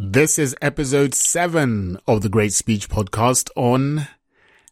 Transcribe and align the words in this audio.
This 0.00 0.38
is 0.38 0.54
episode 0.62 1.12
seven 1.12 1.98
of 2.06 2.22
the 2.22 2.28
Great 2.28 2.52
Speech 2.52 2.88
Podcast 2.88 3.50
on 3.56 4.06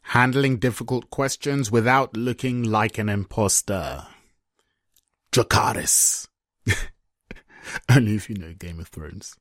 handling 0.02 0.58
difficult 0.58 1.10
questions 1.10 1.68
without 1.68 2.16
looking 2.16 2.62
like 2.62 2.96
an 2.96 3.08
imposter. 3.08 4.06
Dracarys. 5.32 6.28
Only 7.90 8.14
if 8.14 8.30
you 8.30 8.36
know 8.36 8.54
Game 8.56 8.78
of 8.78 8.86
Thrones. 8.86 9.34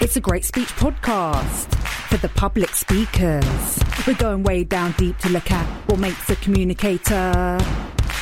It's 0.00 0.14
a 0.14 0.20
great 0.20 0.44
speech 0.44 0.68
podcast 0.68 1.74
for 2.08 2.18
the 2.18 2.28
public 2.28 2.70
speakers. 2.70 3.80
We're 4.06 4.14
going 4.14 4.44
way 4.44 4.62
down 4.62 4.94
deep 4.96 5.18
to 5.18 5.30
look 5.30 5.50
at 5.50 5.66
what 5.88 5.98
makes 5.98 6.30
a 6.30 6.36
communicator. 6.36 7.58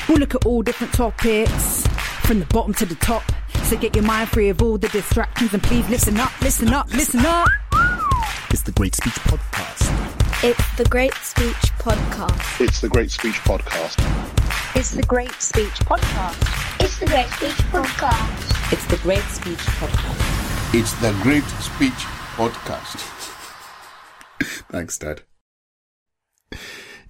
We'll 0.08 0.16
look 0.16 0.34
at 0.34 0.46
all 0.46 0.62
different 0.62 0.94
topics 0.94 1.86
from 2.22 2.40
the 2.40 2.46
bottom 2.46 2.72
to 2.72 2.86
the 2.86 2.94
top. 2.94 3.22
So 3.68 3.76
get 3.76 3.94
your 3.94 4.04
mind 4.06 4.30
free 4.30 4.48
of 4.48 4.62
all 4.62 4.78
the 4.78 4.88
distractions 4.88 5.52
and 5.52 5.62
please 5.62 5.86
listen 5.90 6.16
up, 6.16 6.32
listen 6.40 6.68
up, 6.72 6.90
listen 6.94 7.20
up. 7.26 7.46
It's 8.48 8.62
the 8.62 8.72
Great 8.72 8.94
Speech 8.94 9.12
Podcast. 9.12 10.42
It's 10.42 10.76
the 10.78 10.86
Great 10.86 11.12
Speech 11.16 11.52
Podcast. 11.78 12.62
It's 12.62 12.80
the 12.80 12.88
Great 12.88 13.10
Speech 13.10 13.34
Podcast. 13.34 13.98
It's 14.74 14.92
the 14.92 15.02
Great 15.02 15.34
Speech 15.34 15.74
Podcast. 15.84 16.40
It's 16.72 16.96
the 16.96 16.96
Great 16.96 17.26
Speech 17.28 17.60
Podcast. 17.60 18.72
It's 18.72 18.86
the 18.86 18.96
Great 18.96 19.24
Speech 19.24 19.58
Podcast. 19.58 20.74
It's 20.74 20.92
the 21.02 21.12
Great 21.22 21.44
Speech 21.60 22.06
Podcast. 22.36 22.96
Thanks, 24.70 24.96
Dad. 24.96 25.20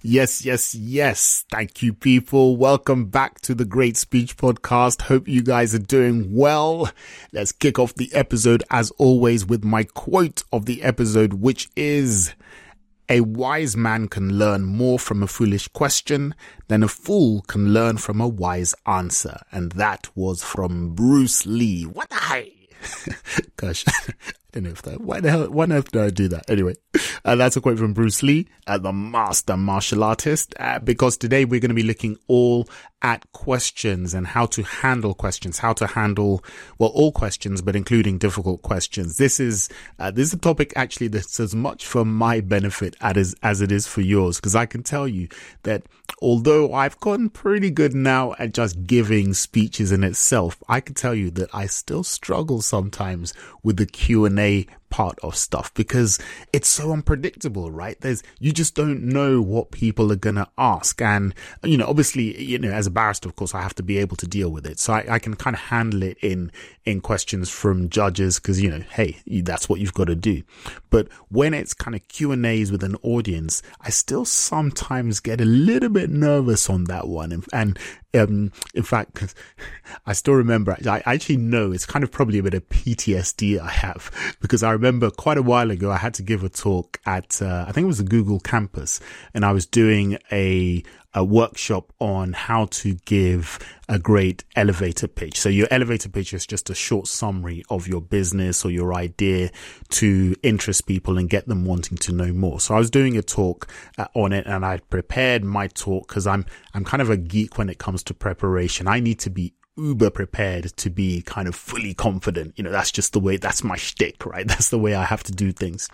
Yes, 0.01 0.45
yes, 0.45 0.73
yes. 0.73 1.43
Thank 1.51 1.81
you, 1.81 1.91
people. 1.91 2.55
Welcome 2.55 3.07
back 3.07 3.41
to 3.41 3.53
the 3.53 3.65
Great 3.65 3.97
Speech 3.97 4.37
Podcast. 4.37 5.01
Hope 5.01 5.27
you 5.27 5.43
guys 5.43 5.75
are 5.75 5.79
doing 5.79 6.33
well. 6.33 6.89
Let's 7.33 7.51
kick 7.51 7.77
off 7.77 7.95
the 7.95 8.09
episode 8.13 8.63
as 8.71 8.91
always 8.91 9.45
with 9.45 9.65
my 9.65 9.83
quote 9.83 10.43
of 10.53 10.67
the 10.67 10.83
episode, 10.83 11.33
which 11.33 11.69
is 11.75 12.33
a 13.09 13.19
wise 13.21 13.75
man 13.75 14.07
can 14.07 14.37
learn 14.37 14.63
more 14.63 14.99
from 14.99 15.21
a 15.21 15.27
foolish 15.27 15.67
question 15.67 16.33
than 16.69 16.81
a 16.81 16.87
fool 16.87 17.41
can 17.41 17.73
learn 17.73 17.97
from 17.97 18.21
a 18.21 18.27
wise 18.27 18.73
answer. 18.85 19.41
And 19.51 19.73
that 19.73 20.07
was 20.15 20.41
from 20.41 20.95
Bruce 20.95 21.45
Lee. 21.45 21.83
What 21.83 22.09
the 22.09 22.15
hell? 22.15 22.45
Gosh, 23.57 23.83
I 24.51 24.55
don't 24.55 24.63
know 24.63 24.69
if 24.71 24.81
that, 24.81 25.01
why 25.01 25.19
the 25.21 25.29
hell, 25.29 25.47
why 25.51 25.65
on 25.65 25.71
earth 25.71 25.91
did 25.91 26.01
I 26.01 26.09
do 26.09 26.27
that? 26.29 26.49
Anyway, 26.49 26.73
uh, 27.25 27.35
that's 27.35 27.55
a 27.55 27.61
quote 27.61 27.77
from 27.77 27.93
Bruce 27.93 28.23
Lee, 28.23 28.47
uh, 28.65 28.79
the 28.79 28.91
master 28.91 29.55
martial 29.55 30.03
artist, 30.03 30.55
uh, 30.59 30.79
because 30.79 31.17
today 31.17 31.45
we're 31.45 31.59
going 31.59 31.69
to 31.69 31.75
be 31.75 31.83
looking 31.83 32.17
all 32.27 32.67
at 33.01 33.31
questions 33.31 34.13
and 34.13 34.27
how 34.27 34.45
to 34.45 34.63
handle 34.63 35.13
questions, 35.13 35.59
how 35.59 35.73
to 35.73 35.87
handle, 35.87 36.43
well, 36.77 36.89
all 36.89 37.11
questions, 37.11 37.61
but 37.61 37.75
including 37.75 38.17
difficult 38.17 38.61
questions. 38.61 39.17
This 39.17 39.39
is, 39.39 39.69
uh, 39.99 40.11
this 40.11 40.27
is 40.27 40.33
a 40.33 40.37
topic 40.37 40.73
actually 40.75 41.07
that's 41.07 41.39
as 41.39 41.55
much 41.55 41.85
for 41.85 42.03
my 42.03 42.41
benefit 42.41 42.95
as, 43.01 43.35
as 43.41 43.61
it 43.61 43.71
is 43.71 43.87
for 43.87 44.01
yours, 44.01 44.37
because 44.37 44.55
I 44.55 44.65
can 44.65 44.83
tell 44.83 45.07
you 45.07 45.29
that 45.63 45.83
although 46.21 46.73
I've 46.73 46.99
gotten 46.99 47.29
pretty 47.29 47.71
good 47.71 47.93
now 47.93 48.35
at 48.37 48.53
just 48.53 48.85
giving 48.85 49.33
speeches 49.33 49.91
in 49.91 50.03
itself, 50.03 50.61
I 50.67 50.81
can 50.81 50.95
tell 50.95 51.15
you 51.15 51.31
that 51.31 51.49
I 51.53 51.67
still 51.67 52.03
struggle 52.03 52.61
sometimes 52.61 53.33
with 53.63 53.77
the 53.77 53.85
Q&A 53.85 54.67
part 54.89 55.19
of 55.21 55.35
stuff 55.35 55.73
because 55.73 56.19
it's 56.53 56.67
so 56.67 56.91
unpredictable, 56.91 57.71
right? 57.71 57.99
There's, 58.01 58.23
you 58.39 58.51
just 58.51 58.75
don't 58.75 59.03
know 59.03 59.41
what 59.41 59.71
people 59.71 60.11
are 60.11 60.17
going 60.17 60.35
to 60.35 60.47
ask. 60.57 61.01
And, 61.01 61.33
you 61.63 61.77
know, 61.77 61.87
obviously, 61.87 62.41
you 62.41 62.59
know, 62.59 62.71
as 62.71 62.87
a 62.87 62.91
barrister, 62.91 63.29
of 63.29 63.35
course, 63.35 63.53
I 63.55 63.61
have 63.61 63.75
to 63.75 63.83
be 63.83 63.97
able 63.97 64.17
to 64.17 64.27
deal 64.27 64.49
with 64.49 64.65
it. 64.65 64.79
So 64.79 64.93
I, 64.93 65.05
I 65.09 65.19
can 65.19 65.35
kind 65.35 65.55
of 65.55 65.61
handle 65.61 66.03
it 66.03 66.17
in, 66.21 66.51
in 66.85 67.01
questions 67.01 67.49
from 67.49 67.89
judges 67.89 68.39
because, 68.39 68.61
you 68.61 68.69
know, 68.69 68.83
hey, 68.91 69.17
that's 69.43 69.69
what 69.69 69.79
you've 69.79 69.93
got 69.93 70.07
to 70.07 70.15
do. 70.15 70.43
But 70.89 71.07
when 71.29 71.53
it's 71.53 71.73
kind 71.73 71.95
of 71.95 72.07
Q 72.07 72.31
and 72.31 72.45
A's 72.45 72.71
with 72.71 72.83
an 72.83 72.95
audience, 73.03 73.61
I 73.81 73.89
still 73.89 74.25
sometimes 74.25 75.19
get 75.19 75.41
a 75.41 75.45
little 75.45 75.89
bit 75.89 76.09
nervous 76.09 76.69
on 76.69 76.85
that 76.85 77.07
one. 77.07 77.31
And, 77.31 77.45
and 77.53 77.79
um, 78.13 78.51
in 78.73 78.83
fact, 78.83 79.35
I 80.05 80.13
still 80.13 80.33
remember, 80.33 80.75
I 80.87 81.01
actually 81.05 81.37
know 81.37 81.71
it's 81.71 81.85
kind 81.85 82.03
of 82.03 82.11
probably 82.11 82.39
a 82.39 82.43
bit 82.43 82.53
of 82.53 82.67
PTSD 82.69 83.59
I 83.59 83.69
have 83.69 84.11
because 84.41 84.63
I 84.63 84.71
remember 84.71 85.09
quite 85.09 85.37
a 85.37 85.43
while 85.43 85.71
ago, 85.71 85.91
I 85.91 85.97
had 85.97 86.13
to 86.15 86.23
give 86.23 86.43
a 86.43 86.49
talk 86.49 86.99
at, 87.05 87.41
uh, 87.41 87.65
I 87.67 87.71
think 87.71 87.85
it 87.85 87.87
was 87.87 87.99
the 87.99 88.03
Google 88.03 88.39
campus 88.39 88.99
and 89.33 89.45
I 89.45 89.51
was 89.51 89.65
doing 89.65 90.17
a, 90.31 90.83
a 91.13 91.23
workshop 91.23 91.91
on 91.99 92.33
how 92.33 92.65
to 92.65 92.93
give 93.05 93.59
a 93.87 93.97
great 93.97 94.43
elevator 94.55 95.07
pitch. 95.07 95.39
So 95.39 95.49
your 95.49 95.67
elevator 95.71 96.09
pitch 96.09 96.33
is 96.33 96.45
just 96.45 96.69
a 96.69 96.75
short 96.75 97.07
summary 97.07 97.63
of 97.69 97.87
your 97.87 98.01
business 98.01 98.63
or 98.63 98.69
your 98.69 98.93
idea 98.93 99.49
to 99.89 100.35
interest 100.43 100.85
people 100.85 101.17
and 101.17 101.29
get 101.29 101.47
them 101.47 101.65
wanting 101.65 101.97
to 101.97 102.11
know 102.11 102.31
more. 102.31 102.59
So 102.59 102.75
I 102.75 102.77
was 102.77 102.91
doing 102.91 103.17
a 103.17 103.23
talk 103.23 103.67
uh, 103.97 104.05
on 104.13 104.33
it 104.33 104.45
and 104.45 104.63
I 104.63 104.77
prepared 104.89 105.43
my 105.43 105.67
talk 105.67 106.07
because 106.07 106.27
I'm, 106.27 106.45
I'm 106.73 106.85
kind 106.85 107.01
of 107.01 107.09
a 107.09 107.17
geek 107.17 107.57
when 107.57 107.69
it 107.69 107.79
comes 107.79 108.03
to 108.03 108.13
preparation. 108.13 108.87
I 108.87 108.99
need 108.99 109.19
to 109.21 109.31
be 109.31 109.53
uber 109.79 110.09
prepared 110.09 110.65
to 110.77 110.89
be 110.89 111.21
kind 111.21 111.47
of 111.47 111.55
fully 111.55 111.93
confident. 111.93 112.53
You 112.57 112.63
know, 112.63 112.71
that's 112.71 112.91
just 112.91 113.13
the 113.13 113.19
way, 113.19 113.37
that's 113.37 113.63
my 113.63 113.75
shtick, 113.75 114.25
right? 114.25 114.47
That's 114.59 114.69
the 114.69 114.79
way 114.79 114.95
I 114.95 115.03
have 115.03 115.23
to 115.23 115.31
do 115.31 115.51
things. 115.51 115.87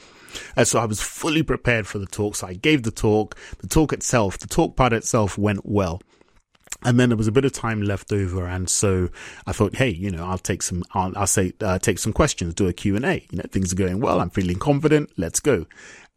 And 0.56 0.68
so 0.68 0.80
I 0.80 0.86
was 0.86 1.02
fully 1.02 1.44
prepared 1.44 1.88
for 1.88 2.00
the 2.00 2.06
talk. 2.06 2.36
So 2.36 2.48
I 2.48 2.54
gave 2.54 2.84
the 2.84 2.92
talk, 2.92 3.36
the 3.60 3.68
talk 3.68 3.94
itself, 3.94 4.38
the 4.38 4.48
talk 4.48 4.76
part 4.76 4.94
itself 4.94 5.38
went 5.38 5.66
well. 5.66 6.02
And 6.84 7.00
then 7.00 7.10
there 7.10 7.18
was 7.18 7.28
a 7.28 7.32
bit 7.32 7.46
of 7.46 7.52
time 7.52 7.82
left 7.82 8.12
over. 8.12 8.46
And 8.46 8.70
so 8.70 9.10
I 9.48 9.54
thought, 9.54 9.76
hey, 9.76 9.90
you 9.90 10.12
know, 10.12 10.26
I'll 10.26 10.38
take 10.38 10.62
some, 10.62 10.84
I'll, 10.94 11.18
I'll 11.18 11.28
say, 11.28 11.54
uh, 11.62 11.80
take 11.80 12.00
some 12.00 12.14
questions, 12.14 12.54
do 12.54 12.68
a 12.68 12.74
Q&A. 12.74 13.26
You 13.32 13.38
know, 13.38 13.46
things 13.50 13.72
are 13.74 13.78
going 13.78 14.02
well. 14.02 14.20
I'm 14.20 14.30
feeling 14.30 14.60
confident. 14.60 15.12
Let's 15.18 15.40
go 15.40 15.66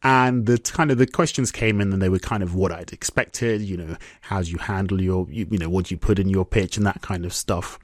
and 0.02 0.46
the 0.46 0.58
kind 0.58 0.90
of 0.90 0.98
the 0.98 1.06
questions 1.06 1.50
came 1.50 1.80
in 1.80 1.92
and 1.92 2.00
they 2.00 2.08
were 2.08 2.20
kind 2.20 2.42
of 2.42 2.54
what 2.54 2.70
I'd 2.70 2.92
expected, 2.92 3.62
you 3.62 3.76
know, 3.76 3.96
how 4.20 4.42
do 4.42 4.50
you 4.50 4.58
handle 4.58 5.00
your, 5.00 5.26
you, 5.28 5.46
you 5.50 5.58
know, 5.58 5.68
what 5.68 5.86
do 5.86 5.94
you 5.94 5.98
put 5.98 6.20
in 6.20 6.28
your 6.28 6.44
pitch 6.44 6.76
and 6.76 6.86
that 6.86 7.02
kind 7.02 7.24
of 7.24 7.32
stuff. 7.32 7.78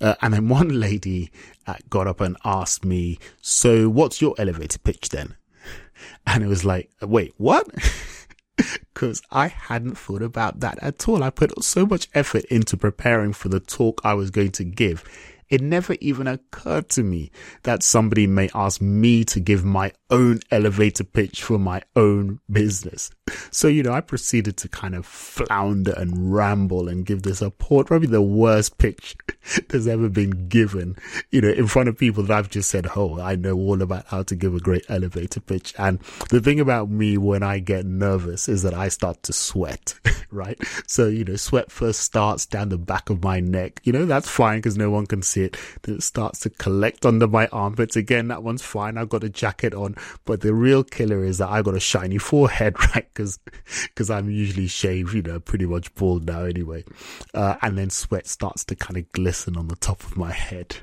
Uh, 0.00 0.14
and 0.20 0.34
then 0.34 0.48
one 0.50 0.80
lady 0.80 1.30
uh, 1.66 1.76
got 1.88 2.06
up 2.06 2.20
and 2.20 2.36
asked 2.44 2.84
me, 2.84 3.18
so 3.40 3.88
what's 3.88 4.20
your 4.20 4.34
elevator 4.38 4.78
pitch 4.78 5.08
then? 5.10 5.36
And 6.26 6.42
it 6.42 6.48
was 6.48 6.64
like, 6.64 6.90
wait, 7.00 7.32
what? 7.38 7.66
Cause 8.94 9.22
I 9.30 9.48
hadn't 9.48 9.96
thought 9.96 10.22
about 10.22 10.60
that 10.60 10.78
at 10.82 11.08
all. 11.08 11.22
I 11.22 11.30
put 11.30 11.62
so 11.62 11.86
much 11.86 12.08
effort 12.14 12.44
into 12.46 12.76
preparing 12.76 13.32
for 13.32 13.48
the 13.48 13.60
talk 13.60 14.00
I 14.04 14.14
was 14.14 14.30
going 14.30 14.50
to 14.52 14.64
give 14.64 15.04
it 15.54 15.60
never 15.60 15.94
even 16.00 16.26
occurred 16.26 16.88
to 16.88 17.04
me 17.04 17.30
that 17.62 17.84
somebody 17.84 18.26
may 18.26 18.50
ask 18.56 18.80
me 18.80 19.22
to 19.22 19.38
give 19.38 19.64
my 19.64 19.92
own 20.10 20.40
elevator 20.50 21.04
pitch 21.04 21.44
for 21.44 21.60
my 21.60 21.80
own 21.94 22.40
business. 22.50 23.12
So, 23.52 23.68
you 23.68 23.84
know, 23.84 23.92
I 23.92 24.00
proceeded 24.00 24.56
to 24.58 24.68
kind 24.68 24.96
of 24.96 25.06
flounder 25.06 25.94
and 25.96 26.34
ramble 26.34 26.88
and 26.88 27.06
give 27.06 27.22
this 27.22 27.40
a 27.40 27.46
report, 27.46 27.86
probably 27.86 28.08
the 28.08 28.20
worst 28.20 28.78
pitch 28.78 29.16
that's 29.68 29.86
ever 29.86 30.08
been 30.08 30.48
given, 30.48 30.96
you 31.30 31.40
know, 31.40 31.50
in 31.50 31.68
front 31.68 31.88
of 31.88 31.96
people 31.96 32.24
that 32.24 32.36
I've 32.36 32.50
just 32.50 32.68
said, 32.68 32.88
Oh, 32.96 33.20
I 33.20 33.36
know 33.36 33.54
all 33.54 33.80
about 33.80 34.06
how 34.06 34.24
to 34.24 34.34
give 34.34 34.56
a 34.56 34.60
great 34.60 34.84
elevator 34.88 35.40
pitch. 35.40 35.72
And 35.78 36.00
the 36.30 36.40
thing 36.40 36.58
about 36.58 36.90
me 36.90 37.16
when 37.16 37.44
I 37.44 37.60
get 37.60 37.86
nervous 37.86 38.48
is 38.48 38.62
that 38.64 38.74
I 38.74 38.88
start 38.88 39.22
to 39.24 39.32
sweat, 39.32 39.94
right? 40.30 40.60
So, 40.88 41.06
you 41.06 41.24
know, 41.24 41.36
sweat 41.36 41.70
first 41.70 42.00
starts 42.00 42.44
down 42.44 42.70
the 42.70 42.78
back 42.78 43.08
of 43.08 43.22
my 43.22 43.38
neck. 43.38 43.80
You 43.84 43.92
know, 43.92 44.04
that's 44.04 44.28
fine 44.28 44.58
because 44.58 44.76
no 44.76 44.90
one 44.90 45.06
can 45.06 45.22
see 45.22 45.43
it. 45.44 45.56
Then 45.82 45.96
it 45.96 46.02
starts 46.02 46.40
to 46.40 46.50
collect 46.50 47.06
under 47.06 47.26
my 47.28 47.46
armpits. 47.48 47.96
Again, 47.96 48.28
that 48.28 48.42
one's 48.42 48.62
fine. 48.62 48.98
I've 48.98 49.08
got 49.08 49.24
a 49.24 49.28
jacket 49.28 49.74
on, 49.74 49.94
but 50.24 50.40
the 50.40 50.54
real 50.54 50.84
killer 50.84 51.24
is 51.24 51.38
that 51.38 51.50
I 51.50 51.62
got 51.62 51.74
a 51.74 51.80
shiny 51.80 52.18
forehead, 52.18 52.74
right? 52.94 53.12
Cause, 53.14 53.38
cause 53.94 54.10
I'm 54.10 54.30
usually 54.30 54.66
shaved, 54.66 55.14
you 55.14 55.22
know, 55.22 55.40
pretty 55.40 55.66
much 55.66 55.94
bald 55.94 56.26
now 56.26 56.44
anyway. 56.44 56.84
Uh, 57.32 57.56
and 57.62 57.78
then 57.78 57.90
sweat 57.90 58.26
starts 58.26 58.64
to 58.66 58.76
kind 58.76 58.96
of 58.96 59.10
glisten 59.12 59.56
on 59.56 59.68
the 59.68 59.76
top 59.76 60.02
of 60.02 60.16
my 60.16 60.32
head 60.32 60.78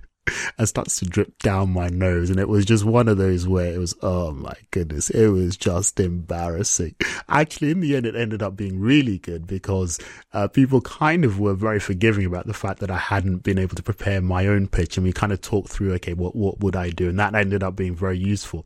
and 0.58 0.68
starts 0.68 1.00
to 1.00 1.06
drip 1.06 1.38
down 1.40 1.72
my 1.72 1.88
nose. 1.88 2.30
And 2.30 2.40
it 2.40 2.48
was 2.48 2.66
just 2.66 2.86
one 2.86 3.08
of 3.08 3.18
those 3.18 3.48
where 3.48 3.74
it 3.74 3.78
was, 3.78 3.96
oh 4.02 4.32
my 4.32 4.56
goodness, 4.72 5.10
it 5.10 5.30
was 5.30 5.58
just 5.58 6.00
embarrassing. 6.00 6.96
Actually, 7.28 7.72
in 7.72 7.80
the 7.80 7.96
end, 7.96 8.06
it 8.06 8.16
ended 8.16 8.44
up 8.44 8.56
being 8.56 8.80
really 8.80 9.18
good 9.18 9.48
because 9.48 10.00
uh, 10.34 10.48
people 10.48 10.82
kind 10.82 11.26
of 11.26 11.40
were 11.40 11.54
very 11.54 11.80
forgiving 11.80 12.26
about 12.26 12.46
the 12.46 12.54
fact 12.54 12.80
that 12.80 12.92
I 12.92 12.98
hadn't 12.98 13.40
been 13.40 13.58
able 13.58 13.76
to 13.76 13.84
prepare 13.84 14.22
my 14.22 14.48
own 14.48 14.68
pitch. 14.68 14.98
And 14.98 15.06
we 15.06 15.14
kind 15.14 15.32
of 15.32 15.42
talked 15.42 15.70
through, 15.70 15.94
okay, 15.94 16.14
what, 16.14 16.36
what 16.36 16.60
would 16.60 16.76
I 16.76 16.90
do? 16.90 17.10
And 17.10 17.20
that 17.20 17.36
ended 17.36 17.64
up 17.64 17.76
being 17.76 17.96
very 17.96 18.18
useful. 18.18 18.66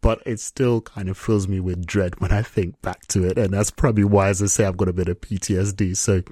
But 0.00 0.22
it 0.24 0.40
still 0.40 0.80
kind 0.80 1.08
of 1.08 1.18
fills 1.18 1.48
me 1.48 1.60
with 1.60 1.86
dread 1.86 2.20
when 2.20 2.32
I 2.32 2.42
think 2.42 2.80
back 2.82 3.06
to 3.08 3.24
it. 3.24 3.38
And 3.38 3.52
that's 3.52 3.70
probably 3.70 4.04
why, 4.04 4.28
as 4.28 4.42
I 4.42 4.46
say, 4.46 4.64
I've 4.64 4.76
got 4.76 4.88
a 4.88 4.92
bit 4.92 5.08
of 5.08 5.20
PTSD. 5.20 5.96
So, 5.96 6.22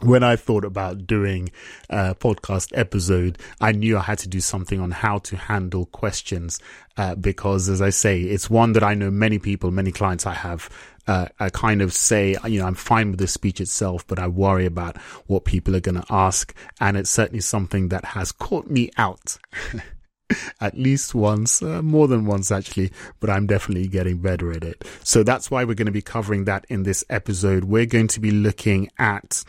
when 0.00 0.22
I 0.22 0.36
thought 0.36 0.64
about 0.64 1.06
doing 1.06 1.50
a 1.90 2.14
podcast 2.14 2.70
episode, 2.74 3.38
I 3.60 3.72
knew 3.72 3.98
I 3.98 4.02
had 4.02 4.18
to 4.20 4.28
do 4.28 4.40
something 4.40 4.80
on 4.80 4.92
how 4.92 5.18
to 5.18 5.36
handle 5.36 5.86
questions, 5.86 6.60
uh, 6.96 7.14
because 7.16 7.68
as 7.68 7.82
I 7.82 7.90
say, 7.90 8.20
it's 8.20 8.48
one 8.48 8.72
that 8.72 8.84
I 8.84 8.94
know 8.94 9.10
many 9.10 9.38
people, 9.38 9.70
many 9.70 9.90
clients 9.90 10.26
I 10.26 10.34
have, 10.34 10.68
uh, 11.08 11.26
I 11.40 11.48
kind 11.48 11.80
of 11.82 11.92
say, 11.92 12.36
you 12.46 12.60
know, 12.60 12.66
I'm 12.66 12.74
fine 12.74 13.10
with 13.10 13.18
the 13.18 13.26
speech 13.26 13.60
itself, 13.60 14.06
but 14.06 14.18
I 14.18 14.28
worry 14.28 14.66
about 14.66 14.98
what 15.26 15.44
people 15.44 15.74
are 15.74 15.80
going 15.80 16.00
to 16.00 16.04
ask. 16.10 16.54
And 16.80 16.96
it's 16.96 17.10
certainly 17.10 17.40
something 17.40 17.88
that 17.88 18.04
has 18.04 18.30
caught 18.30 18.70
me 18.70 18.90
out. 18.98 19.38
at 20.60 20.76
least 20.76 21.14
once, 21.14 21.62
uh, 21.62 21.82
more 21.82 22.08
than 22.08 22.26
once 22.26 22.50
actually, 22.50 22.92
but 23.20 23.30
I'm 23.30 23.46
definitely 23.46 23.88
getting 23.88 24.18
better 24.18 24.52
at 24.52 24.64
it. 24.64 24.84
So 25.02 25.22
that's 25.22 25.50
why 25.50 25.64
we're 25.64 25.74
going 25.74 25.86
to 25.86 25.92
be 25.92 26.02
covering 26.02 26.44
that 26.44 26.66
in 26.68 26.82
this 26.82 27.04
episode. 27.08 27.64
We're 27.64 27.86
going 27.86 28.08
to 28.08 28.20
be 28.20 28.30
looking 28.30 28.90
at 28.98 29.44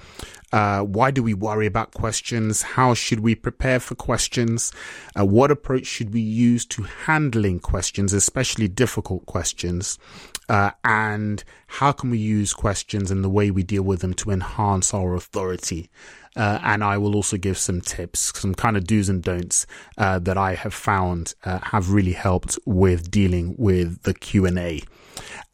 uh, 0.52 0.81
why 0.81 1.12
do 1.12 1.22
we 1.22 1.34
worry 1.34 1.68
about 1.68 1.94
questions? 1.94 2.62
How 2.62 2.94
should 2.94 3.20
we 3.20 3.36
prepare 3.36 3.80
for 3.80 3.96
questions? 3.96 4.72
Uh, 5.18 5.26
what 5.26 5.52
approach 5.52 5.86
should 5.86 6.12
we 6.14 6.22
use 6.22 6.66
to 6.68 6.84
handling 6.84 7.60
questions, 7.60 8.14
especially 8.14 8.68
difficult 8.68 9.26
questions? 9.26 10.00
Uh, 10.48 10.72
and 10.84 11.44
how 11.68 11.92
can 11.92 12.10
we 12.10 12.18
use 12.18 12.54
questions 12.54 13.12
and 13.12 13.24
the 13.24 13.30
way 13.30 13.52
we 13.52 13.62
deal 13.62 13.84
with 13.84 14.00
them 14.02 14.16
to 14.16 14.31
enhance 14.31 14.94
our 14.94 15.14
authority? 15.14 15.90
Uh, 16.40 16.58
and 16.64 16.86
I 16.86 16.98
will 16.98 17.18
also 17.18 17.36
give 17.36 17.58
some 17.58 17.82
tips, 17.82 18.32
some 18.40 18.56
kind 18.56 18.78
of 18.78 18.86
do's 18.86 19.10
and 19.10 19.22
don'ts 19.22 19.68
uh, 19.98 20.20
that 20.20 20.38
I 20.38 20.56
have 20.56 20.74
found 20.74 21.36
uh, 21.44 21.60
have 21.62 21.92
really 21.92 22.14
helped 22.14 22.58
with 22.66 23.12
dealing 23.12 23.56
with 23.58 24.04
the 24.04 24.14
Q 24.14 24.46
and 24.46 24.58
A. 24.58 24.82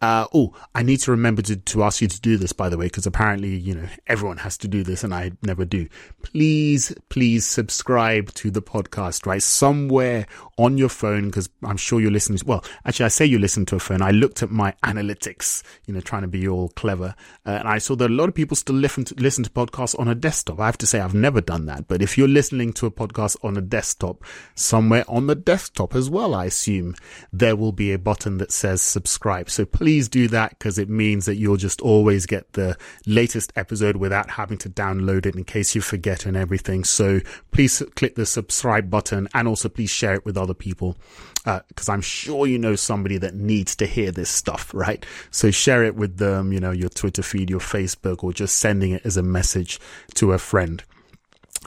Uh, 0.01 0.27
oh, 0.33 0.53
I 0.75 0.83
need 0.83 0.97
to 1.01 1.11
remember 1.11 1.41
to, 1.43 1.55
to 1.55 1.83
ask 1.83 2.01
you 2.01 2.07
to 2.07 2.21
do 2.21 2.37
this, 2.37 2.51
by 2.51 2.69
the 2.69 2.77
way, 2.77 2.85
because 2.85 3.07
apparently, 3.07 3.55
you 3.55 3.73
know, 3.73 3.87
everyone 4.07 4.37
has 4.37 4.57
to 4.59 4.67
do 4.67 4.83
this 4.83 5.03
and 5.03 5.13
I 5.13 5.31
never 5.41 5.65
do. 5.65 5.87
Please, 6.21 6.93
please 7.09 7.45
subscribe 7.45 8.31
to 8.33 8.51
the 8.51 8.61
podcast, 8.61 9.25
right? 9.25 9.41
Somewhere 9.41 10.27
on 10.57 10.77
your 10.77 10.89
phone, 10.89 11.27
because 11.27 11.49
I'm 11.63 11.77
sure 11.77 12.01
you're 12.01 12.11
listening. 12.11 12.39
To, 12.39 12.45
well, 12.45 12.65
actually, 12.85 13.05
I 13.05 13.09
say 13.09 13.25
you 13.25 13.39
listen 13.39 13.65
to 13.67 13.77
a 13.77 13.79
phone. 13.79 14.01
I 14.01 14.11
looked 14.11 14.43
at 14.43 14.51
my 14.51 14.73
analytics, 14.83 15.63
you 15.87 15.93
know, 15.93 16.01
trying 16.01 16.21
to 16.23 16.27
be 16.27 16.47
all 16.47 16.69
clever. 16.69 17.15
Uh, 17.45 17.51
and 17.51 17.67
I 17.67 17.77
saw 17.77 17.95
that 17.95 18.11
a 18.11 18.13
lot 18.13 18.29
of 18.29 18.35
people 18.35 18.57
still 18.57 18.75
listen 18.75 19.05
to, 19.05 19.15
listen 19.15 19.45
to 19.45 19.49
podcasts 19.49 19.97
on 19.97 20.09
a 20.09 20.15
desktop. 20.15 20.59
I 20.59 20.65
have 20.65 20.77
to 20.79 20.87
say, 20.87 20.99
I've 20.99 21.15
never 21.15 21.39
done 21.41 21.65
that. 21.67 21.87
But 21.87 22.01
if 22.01 22.17
you're 22.17 22.27
listening 22.27 22.73
to 22.73 22.85
a 22.85 22.91
podcast 22.91 23.37
on 23.43 23.57
a 23.57 23.61
desktop, 23.61 24.23
somewhere 24.55 25.05
on 25.07 25.27
the 25.27 25.35
desktop 25.35 25.95
as 25.95 26.09
well, 26.09 26.35
I 26.35 26.45
assume 26.45 26.95
there 27.31 27.55
will 27.55 27.71
be 27.71 27.93
a 27.93 27.97
button 27.97 28.37
that 28.37 28.51
says 28.51 28.81
subscribe. 28.81 29.49
So 29.49 29.65
please 29.65 29.84
do 30.09 30.27
that 30.29 30.51
because 30.51 30.77
it 30.77 30.89
means 30.89 31.25
that 31.25 31.35
you'll 31.35 31.57
just 31.57 31.81
always 31.81 32.25
get 32.25 32.53
the 32.53 32.77
latest 33.05 33.53
episode 33.55 33.97
without 33.97 34.31
having 34.31 34.57
to 34.59 34.69
download 34.69 35.25
it 35.25 35.35
in 35.35 35.43
case 35.43 35.75
you 35.75 35.81
forget 35.81 36.25
and 36.25 36.35
everything. 36.35 36.83
So 36.83 37.21
please 37.51 37.81
click 37.95 38.15
the 38.15 38.25
subscribe 38.25 38.89
button 38.89 39.27
and 39.33 39.47
also 39.47 39.69
please 39.69 39.89
share 39.89 40.15
it 40.15 40.25
with 40.25 40.37
other 40.37 40.53
people 40.53 40.97
because 41.43 41.89
uh, 41.89 41.93
I'm 41.93 42.01
sure 42.01 42.47
you 42.47 42.57
know 42.57 42.75
somebody 42.75 43.17
that 43.19 43.35
needs 43.35 43.75
to 43.77 43.85
hear 43.85 44.11
this 44.11 44.29
stuff, 44.29 44.73
right? 44.73 45.05
So 45.29 45.51
share 45.51 45.83
it 45.83 45.95
with 45.95 46.17
them, 46.17 46.51
you 46.51 46.59
know, 46.59 46.71
your 46.71 46.89
Twitter 46.89 47.21
feed, 47.21 47.49
your 47.49 47.59
Facebook, 47.59 48.23
or 48.23 48.33
just 48.33 48.57
sending 48.57 48.91
it 48.91 49.05
as 49.05 49.15
a 49.17 49.23
message 49.23 49.79
to 50.15 50.33
a 50.33 50.39
friend. 50.39 50.83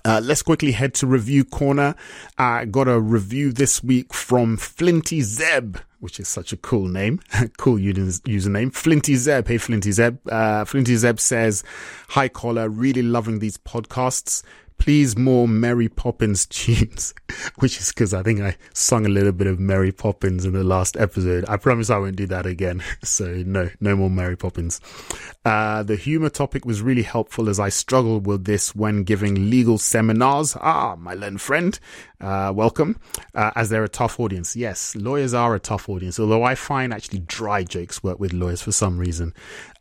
Uh, 0.05 0.20
let's 0.23 0.43
quickly 0.43 0.73
head 0.73 0.94
to 0.94 1.06
review 1.06 1.44
corner. 1.44 1.94
I 2.38 2.62
uh, 2.62 2.65
got 2.65 2.88
a 2.88 3.00
review 3.00 3.53
this 3.53 3.82
week 3.82 4.12
from 4.12 4.56
Flinty 4.56 5.23
Zeb, 5.23 5.79
which 6.00 6.20
is 6.20 6.28
such 6.28 6.52
a 6.52 6.56
cool 6.56 6.88
name, 6.88 7.20
cool 7.58 7.76
username. 7.78 8.72
Flinty 8.72 9.16
Zeb. 9.16 9.48
Hey, 9.48 9.58
Flinty 9.58 9.92
Zeb. 9.92 10.18
Uh, 10.28 10.64
Flinty 10.64 10.96
Zeb 10.96 11.18
says, 11.18 11.64
hi, 12.08 12.28
caller. 12.28 12.68
Really 12.68 13.02
loving 13.02 13.38
these 13.38 13.56
podcasts 13.56 14.42
please 14.78 15.16
more 15.16 15.46
Mary 15.46 15.88
Poppins 15.88 16.46
tunes, 16.46 17.14
which 17.58 17.78
is 17.78 17.88
because 17.88 18.14
I 18.14 18.22
think 18.22 18.40
I 18.40 18.56
sung 18.72 19.04
a 19.04 19.10
little 19.10 19.32
bit 19.32 19.46
of 19.46 19.60
Mary 19.60 19.92
Poppins 19.92 20.44
in 20.44 20.52
the 20.52 20.64
last 20.64 20.96
episode. 20.96 21.44
I 21.48 21.56
promise 21.56 21.90
I 21.90 21.98
won't 21.98 22.16
do 22.16 22.26
that 22.26 22.46
again. 22.46 22.82
So 23.04 23.42
no, 23.46 23.70
no 23.80 23.96
more 23.96 24.10
Mary 24.10 24.36
Poppins. 24.36 24.80
Uh, 25.44 25.82
the 25.82 25.96
humor 25.96 26.28
topic 26.28 26.64
was 26.66 26.82
really 26.82 27.02
helpful 27.02 27.48
as 27.48 27.58
I 27.58 27.69
struggled 27.69 28.26
with 28.26 28.44
this 28.44 28.75
when 28.75 29.02
giving 29.02 29.50
legal 29.50 29.78
seminars. 29.78 30.56
Ah, 30.60 30.94
my 30.96 31.14
learned 31.14 31.40
friend, 31.40 31.78
uh, 32.20 32.52
welcome. 32.54 33.00
Uh, 33.34 33.50
as 33.56 33.70
they're 33.70 33.84
a 33.84 33.88
tough 33.88 34.20
audience. 34.20 34.56
Yes, 34.56 34.94
lawyers 34.94 35.32
are 35.32 35.54
a 35.54 35.60
tough 35.60 35.88
audience, 35.88 36.20
although 36.20 36.42
I 36.42 36.54
find 36.54 36.92
actually 36.92 37.20
dry 37.20 37.64
jokes 37.64 38.02
work 38.02 38.20
with 38.20 38.32
lawyers 38.32 38.62
for 38.62 38.72
some 38.72 38.98
reason. 38.98 39.32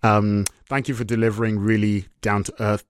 Um, 0.04 0.46
thank 0.68 0.88
you 0.88 0.96
for 0.96 1.04
delivering 1.04 1.60
really 1.60 2.08
down 2.22 2.44
to 2.44 2.54
earth 2.60 2.86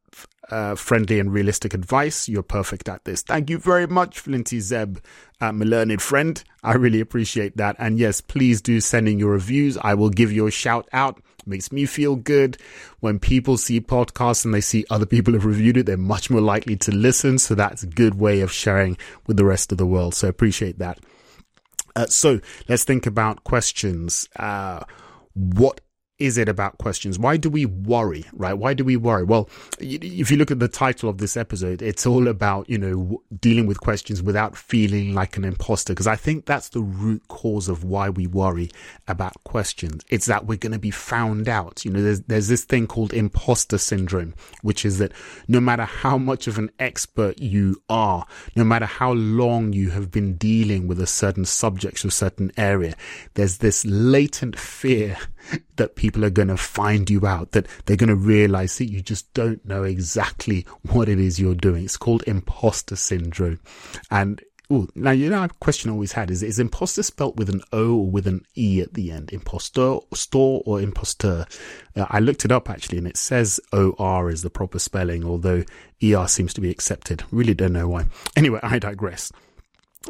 uh, 0.50 0.76
friendly 0.76 1.20
and 1.20 1.32
realistic 1.32 1.74
advice. 1.74 2.28
You're 2.30 2.44
perfect 2.44 2.90
at 2.90 3.06
this. 3.06 3.22
Thank 3.22 3.50
you 3.50 3.58
very 3.58 3.88
much, 3.88 4.20
Flinty 4.20 4.60
Zeb, 4.60 4.98
uh, 5.42 5.52
my 5.52 5.66
learned 5.66 6.02
friend. 6.02 6.44
I 6.64 6.74
really 6.74 7.02
appreciate 7.02 7.58
that. 7.58 7.76
And 7.80 8.00
yes, 8.00 8.22
please 8.22 8.62
do 8.62 8.80
send 8.82 9.08
in 9.08 9.20
your 9.20 9.32
reviews. 9.32 9.78
I 9.78 9.94
will 9.94 10.10
give 10.10 10.32
you 10.32 10.48
a 10.48 10.52
shout 10.52 10.88
out. 10.94 11.22
Makes 11.46 11.72
me 11.72 11.86
feel 11.86 12.18
good 12.18 12.58
when 13.00 13.20
people 13.20 13.58
see 13.58 13.80
podcasts 13.80 14.44
and 14.44 14.54
they 14.54 14.60
see 14.60 14.86
other 14.90 15.06
people 15.06 15.34
have 15.34 15.46
reviewed 15.46 15.78
it. 15.78 15.86
They're 15.86 15.96
much 15.96 16.30
more 16.30 16.42
likely 16.42 16.76
to 16.78 16.92
listen. 16.92 17.38
So 17.38 17.56
that's 17.56 17.84
a 17.84 17.88
good 17.88 18.16
way 18.16 18.42
of 18.42 18.52
sharing 18.52 18.98
with 19.28 19.38
the 19.38 19.46
rest 19.46 19.72
of 19.72 19.78
the 19.78 19.86
world. 19.86 20.14
So 20.14 20.28
appreciate 20.28 20.80
that. 20.80 21.00
Uh, 21.96 22.06
so 22.08 22.42
let's 22.68 22.84
think 22.84 23.06
about 23.08 23.46
questions. 23.46 24.28
Uh, 24.36 24.84
what 25.34 25.80
is 26.20 26.38
it 26.38 26.50
about 26.50 26.78
questions? 26.80 27.20
Why 27.20 27.38
do 27.38 27.50
we 27.50 27.66
worry, 27.66 28.26
right? 28.34 28.54
Why 28.54 28.74
do 28.74 28.84
we 28.84 28.98
worry? 28.98 29.24
Well, 29.24 29.50
if 29.80 30.32
you 30.32 30.38
look 30.38 30.50
at 30.50 30.60
the 30.60 30.68
title 30.68 31.10
of 31.10 31.20
this 31.20 31.38
episode, 31.38 31.82
it's 31.82 32.08
all 32.08 32.28
about, 32.28 32.68
you 32.70 32.78
know, 32.78 33.22
dealing 33.40 33.68
with 33.68 33.82
questions 33.82 34.24
without 34.24 34.58
feeling 34.58 35.14
like 35.14 35.38
an 35.38 35.44
imposter. 35.44 35.94
Because 35.94 36.08
I 36.08 36.16
think 36.16 36.46
that's 36.46 36.70
the 36.70 36.82
root 36.82 37.28
cause 37.28 37.70
of 37.70 37.84
why 37.84 38.10
we 38.10 38.26
worry 38.26 38.72
about 39.08 39.44
questions. 39.44 40.04
It's 40.10 40.26
that 40.26 40.48
we're 40.48 40.58
going 40.58 40.72
to 40.72 40.80
be 40.80 40.92
found 40.92 41.48
out. 41.48 41.86
You 41.86 41.92
know, 41.92 42.02
there's, 42.02 42.22
there's 42.22 42.48
this 42.48 42.64
thing 42.64 42.88
called 42.88 43.14
imposter 43.14 43.78
syndrome, 43.78 44.34
which 44.64 44.86
is 44.86 44.98
that 44.98 45.12
no 45.48 45.60
matter 45.60 45.86
how 45.86 46.18
much 46.18 46.48
of 46.48 46.58
an 46.58 46.72
expert 46.80 47.40
you 47.40 47.82
are, 47.90 48.26
no 48.56 48.64
matter 48.64 48.86
how 48.86 49.12
long 49.12 49.72
you 49.72 49.92
have 49.92 50.10
been 50.10 50.36
dealing 50.36 50.88
with 50.88 51.00
a 51.00 51.08
certain 51.08 51.46
subject 51.46 52.04
or 52.04 52.10
certain 52.10 52.52
area, 52.58 52.96
there's 53.36 53.60
this 53.60 53.86
latent 53.86 54.58
fear 54.58 55.18
that 55.76 55.96
people 55.96 56.26
are 56.26 56.30
going 56.30 56.48
to 56.48 56.58
find 56.58 57.10
you 57.10 57.26
out, 57.26 57.52
that 57.52 57.68
they're 57.86 57.98
going 57.98 58.10
to 58.10 58.16
realize 58.16 58.78
that 58.78 58.92
you 58.92 59.02
just 59.02 59.34
don't 59.34 59.66
know 59.66 59.84
exactly 59.84 60.66
what 60.90 61.10
it 61.10 61.20
is 61.20 61.40
you're 61.40 61.56
doing. 61.56 61.86
It's 61.86 61.98
called 61.98 62.24
imposter 62.28 62.96
syndrome. 62.96 63.60
And 64.10 64.42
Ooh, 64.72 64.90
now 64.96 65.12
you 65.12 65.30
know 65.30 65.46
a 65.46 65.50
question 65.62 65.90
I 65.90 65.94
always 65.94 66.12
had 66.12 66.30
is 66.30 66.44
is 66.44 66.60
imposter 66.60 67.02
spelt 67.02 67.38
with 67.38 67.48
an 67.50 67.62
O 67.72 67.96
or 67.96 68.12
with 68.12 68.28
an 68.28 68.46
E 68.56 68.82
at 68.82 68.96
the 68.96 69.12
end? 69.12 69.32
Imposter, 69.32 70.00
store 70.14 70.62
or 70.66 70.82
imposter? 70.82 71.46
Uh, 71.96 72.06
I 72.10 72.20
looked 72.20 72.44
it 72.44 72.52
up 72.52 72.70
actually, 72.70 72.98
and 72.98 73.08
it 73.08 73.16
says 73.16 73.62
O 73.72 73.96
R 73.98 74.30
is 74.30 74.42
the 74.42 74.50
proper 74.50 74.78
spelling, 74.78 75.24
although 75.24 75.64
E 76.04 76.14
R 76.14 76.28
seems 76.28 76.54
to 76.56 76.62
be 76.62 76.70
accepted. 76.70 77.24
Really 77.32 77.54
don't 77.54 77.72
know 77.72 77.88
why. 77.88 78.08
Anyway, 78.36 78.60
I 78.62 78.78
digress. 78.78 79.32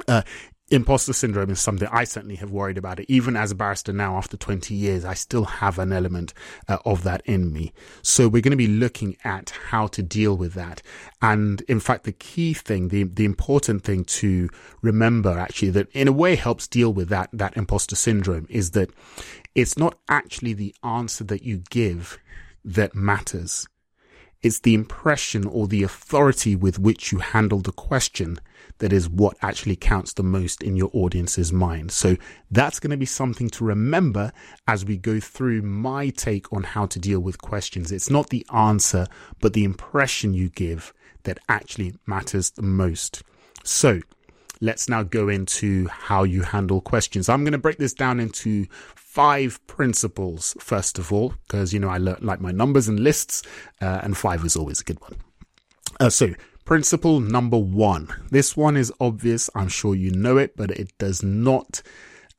Uh, 0.08 0.24
imposter 0.70 1.14
syndrome 1.14 1.50
is 1.50 1.62
something 1.62 1.88
I 1.92 2.04
certainly 2.04 2.36
have 2.36 2.52
worried 2.52 2.78
about 2.78 3.00
it. 3.00 3.06
Even 3.08 3.36
as 3.36 3.52
a 3.52 3.56
barrister 3.56 3.94
now, 3.94 4.18
after 4.18 4.36
20 4.36 4.74
years, 4.74 5.06
I 5.06 5.14
still 5.14 5.46
have 5.46 5.80
an 5.80 5.94
element 5.94 6.34
uh, 6.68 6.78
of 6.86 7.04
that 7.04 7.22
in 7.26 7.54
me. 7.54 7.72
So 8.02 8.28
we're 8.28 8.42
going 8.42 8.52
to 8.52 8.58
be 8.58 8.68
looking 8.68 9.16
at 9.24 9.52
how 9.70 9.88
to 9.88 10.04
deal 10.04 10.36
with 10.36 10.54
that. 10.54 10.82
And 11.22 11.62
in 11.62 11.80
fact, 11.80 12.04
the 12.04 12.12
key 12.12 12.54
thing, 12.54 12.90
the, 12.90 13.04
the 13.04 13.26
important 13.26 13.84
thing 13.84 14.04
to 14.06 14.50
remember 14.82 15.38
actually 15.38 15.70
that 15.72 15.90
in 15.92 16.08
a 16.08 16.14
way 16.14 16.36
helps 16.36 16.68
deal 16.68 16.92
with 16.92 17.08
that, 17.10 17.30
that 17.32 17.56
imposter 17.56 17.96
syndrome 17.96 18.48
is 18.50 18.72
that 18.72 18.90
it's 19.56 19.78
not 19.78 19.98
actually 20.10 20.54
the 20.54 20.76
answer 20.84 21.24
that 21.24 21.44
you 21.44 21.64
give 21.70 22.20
that 22.66 22.94
matters. 22.94 23.68
It's 24.44 24.60
the 24.60 24.74
impression 24.74 25.46
or 25.46 25.68
the 25.68 25.84
authority 25.84 26.56
with 26.56 26.78
which 26.78 27.12
you 27.12 27.20
handle 27.20 27.60
the 27.60 27.72
question 27.72 28.40
that 28.80 28.94
is 28.94 29.10
what 29.10 29.38
actually 29.42 29.76
counts 29.76 30.14
the 30.14 30.24
most 30.24 30.62
in 30.64 30.76
your 30.76 30.90
audience's 30.94 31.52
mind. 31.52 31.92
So 31.92 32.16
that's 32.52 32.80
going 32.80 32.92
to 32.92 32.98
be 32.98 33.06
something 33.06 33.50
to 33.52 33.66
remember 33.66 34.32
as 34.68 34.86
we 34.86 34.98
go 34.98 35.20
through 35.20 35.62
my 35.62 36.10
take 36.10 36.52
on 36.54 36.64
how 36.64 36.86
to 36.88 37.00
deal 37.00 37.20
with 37.20 37.42
questions. 37.42 37.92
It's 37.92 38.10
not 38.10 38.30
the 38.30 38.46
answer, 38.54 39.08
but 39.42 39.54
the 39.54 39.64
impression 39.64 40.34
you 40.34 40.50
give 40.50 40.94
that 41.24 41.40
actually 41.50 41.96
matters 42.06 42.52
the 42.52 42.62
most. 42.62 43.24
So 43.64 44.02
let's 44.62 44.88
now 44.88 45.04
go 45.04 45.30
into 45.30 45.88
how 45.88 46.24
you 46.24 46.42
handle 46.42 46.82
questions. 46.82 47.30
I'm 47.30 47.44
going 47.44 47.52
to 47.54 47.58
break 47.58 47.78
this 47.78 47.94
down 47.94 48.20
into 48.20 48.66
five 48.96 49.60
principles, 49.68 50.56
first 50.60 51.00
of 51.00 51.12
all, 51.12 51.34
because, 51.48 51.74
you 51.74 51.80
know, 51.80 51.90
I 51.90 51.98
like 51.98 52.40
my 52.40 52.52
numbers 52.52 52.88
and 52.88 53.00
lists, 53.00 53.44
uh, 53.82 54.00
and 54.04 54.16
five 54.16 54.46
is 54.46 54.56
always 54.56 54.82
a 54.82 54.84
good 54.84 55.02
one. 55.02 55.16
Uh, 56.00 56.10
so, 56.10 56.34
principle 56.68 57.22
number 57.22 57.58
one. 57.58 58.10
This 58.30 58.58
one 58.58 58.76
is 58.76 58.92
obvious. 59.00 59.50
I'm 59.56 59.70
sure 59.70 59.96
you 59.96 60.12
know 60.12 60.36
it, 60.36 60.58
but 60.58 60.70
it 60.72 60.92
does 60.98 61.24
not, 61.24 61.82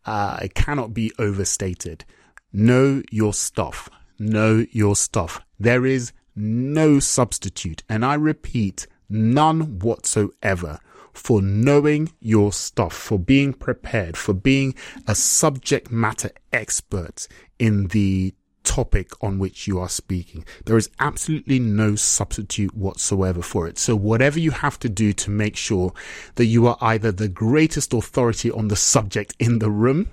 uh, 0.05 0.41
it 0.43 0.55
cannot 0.55 0.93
be 0.93 1.11
overstated. 1.19 2.05
Know 2.53 3.03
your 3.11 3.33
stuff. 3.33 3.89
Know 4.19 4.67
your 4.71 4.97
stuff. 4.97 5.41
There 5.59 5.87
is 5.87 6.13
no 6.37 7.01
substitute, 7.01 7.83
and 7.89 8.05
I 8.05 8.15
repeat, 8.15 8.87
none 9.09 9.79
whatsoever 9.79 10.79
for 11.15 11.41
knowing 11.41 12.13
your 12.21 12.53
stuff, 12.53 12.93
for 12.93 13.19
being 13.19 13.55
prepared, 13.55 14.19
for 14.19 14.35
being 14.35 14.75
a 15.07 15.15
subject 15.15 15.91
matter 15.91 16.31
expert 16.53 17.29
in 17.59 17.87
the 17.89 18.35
topic 18.69 19.11
on 19.23 19.39
which 19.39 19.67
you 19.67 19.81
are 19.81 19.89
speaking. 19.89 20.45
There 20.67 20.77
is 20.77 20.91
absolutely 21.01 21.59
no 21.59 21.97
substitute 21.97 22.77
whatsoever 22.77 23.41
for 23.41 23.67
it. 23.67 23.79
So 23.79 23.97
whatever 23.97 24.39
you 24.39 24.51
have 24.51 24.79
to 24.81 24.91
do 24.91 25.15
to 25.15 25.31
make 25.31 25.57
sure 25.57 25.95
that 26.35 26.45
you 26.45 26.67
are 26.67 26.77
either 26.83 27.11
the 27.11 27.29
greatest 27.29 27.95
authority 27.95 28.51
on 28.51 28.69
the 28.69 28.77
subject 28.77 29.35
in 29.39 29.59
the 29.59 29.71
room 29.71 30.11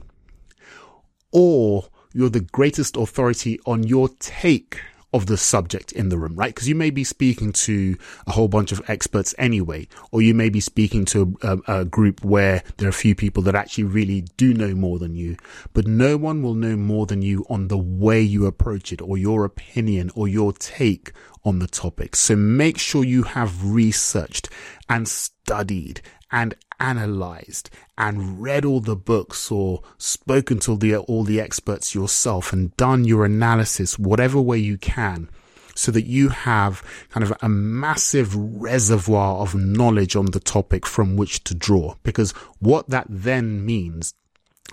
or 1.33 1.89
you're 2.13 2.29
the 2.29 2.39
greatest 2.39 2.95
authority 2.95 3.59
on 3.65 3.83
your 3.83 4.07
take 4.19 4.79
of 5.15 5.27
the 5.27 5.38
subject 5.38 5.93
in 5.93 6.10
the 6.10 6.17
room, 6.17 6.36
right? 6.36 6.53
Because 6.53 6.67
you 6.67 6.75
may 6.75 6.89
be 6.89 7.05
speaking 7.05 7.53
to 7.53 7.98
a 8.27 8.34
whole 8.34 8.50
bunch 8.50 8.74
of 8.74 8.81
experts 8.89 9.34
anyway, 9.38 9.88
or 10.12 10.22
you 10.22 10.34
may 10.34 10.50
be 10.50 10.60
speaking 10.60 11.05
to 11.05 11.38
a, 11.41 11.57
a, 11.67 11.86
group 11.86 12.22
where 12.24 12.62
there 12.77 12.88
are 12.88 12.89
a 12.89 12.93
few 12.93 13.15
people 13.15 13.41
that 13.43 13.55
actually 13.55 13.86
really 13.86 14.22
do 14.36 14.53
know 14.53 14.75
more 14.75 15.00
than 15.00 15.15
you, 15.15 15.38
but 15.74 15.88
no 15.88 16.17
one 16.17 16.41
will 16.41 16.53
know 16.53 16.75
more 16.75 17.05
than 17.05 17.22
you 17.22 17.45
on 17.50 17.69
the 17.69 17.77
way 17.77 18.19
you 18.19 18.45
approach 18.45 18.91
it 18.91 19.01
or 19.01 19.17
your 19.17 19.45
opinion 19.45 20.12
or 20.15 20.27
your 20.27 20.51
take 20.51 21.13
on 21.45 21.60
the 21.60 21.67
topic. 21.67 22.17
So 22.17 22.36
make 22.36 22.77
sure 22.77 23.05
you 23.05 23.24
have 23.24 23.65
researched 23.65 24.50
and 24.89 25.07
studied 25.07 26.01
and 26.36 26.54
analyzed 26.82 27.70
and 27.98 28.42
read 28.42 28.65
all 28.65 28.82
the 28.82 28.96
books 28.96 29.50
or 29.50 29.82
spoken 29.98 30.60
to 30.60 30.75
the, 30.75 30.98
all 30.98 31.24
the 31.24 31.39
experts 31.39 31.96
yourself 31.96 32.51
and 32.51 32.75
done 32.75 33.06
your 33.06 33.24
analysis 33.24 33.98
whatever 33.98 34.42
way 34.42 34.58
you 34.58 34.77
can 34.77 35.30
so 35.75 35.94
that 35.94 36.06
you 36.06 36.27
have 36.30 36.84
kind 37.10 37.24
of 37.24 37.34
a 37.42 37.48
massive 37.48 38.36
reservoir 38.36 39.38
of 39.38 39.56
knowledge 39.56 40.18
on 40.18 40.25
the 40.27 40.39
topic 40.42 40.86
from 40.86 41.15
which 41.15 41.42
to 41.46 41.56
draw. 41.56 41.96
Because 42.04 42.32
what 42.60 42.89
that 42.89 43.08
then 43.10 43.65
means 43.65 44.13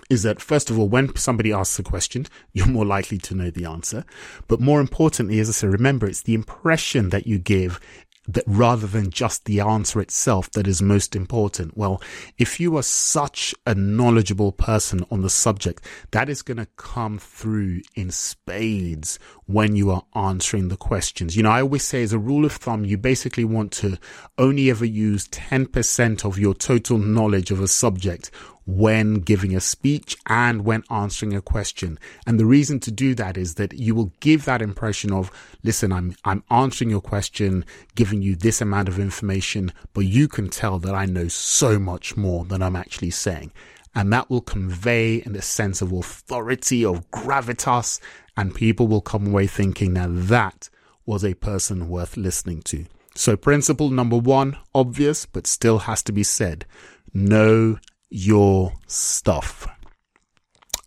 is 0.09 0.23
that 0.23 0.41
first 0.41 0.69
of 0.69 0.77
all, 0.77 0.89
when 0.89 1.15
somebody 1.15 1.51
asks 1.53 1.79
a 1.79 1.83
question, 1.83 2.25
you're 2.53 2.67
more 2.67 2.85
likely 2.85 3.17
to 3.17 3.35
know 3.35 3.49
the 3.49 3.65
answer. 3.65 4.05
But 4.47 4.59
more 4.59 4.81
importantly, 4.81 5.39
as 5.39 5.49
I 5.49 5.53
said, 5.53 5.71
remember, 5.71 6.07
it's 6.07 6.23
the 6.23 6.33
impression 6.33 7.09
that 7.09 7.27
you 7.27 7.37
give 7.39 7.79
that 8.27 8.43
rather 8.47 8.87
than 8.87 9.09
just 9.09 9.45
the 9.45 9.59
answer 9.59 9.99
itself 9.99 10.49
that 10.51 10.67
is 10.67 10.81
most 10.81 11.15
important. 11.15 11.77
Well, 11.77 12.01
if 12.37 12.59
you 12.59 12.77
are 12.77 12.83
such 12.83 13.53
a 13.65 13.75
knowledgeable 13.75 14.51
person 14.51 15.05
on 15.11 15.21
the 15.21 15.29
subject, 15.29 15.83
that 16.11 16.29
is 16.29 16.41
going 16.41 16.57
to 16.57 16.67
come 16.77 17.19
through 17.19 17.81
in 17.95 18.11
spades 18.11 19.19
when 19.45 19.75
you 19.75 19.91
are 19.91 20.03
answering 20.15 20.69
the 20.69 20.77
questions. 20.77 21.35
You 21.35 21.43
know, 21.43 21.51
I 21.51 21.61
always 21.61 21.83
say 21.83 22.03
as 22.03 22.13
a 22.13 22.19
rule 22.19 22.45
of 22.45 22.53
thumb, 22.53 22.85
you 22.85 22.97
basically 22.97 23.45
want 23.45 23.71
to 23.73 23.97
only 24.37 24.69
ever 24.69 24.85
use 24.85 25.27
10% 25.27 26.25
of 26.25 26.39
your 26.39 26.53
total 26.53 26.97
knowledge 26.97 27.51
of 27.51 27.59
a 27.59 27.67
subject 27.67 28.31
when 28.65 29.15
giving 29.15 29.55
a 29.55 29.59
speech 29.59 30.15
and 30.27 30.63
when 30.63 30.83
answering 30.89 31.33
a 31.33 31.41
question. 31.41 31.99
And 32.25 32.39
the 32.39 32.45
reason 32.45 32.79
to 32.81 32.91
do 32.91 33.13
that 33.15 33.37
is 33.37 33.55
that 33.55 33.73
you 33.73 33.93
will 33.93 34.13
give 34.19 34.45
that 34.45 34.61
impression 34.61 35.11
of, 35.11 35.31
listen, 35.63 35.91
I'm, 35.91 36.15
I'm 36.23 36.43
answering 36.49 36.89
your 36.89 37.01
question, 37.01 37.65
giving 37.95 38.21
you 38.21 38.35
this 38.35 38.61
amount 38.61 38.87
of 38.87 38.99
information, 38.99 39.71
but 39.93 40.01
you 40.01 40.27
can 40.27 40.49
tell 40.49 40.79
that 40.79 40.95
I 40.95 41.05
know 41.05 41.27
so 41.27 41.77
much 41.77 42.15
more 42.15 42.45
than 42.45 42.61
I'm 42.61 42.75
actually 42.75 43.11
saying. 43.11 43.51
And 43.95 44.11
that 44.11 44.29
will 44.29 44.41
convey 44.41 45.17
in 45.17 45.35
a 45.35 45.41
sense 45.41 45.81
of 45.81 45.91
authority, 45.91 46.83
of 46.83 47.09
gravitas, 47.11 47.99
and 48.35 48.55
people 48.55 48.87
will 48.87 49.01
come 49.01 49.27
away 49.27 49.45
thinking 49.45 49.93
now 49.93 50.07
that 50.09 50.69
was 51.05 51.23
a 51.23 51.35
person 51.35 51.89
worth 51.89 52.17
listening 52.17 52.61
to. 52.63 52.85
So 53.15 53.37
principle 53.37 53.89
number 53.89 54.17
one, 54.17 54.57
obvious, 54.73 55.25
but 55.27 55.45
still 55.45 55.79
has 55.79 56.01
to 56.03 56.11
be 56.11 56.23
said. 56.23 56.65
Know 57.13 57.77
your 58.13 58.73
stuff. 58.85 59.67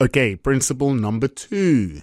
Okay, 0.01 0.37
principle 0.37 0.95
number 0.95 1.27
two. 1.27 2.03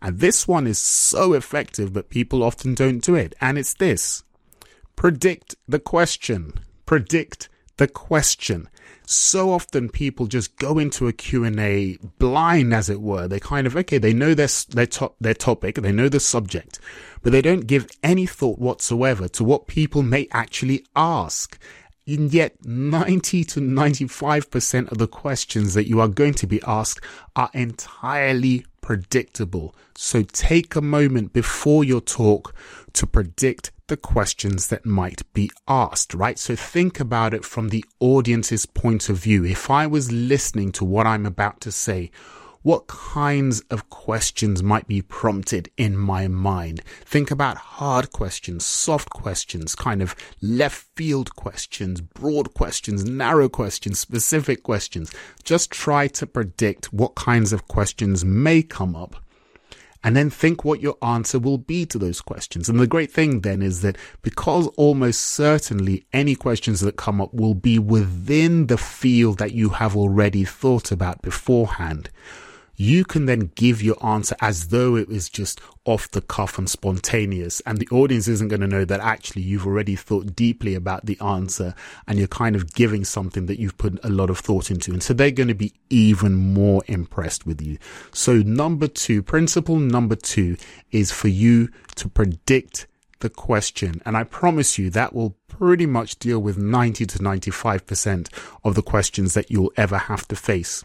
And 0.00 0.20
this 0.20 0.48
one 0.48 0.66
is 0.66 0.78
so 0.78 1.34
effective, 1.34 1.92
but 1.92 2.08
people 2.08 2.42
often 2.42 2.74
don't 2.74 3.00
do 3.00 3.14
it. 3.14 3.34
And 3.40 3.58
it's 3.58 3.74
this. 3.74 4.22
Predict 4.96 5.54
the 5.66 5.78
question. 5.78 6.54
Predict 6.86 7.48
the 7.76 7.88
question. 7.88 8.68
So 9.06 9.50
often 9.50 9.88
people 9.88 10.26
just 10.26 10.56
go 10.56 10.78
into 10.78 11.08
a 11.08 11.12
Q&A 11.12 11.98
blind, 12.18 12.72
as 12.72 12.88
it 12.88 13.00
were. 13.00 13.28
They 13.28 13.40
kind 13.40 13.66
of, 13.66 13.76
okay, 13.76 13.98
they 13.98 14.12
know 14.12 14.34
their, 14.34 14.48
their, 14.70 14.86
to- 14.86 15.12
their 15.20 15.34
topic, 15.34 15.76
they 15.76 15.92
know 15.92 16.08
the 16.08 16.20
subject, 16.20 16.78
but 17.22 17.32
they 17.32 17.42
don't 17.42 17.66
give 17.66 17.88
any 18.02 18.26
thought 18.26 18.58
whatsoever 18.58 19.28
to 19.28 19.44
what 19.44 19.66
people 19.66 20.02
may 20.02 20.28
actually 20.32 20.86
ask. 20.94 21.58
And 22.08 22.32
yet 22.32 22.64
90 22.64 23.44
to 23.44 23.60
95% 23.60 24.90
of 24.90 24.96
the 24.96 25.06
questions 25.06 25.74
that 25.74 25.86
you 25.86 26.00
are 26.00 26.08
going 26.08 26.32
to 26.34 26.46
be 26.46 26.62
asked 26.66 27.04
are 27.36 27.50
entirely 27.52 28.64
predictable. 28.80 29.74
So 29.94 30.22
take 30.22 30.74
a 30.74 30.80
moment 30.80 31.34
before 31.34 31.84
your 31.84 32.00
talk 32.00 32.54
to 32.94 33.06
predict 33.06 33.72
the 33.88 33.98
questions 33.98 34.68
that 34.68 34.86
might 34.86 35.22
be 35.34 35.50
asked, 35.66 36.14
right? 36.14 36.38
So 36.38 36.56
think 36.56 36.98
about 36.98 37.34
it 37.34 37.44
from 37.44 37.68
the 37.68 37.84
audience's 38.00 38.64
point 38.64 39.10
of 39.10 39.18
view. 39.18 39.44
If 39.44 39.70
I 39.70 39.86
was 39.86 40.10
listening 40.10 40.72
to 40.72 40.86
what 40.86 41.06
I'm 41.06 41.26
about 41.26 41.60
to 41.62 41.72
say, 41.72 42.10
what 42.68 42.86
kinds 42.86 43.62
of 43.70 43.88
questions 43.88 44.62
might 44.62 44.86
be 44.86 45.00
prompted 45.00 45.70
in 45.78 45.96
my 45.96 46.28
mind. 46.28 46.82
Think 47.06 47.30
about 47.30 47.56
hard 47.56 48.12
questions, 48.12 48.62
soft 48.62 49.08
questions, 49.08 49.74
kind 49.74 50.02
of 50.02 50.14
left 50.42 50.86
field 50.94 51.34
questions, 51.34 52.02
broad 52.02 52.52
questions, 52.52 53.06
narrow 53.06 53.48
questions, 53.48 53.98
specific 53.98 54.62
questions. 54.62 55.10
Just 55.42 55.70
try 55.70 56.08
to 56.08 56.26
predict 56.26 56.92
what 56.92 57.14
kinds 57.14 57.54
of 57.54 57.68
questions 57.68 58.22
may 58.22 58.60
come 58.62 58.94
up 58.94 59.16
and 60.04 60.14
then 60.14 60.28
think 60.28 60.62
what 60.62 60.82
your 60.82 60.98
answer 61.00 61.38
will 61.38 61.56
be 61.56 61.86
to 61.86 61.98
those 61.98 62.20
questions. 62.20 62.68
And 62.68 62.78
the 62.78 62.86
great 62.86 63.10
thing 63.10 63.40
then 63.40 63.62
is 63.62 63.80
that 63.80 63.96
because 64.20 64.66
almost 64.76 65.22
certainly 65.22 66.04
any 66.12 66.34
questions 66.34 66.80
that 66.80 66.98
come 66.98 67.18
up 67.18 67.32
will 67.32 67.54
be 67.54 67.78
within 67.78 68.66
the 68.66 68.76
field 68.76 69.38
that 69.38 69.52
you 69.52 69.70
have 69.70 69.96
already 69.96 70.44
thought 70.44 70.92
about 70.92 71.22
beforehand, 71.22 72.10
you 72.78 73.04
can 73.04 73.26
then 73.26 73.50
give 73.56 73.82
your 73.82 74.02
answer 74.06 74.36
as 74.40 74.68
though 74.68 74.94
it 74.94 75.08
was 75.08 75.28
just 75.28 75.60
off 75.84 76.08
the 76.12 76.20
cuff 76.20 76.58
and 76.58 76.70
spontaneous. 76.70 77.60
And 77.66 77.78
the 77.78 77.88
audience 77.88 78.28
isn't 78.28 78.48
going 78.48 78.60
to 78.60 78.68
know 78.68 78.84
that 78.84 79.00
actually 79.00 79.42
you've 79.42 79.66
already 79.66 79.96
thought 79.96 80.36
deeply 80.36 80.76
about 80.76 81.04
the 81.04 81.18
answer 81.20 81.74
and 82.06 82.18
you're 82.18 82.28
kind 82.28 82.54
of 82.54 82.72
giving 82.74 83.04
something 83.04 83.46
that 83.46 83.58
you've 83.58 83.76
put 83.76 83.98
a 84.04 84.08
lot 84.08 84.30
of 84.30 84.38
thought 84.38 84.70
into. 84.70 84.92
And 84.92 85.02
so 85.02 85.12
they're 85.12 85.32
going 85.32 85.48
to 85.48 85.54
be 85.54 85.74
even 85.90 86.34
more 86.36 86.84
impressed 86.86 87.44
with 87.44 87.60
you. 87.60 87.78
So 88.12 88.36
number 88.36 88.86
two, 88.86 89.24
principle 89.24 89.76
number 89.76 90.14
two 90.14 90.56
is 90.92 91.10
for 91.10 91.28
you 91.28 91.70
to 91.96 92.08
predict 92.08 92.86
the 93.18 93.28
question. 93.28 94.00
And 94.06 94.16
I 94.16 94.22
promise 94.22 94.78
you 94.78 94.88
that 94.90 95.12
will 95.12 95.36
pretty 95.48 95.86
much 95.86 96.20
deal 96.20 96.38
with 96.38 96.56
90 96.56 97.06
to 97.06 97.18
95% 97.18 98.28
of 98.62 98.76
the 98.76 98.82
questions 98.82 99.34
that 99.34 99.50
you'll 99.50 99.72
ever 99.76 99.98
have 99.98 100.28
to 100.28 100.36
face. 100.36 100.84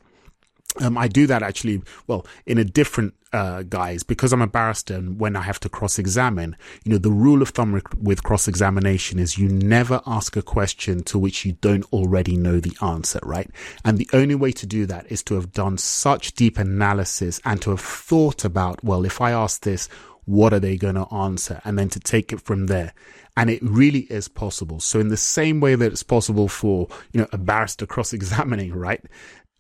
Um, 0.82 0.98
I 0.98 1.08
do 1.08 1.28
that 1.28 1.44
actually, 1.44 1.82
well, 2.08 2.26
in 2.46 2.58
a 2.58 2.64
different 2.64 3.14
uh, 3.32 3.64
guise 3.64 4.04
because 4.04 4.32
I'm 4.32 4.42
a 4.42 4.48
barrister 4.48 4.96
and 4.96 5.20
when 5.20 5.36
I 5.36 5.42
have 5.42 5.60
to 5.62 5.70
cross 5.70 6.00
examine, 6.00 6.56
you 6.84 6.92
know, 6.92 6.98
the 6.98 7.12
rule 7.12 7.42
of 7.42 7.50
thumb 7.50 7.80
with 8.00 8.24
cross 8.24 8.48
examination 8.48 9.20
is 9.20 9.38
you 9.38 9.50
never 9.50 10.02
ask 10.06 10.36
a 10.36 10.42
question 10.42 11.04
to 11.04 11.20
which 11.20 11.46
you 11.46 11.54
don't 11.54 11.86
already 11.94 12.38
know 12.38 12.60
the 12.60 12.76
answer, 12.82 13.20
right? 13.24 13.50
And 13.86 13.98
the 13.98 14.10
only 14.14 14.36
way 14.36 14.52
to 14.54 14.66
do 14.66 14.86
that 14.88 15.12
is 15.12 15.24
to 15.24 15.36
have 15.36 15.52
done 15.52 15.78
such 15.78 16.34
deep 16.34 16.58
analysis 16.58 17.40
and 17.46 17.62
to 17.62 17.72
have 17.72 17.82
thought 17.82 18.46
about, 18.46 18.84
well, 18.84 19.06
if 19.06 19.22
I 19.22 19.32
ask 19.32 19.62
this, 19.62 19.90
what 20.26 20.54
are 20.54 20.60
they 20.60 20.78
going 20.78 20.96
to 20.96 21.14
answer? 21.14 21.62
And 21.66 21.78
then 21.78 21.90
to 21.90 22.00
take 22.00 22.32
it 22.32 22.42
from 22.42 22.68
there. 22.68 22.94
And 23.36 23.50
it 23.50 23.62
really 23.64 24.02
is 24.12 24.28
possible. 24.28 24.80
So 24.80 25.00
in 25.00 25.08
the 25.08 25.18
same 25.18 25.60
way 25.60 25.74
that 25.76 25.92
it's 25.92 26.04
possible 26.04 26.48
for, 26.48 26.88
you 27.12 27.22
know, 27.22 27.28
a 27.32 27.38
barrister 27.38 27.88
cross 27.88 28.14
examining, 28.14 28.74
right? 28.74 29.04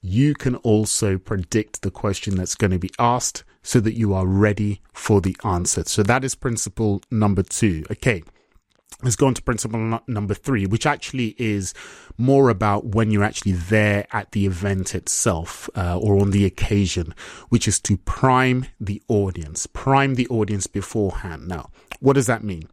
You 0.04 0.36
can 0.36 0.58
also 0.58 1.18
predict 1.18 1.82
the 1.82 1.90
question 1.90 2.36
that's 2.36 2.56
going 2.56 2.72
to 2.72 2.78
be 2.78 2.92
asked 3.00 3.46
so 3.64 3.80
that 3.80 3.98
you 3.98 4.14
are 4.14 4.28
ready 4.28 4.82
for 4.92 5.22
the 5.22 5.36
answer. 5.46 5.84
So 5.86 6.04
that 6.04 6.26
is 6.26 6.36
principle 6.36 7.02
number 7.10 7.42
two. 7.42 7.86
Okay. 7.90 8.22
Let's 9.02 9.16
go 9.16 9.28
on 9.28 9.34
to 9.34 9.42
principle 9.42 10.00
number 10.08 10.34
three, 10.34 10.66
which 10.66 10.86
actually 10.86 11.36
is 11.38 11.74
more 12.18 12.50
about 12.50 12.86
when 12.86 13.12
you're 13.12 13.24
actually 13.24 13.54
there 13.54 14.06
at 14.12 14.32
the 14.32 14.46
event 14.46 14.94
itself 14.94 15.70
uh, 15.76 15.98
or 15.98 16.20
on 16.20 16.32
the 16.32 16.46
occasion, 16.46 17.14
which 17.50 17.68
is 17.68 17.80
to 17.82 17.98
prime 17.98 18.66
the 18.80 19.02
audience, 19.08 19.68
prime 19.68 20.16
the 20.16 20.28
audience 20.28 20.68
beforehand. 20.68 21.48
Now, 21.48 21.70
what 22.00 22.14
does 22.14 22.28
that 22.28 22.44
mean? 22.44 22.64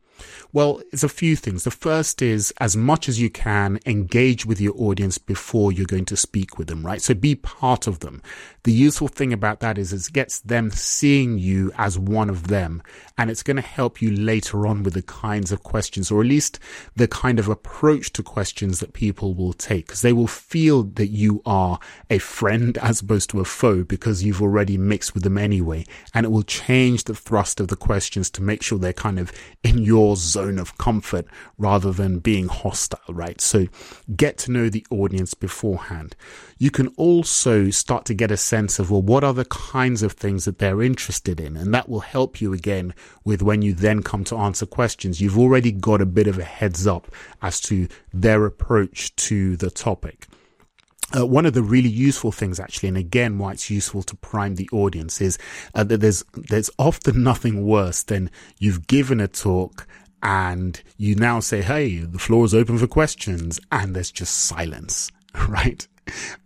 Well, 0.52 0.80
it's 0.92 1.04
a 1.04 1.08
few 1.08 1.36
things. 1.36 1.64
The 1.64 1.70
first 1.70 2.22
is 2.22 2.52
as 2.58 2.76
much 2.76 3.08
as 3.08 3.20
you 3.20 3.30
can 3.30 3.78
engage 3.86 4.46
with 4.46 4.60
your 4.60 4.74
audience 4.76 5.18
before 5.18 5.72
you're 5.72 5.86
going 5.86 6.06
to 6.06 6.16
speak 6.16 6.58
with 6.58 6.68
them, 6.68 6.84
right? 6.84 7.02
So 7.02 7.14
be 7.14 7.34
part 7.34 7.86
of 7.86 8.00
them. 8.00 8.22
The 8.64 8.72
useful 8.72 9.08
thing 9.08 9.32
about 9.32 9.60
that 9.60 9.78
is 9.78 9.92
it 9.92 10.12
gets 10.12 10.40
them 10.40 10.70
seeing 10.70 11.38
you 11.38 11.72
as 11.78 11.98
one 11.98 12.28
of 12.28 12.48
them 12.48 12.82
and 13.16 13.30
it's 13.30 13.42
going 13.42 13.56
to 13.56 13.62
help 13.62 14.02
you 14.02 14.10
later 14.10 14.66
on 14.66 14.82
with 14.82 14.94
the 14.94 15.02
kinds 15.02 15.50
of 15.50 15.62
questions 15.62 16.10
or 16.10 16.20
at 16.20 16.26
least 16.26 16.58
the 16.94 17.08
kind 17.08 17.38
of 17.38 17.48
approach 17.48 18.12
to 18.12 18.22
questions 18.22 18.80
that 18.80 18.92
people 18.92 19.34
will 19.34 19.54
take 19.54 19.86
because 19.86 20.02
they 20.02 20.12
will 20.12 20.26
feel 20.26 20.82
that 20.82 21.08
you 21.08 21.40
are 21.46 21.78
a 22.10 22.18
friend 22.18 22.76
as 22.82 23.00
opposed 23.00 23.30
to 23.30 23.40
a 23.40 23.44
foe 23.44 23.82
because 23.82 24.22
you've 24.22 24.42
already 24.42 24.76
mixed 24.76 25.14
with 25.14 25.22
them 25.22 25.38
anyway 25.38 25.84
and 26.12 26.26
it 26.26 26.30
will 26.30 26.42
change 26.42 27.04
the 27.04 27.14
thrust 27.14 27.60
of 27.60 27.68
the 27.68 27.76
questions 27.76 28.28
to 28.28 28.42
make 28.42 28.62
sure 28.62 28.78
they're 28.78 28.92
kind 28.92 29.18
of 29.18 29.32
in 29.62 29.78
your 29.78 30.09
zone 30.16 30.58
of 30.58 30.78
comfort 30.78 31.26
rather 31.58 31.92
than 31.92 32.18
being 32.18 32.48
hostile, 32.48 33.00
right? 33.08 33.40
So 33.40 33.66
get 34.14 34.38
to 34.38 34.52
know 34.52 34.68
the 34.68 34.86
audience 34.90 35.34
beforehand. 35.34 36.16
You 36.58 36.70
can 36.70 36.88
also 36.96 37.70
start 37.70 38.04
to 38.06 38.14
get 38.14 38.30
a 38.30 38.36
sense 38.36 38.78
of, 38.78 38.90
well, 38.90 39.02
what 39.02 39.24
are 39.24 39.34
the 39.34 39.44
kinds 39.44 40.02
of 40.02 40.12
things 40.12 40.44
that 40.44 40.58
they're 40.58 40.82
interested 40.82 41.40
in? 41.40 41.56
And 41.56 41.72
that 41.74 41.88
will 41.88 42.00
help 42.00 42.40
you 42.40 42.52
again 42.52 42.94
with 43.24 43.42
when 43.42 43.62
you 43.62 43.72
then 43.72 44.02
come 44.02 44.24
to 44.24 44.36
answer 44.36 44.66
questions. 44.66 45.20
You've 45.20 45.38
already 45.38 45.72
got 45.72 46.00
a 46.00 46.06
bit 46.06 46.26
of 46.26 46.38
a 46.38 46.44
heads 46.44 46.86
up 46.86 47.12
as 47.42 47.60
to 47.62 47.88
their 48.12 48.44
approach 48.46 49.14
to 49.16 49.56
the 49.56 49.70
topic. 49.70 50.26
Uh, 51.12 51.26
one 51.26 51.44
of 51.44 51.54
the 51.54 51.62
really 51.62 51.88
useful 51.88 52.30
things 52.30 52.60
actually, 52.60 52.88
and 52.88 52.96
again, 52.96 53.36
why 53.38 53.52
it's 53.52 53.68
useful 53.68 54.02
to 54.02 54.14
prime 54.16 54.54
the 54.54 54.68
audience 54.72 55.20
is 55.20 55.38
uh, 55.74 55.82
that 55.82 56.00
there's, 56.00 56.24
there's 56.34 56.70
often 56.78 57.22
nothing 57.30 57.66
worse 57.66 58.02
than 58.04 58.30
you've 58.58 58.86
given 58.86 59.20
a 59.20 59.26
talk 59.26 59.86
and 60.22 60.82
you 60.96 61.14
now 61.14 61.40
say, 61.40 61.62
Hey, 61.62 61.98
the 61.98 62.18
floor 62.18 62.44
is 62.44 62.54
open 62.54 62.78
for 62.78 62.86
questions. 62.86 63.60
And 63.72 63.94
there's 63.94 64.10
just 64.10 64.34
silence, 64.34 65.10
right? 65.48 65.86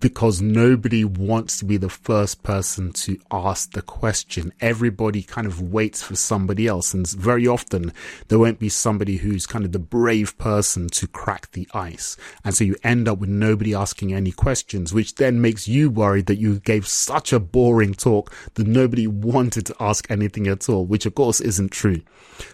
Because 0.00 0.40
nobody 0.40 1.04
wants 1.04 1.58
to 1.58 1.64
be 1.64 1.76
the 1.76 1.88
first 1.88 2.42
person 2.42 2.92
to 2.92 3.18
ask 3.30 3.72
the 3.72 3.82
question. 3.82 4.52
Everybody 4.60 5.22
kind 5.22 5.46
of 5.46 5.60
waits 5.60 6.02
for 6.02 6.16
somebody 6.16 6.66
else. 6.66 6.94
And 6.94 7.08
very 7.08 7.46
often 7.46 7.92
there 8.28 8.38
won't 8.38 8.58
be 8.58 8.68
somebody 8.68 9.16
who's 9.18 9.46
kind 9.46 9.64
of 9.64 9.72
the 9.72 9.78
brave 9.78 10.36
person 10.38 10.88
to 10.88 11.06
crack 11.06 11.52
the 11.52 11.68
ice. 11.74 12.16
And 12.44 12.54
so 12.54 12.64
you 12.64 12.76
end 12.82 13.08
up 13.08 13.18
with 13.18 13.30
nobody 13.30 13.74
asking 13.74 14.12
any 14.12 14.32
questions, 14.32 14.92
which 14.92 15.16
then 15.16 15.40
makes 15.40 15.68
you 15.68 15.90
worried 15.90 16.26
that 16.26 16.38
you 16.38 16.60
gave 16.60 16.86
such 16.86 17.32
a 17.32 17.40
boring 17.40 17.94
talk 17.94 18.32
that 18.54 18.66
nobody 18.66 19.06
wanted 19.06 19.66
to 19.66 19.76
ask 19.80 20.10
anything 20.10 20.46
at 20.46 20.68
all, 20.68 20.86
which 20.86 21.06
of 21.06 21.14
course 21.14 21.40
isn't 21.40 21.70
true. 21.70 22.00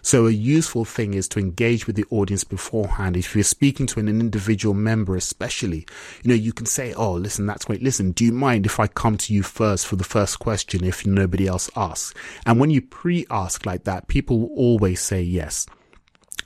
So 0.02 0.26
a 0.26 0.31
useful 0.31 0.85
thing 0.85 1.14
is 1.14 1.29
to 1.29 1.38
engage 1.38 1.87
with 1.87 1.97
the 1.97 2.05
audience 2.11 2.45
beforehand. 2.45 3.17
If 3.17 3.35
you're 3.35 3.45
speaking 3.45 3.87
to 3.88 4.00
an 4.00 4.09
individual 4.09 4.75
member, 4.75 5.17
especially, 5.17 5.87
you 6.23 6.29
know, 6.29 6.35
you 6.35 6.52
can 6.52 6.67
say, 6.67 6.93
Oh, 7.00 7.14
listen, 7.14 7.47
that's 7.47 7.64
great. 7.64 7.83
Listen, 7.83 8.12
do 8.12 8.26
you 8.26 8.33
mind 8.33 8.66
if 8.66 8.78
I 8.78 8.87
come 8.87 9.16
to 9.16 9.33
you 9.33 9.42
first 9.42 9.87
for 9.87 9.97
the 9.97 10.04
first 10.04 10.38
question 10.38 10.85
if 10.85 11.07
nobody 11.07 11.47
else 11.47 11.71
asks? 11.75 12.12
And 12.45 12.61
when 12.61 12.69
you 12.69 12.83
pre-ask 12.83 13.64
like 13.64 13.85
that, 13.85 14.07
people 14.07 14.38
will 14.38 14.54
always 14.54 15.00
say 15.00 15.23
yes. 15.23 15.64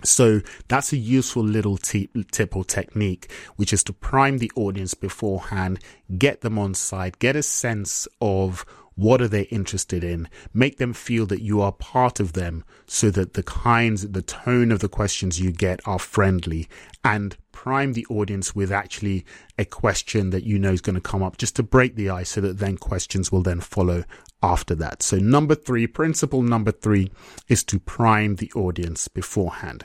So 0.04 0.42
that's 0.68 0.92
a 0.92 0.96
useful 0.96 1.42
little 1.42 1.76
tip, 1.76 2.10
tip 2.30 2.54
or 2.54 2.64
technique, 2.64 3.32
which 3.56 3.72
is 3.72 3.82
to 3.82 3.92
prime 3.92 4.38
the 4.38 4.52
audience 4.54 4.94
beforehand, 4.94 5.80
get 6.18 6.42
them 6.42 6.56
on 6.56 6.74
side, 6.74 7.18
get 7.18 7.34
a 7.34 7.42
sense 7.42 8.06
of 8.20 8.64
what 8.96 9.20
are 9.20 9.28
they 9.28 9.42
interested 9.42 10.04
in? 10.04 10.28
Make 10.52 10.78
them 10.78 10.92
feel 10.92 11.26
that 11.26 11.42
you 11.42 11.60
are 11.60 11.72
part 11.72 12.20
of 12.20 12.32
them 12.32 12.64
so 12.86 13.10
that 13.10 13.34
the 13.34 13.42
kinds, 13.42 14.08
the 14.10 14.22
tone 14.22 14.70
of 14.70 14.80
the 14.80 14.88
questions 14.88 15.40
you 15.40 15.52
get 15.52 15.80
are 15.86 15.98
friendly 15.98 16.68
and 17.02 17.36
prime 17.52 17.92
the 17.92 18.06
audience 18.10 18.54
with 18.54 18.70
actually 18.70 19.24
a 19.58 19.64
question 19.64 20.30
that 20.30 20.44
you 20.44 20.58
know 20.58 20.72
is 20.72 20.80
going 20.80 20.94
to 20.94 21.00
come 21.00 21.22
up 21.22 21.36
just 21.36 21.56
to 21.56 21.62
break 21.62 21.96
the 21.96 22.10
ice 22.10 22.30
so 22.30 22.40
that 22.40 22.58
then 22.58 22.76
questions 22.76 23.30
will 23.32 23.42
then 23.42 23.60
follow 23.60 24.04
after 24.42 24.74
that. 24.74 25.02
So 25.02 25.16
number 25.18 25.54
three, 25.54 25.86
principle 25.86 26.42
number 26.42 26.72
three 26.72 27.10
is 27.48 27.64
to 27.64 27.78
prime 27.78 28.36
the 28.36 28.52
audience 28.54 29.08
beforehand. 29.08 29.84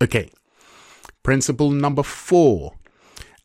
Okay. 0.00 0.30
Principle 1.22 1.70
number 1.70 2.02
four 2.02 2.74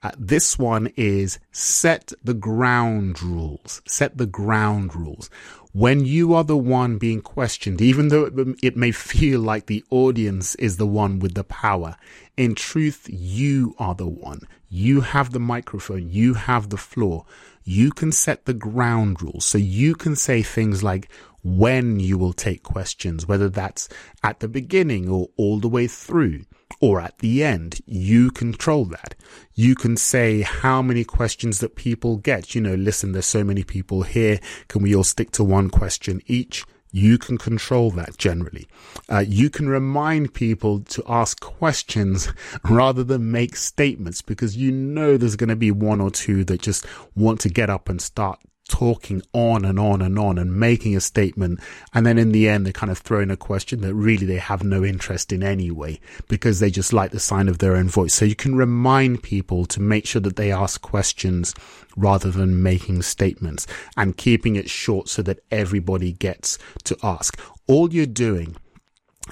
uh, 0.04 0.12
this 0.18 0.60
one 0.60 0.92
is 0.98 1.40
set 1.52 2.12
the 2.24 2.34
ground 2.34 3.24
rules. 3.24 3.82
Set 3.88 4.18
the 4.18 4.26
ground 4.26 4.96
rules. 4.96 5.30
When 5.72 6.06
you 6.06 6.34
are 6.34 6.44
the 6.44 6.58
one 6.58 6.98
being 6.98 7.22
questioned, 7.22 7.82
even 7.82 8.10
though 8.10 8.26
it, 8.26 8.58
it 8.62 8.78
may 8.78 8.92
feel 8.92 9.40
like 9.40 9.66
the 9.66 9.84
audience 9.90 10.56
is 10.56 10.78
the 10.78 10.86
one 10.86 11.20
with 11.20 11.34
the 11.34 11.46
power, 11.46 11.96
in 12.38 12.54
truth, 12.54 13.08
you 13.10 13.76
are 13.80 13.96
the 13.96 14.08
one. 14.08 14.42
You 14.70 15.02
have 15.02 15.32
the 15.32 15.40
microphone. 15.40 16.10
You 16.10 16.34
have 16.34 16.70
the 16.70 16.78
floor. 16.78 17.26
You 17.64 17.92
can 17.92 18.12
set 18.12 18.46
the 18.46 18.54
ground 18.54 19.22
rules. 19.22 19.46
So 19.46 19.58
you 19.58 19.96
can 19.96 20.16
say 20.16 20.44
things 20.44 20.84
like, 20.84 21.10
when 21.44 22.00
you 22.00 22.18
will 22.18 22.34
take 22.34 22.64
questions, 22.64 23.28
whether 23.28 23.50
that's 23.50 23.90
at 24.24 24.40
the 24.40 24.48
beginning 24.48 25.10
or 25.10 25.30
all 25.38 25.60
the 25.60 25.68
way 25.68 25.88
through 25.88 26.46
or 26.80 27.00
at 27.00 27.18
the 27.20 27.44
end. 27.44 27.80
You 27.86 28.32
control 28.32 28.86
that. 28.86 29.16
You 29.54 29.76
can 29.76 29.96
say 29.98 30.42
how 30.42 30.82
many 30.82 31.04
questions 31.04 31.60
that 31.60 31.76
people 31.76 32.18
get. 32.18 32.56
You 32.56 32.62
know, 32.62 32.76
listen, 32.76 33.12
there's 33.12 33.26
so 33.26 33.44
many 33.44 33.64
people 33.64 34.04
here. 34.04 34.40
Can 34.68 34.82
we 34.84 34.96
all 34.96 35.04
stick 35.04 35.32
to 35.32 35.44
one 35.44 35.70
question 35.70 36.22
each? 36.28 36.66
You 36.92 37.18
can 37.18 37.40
control 37.40 37.90
that 37.92 38.18
generally. 38.18 38.68
Uh, 39.10 39.24
you 39.28 39.50
can 39.50 39.68
remind 39.68 40.36
people 40.36 40.82
to 40.82 41.04
ask 41.08 41.40
questions 41.40 42.32
rather 42.70 43.04
than 43.04 43.32
make 43.32 43.56
statements 43.56 44.22
because 44.22 44.56
you 44.56 44.72
know 44.72 45.18
there's 45.18 45.36
going 45.36 45.50
to 45.50 45.56
be 45.56 45.72
one 45.72 46.00
or 46.00 46.12
two 46.12 46.44
that 46.46 46.62
just 46.62 46.86
want 47.16 47.40
to 47.42 47.50
get 47.50 47.70
up 47.70 47.90
and 47.90 48.00
start 48.00 48.40
talking 48.70 49.22
on 49.34 49.66
and 49.66 49.80
on 49.80 50.02
and 50.02 50.18
on 50.18 50.38
and 50.38 50.60
making 50.60 50.96
a 50.96 51.02
statement. 51.02 51.60
And 51.94 52.06
then 52.06 52.18
in 52.18 52.32
the 52.32 52.48
end, 52.48 52.66
they 52.66 52.72
kind 52.72 52.92
of 52.92 52.98
throw 52.98 53.20
in 53.20 53.32
a 53.32 53.38
question 53.38 53.82
that 53.82 53.94
really 53.94 54.26
they 54.26 54.38
have 54.38 54.64
no 54.64 54.84
interest 54.84 55.32
in 55.32 55.44
anyway, 55.44 56.00
because 56.28 56.60
they 56.60 56.72
just 56.72 56.94
like 56.94 57.12
the 57.12 57.20
sign 57.20 57.50
of 57.50 57.60
their 57.60 57.76
own 57.76 57.90
voice. 57.90 58.14
So 58.14 58.26
you 58.26 58.36
can 58.36 58.56
remind 58.56 59.24
people 59.24 59.66
to 59.66 59.82
make 59.82 60.06
sure 60.06 60.22
that 60.22 60.36
they 60.36 60.52
ask 60.52 60.82
questions 60.82 61.54
rather 61.96 62.32
than 62.32 62.64
making 62.64 63.02
statements 63.02 63.68
and 63.98 64.18
keeping 64.18 64.56
it 64.56 64.70
short 64.70 65.10
so 65.10 65.22
that 65.22 65.44
everybody 65.52 66.12
gets 66.14 66.58
to 66.86 66.98
ask. 67.04 67.40
All 67.68 67.94
you're 67.94 68.06
doing 68.06 68.56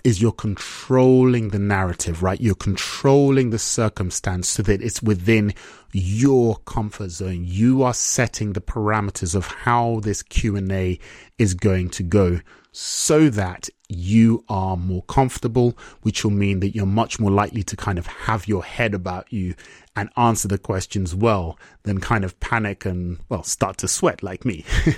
is 0.03 0.21
you're 0.21 0.31
controlling 0.31 1.49
the 1.49 1.59
narrative, 1.59 2.23
right? 2.23 2.39
You're 2.39 2.55
controlling 2.55 3.49
the 3.49 3.59
circumstance 3.59 4.47
so 4.49 4.63
that 4.63 4.81
it's 4.81 5.01
within 5.01 5.53
your 5.91 6.57
comfort 6.65 7.09
zone. 7.09 7.43
You 7.43 7.83
are 7.83 7.93
setting 7.93 8.53
the 8.53 8.61
parameters 8.61 9.35
of 9.35 9.47
how 9.47 9.99
this 10.01 10.23
Q&A 10.23 10.99
is 11.37 11.53
going 11.53 11.89
to 11.91 12.03
go 12.03 12.39
so 12.71 13.29
that 13.29 13.69
you 13.89 14.45
are 14.47 14.77
more 14.77 15.03
comfortable, 15.03 15.77
which 16.01 16.23
will 16.23 16.31
mean 16.31 16.61
that 16.61 16.73
you're 16.73 16.85
much 16.85 17.19
more 17.19 17.31
likely 17.31 17.63
to 17.63 17.75
kind 17.75 17.99
of 17.99 18.07
have 18.07 18.47
your 18.47 18.63
head 18.63 18.93
about 18.93 19.31
you 19.31 19.53
and 19.95 20.09
answer 20.15 20.47
the 20.47 20.57
questions 20.57 21.13
well 21.13 21.59
than 21.83 21.99
kind 21.99 22.23
of 22.23 22.39
panic 22.39 22.85
and, 22.85 23.19
well, 23.27 23.43
start 23.43 23.77
to 23.77 23.87
sweat 23.87 24.23
like 24.23 24.45
me. 24.45 24.63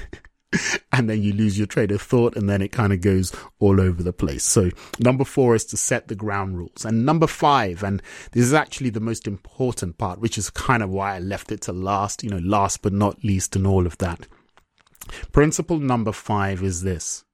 and 0.92 1.10
then 1.10 1.22
you 1.22 1.34
lose 1.34 1.58
your 1.58 1.68
train 1.68 1.92
of 1.92 2.02
thought 2.02 2.36
and 2.36 2.50
then 2.50 2.62
it 2.62 2.72
kind 2.72 2.94
of 2.94 3.02
goes 3.02 3.34
all 3.60 3.80
over 3.80 4.04
the 4.04 4.14
place. 4.14 4.44
So 4.44 4.70
number 5.00 5.24
four 5.24 5.56
is 5.56 5.66
to 5.66 5.78
set 5.78 6.08
the 6.08 6.16
ground 6.16 6.58
rules. 6.58 6.86
And 6.86 7.06
number 7.06 7.28
five, 7.28 7.84
and 7.84 8.02
this 8.32 8.46
is 8.46 8.54
actually 8.54 8.90
the 8.90 9.00
most 9.00 9.28
important 9.28 9.98
part, 9.98 10.20
which 10.20 10.38
is 10.38 10.50
kind 10.50 10.84
of 10.84 10.90
why 10.90 11.16
I 11.16 11.20
left 11.20 11.52
it 11.52 11.62
to 11.62 11.74
last, 11.74 12.24
you 12.24 12.30
know, 12.30 12.40
last 12.40 12.82
but 12.82 12.94
not 12.94 13.24
least 13.24 13.56
and 13.56 13.68
all 13.68 13.86
of 13.86 13.98
that. 14.00 14.28
Principle 15.32 15.80
number 15.80 16.12
five 16.12 16.64
is 16.64 16.82
this. 16.82 17.26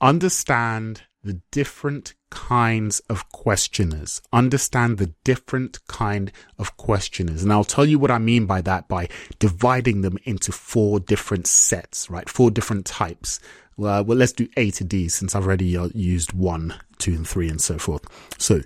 Understand 0.00 1.02
the 1.26 1.40
different 1.50 2.14
kinds 2.30 3.00
of 3.10 3.28
questioners. 3.30 4.22
Understand 4.32 4.98
the 4.98 5.12
different 5.24 5.84
kind 5.88 6.32
of 6.58 6.76
questioners. 6.76 7.42
And 7.42 7.52
I'll 7.52 7.64
tell 7.64 7.84
you 7.84 7.98
what 7.98 8.10
I 8.10 8.18
mean 8.18 8.46
by 8.46 8.60
that 8.62 8.88
by 8.88 9.08
dividing 9.38 10.00
them 10.00 10.18
into 10.24 10.52
four 10.52 11.00
different 11.00 11.46
sets, 11.46 12.08
right? 12.08 12.28
Four 12.28 12.50
different 12.50 12.86
types. 12.86 13.40
Well, 13.76 14.04
well 14.04 14.16
let's 14.16 14.32
do 14.32 14.48
A 14.56 14.70
to 14.72 14.84
D 14.84 15.08
since 15.08 15.34
I've 15.34 15.46
already 15.46 15.76
uh, 15.76 15.88
used 15.94 16.32
one, 16.32 16.74
two, 16.98 17.14
and 17.14 17.26
three 17.26 17.48
and 17.48 17.60
so 17.60 17.78
forth. 17.78 18.04
So 18.38 18.62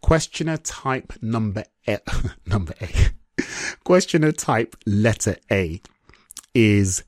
questioner 0.00 0.56
type 0.56 1.12
number 1.20 1.64
A, 1.88 1.98
number 2.46 2.74
A, 2.80 3.42
questioner 3.84 4.32
type 4.32 4.76
letter 4.86 5.36
A 5.50 5.80
is 6.54 7.04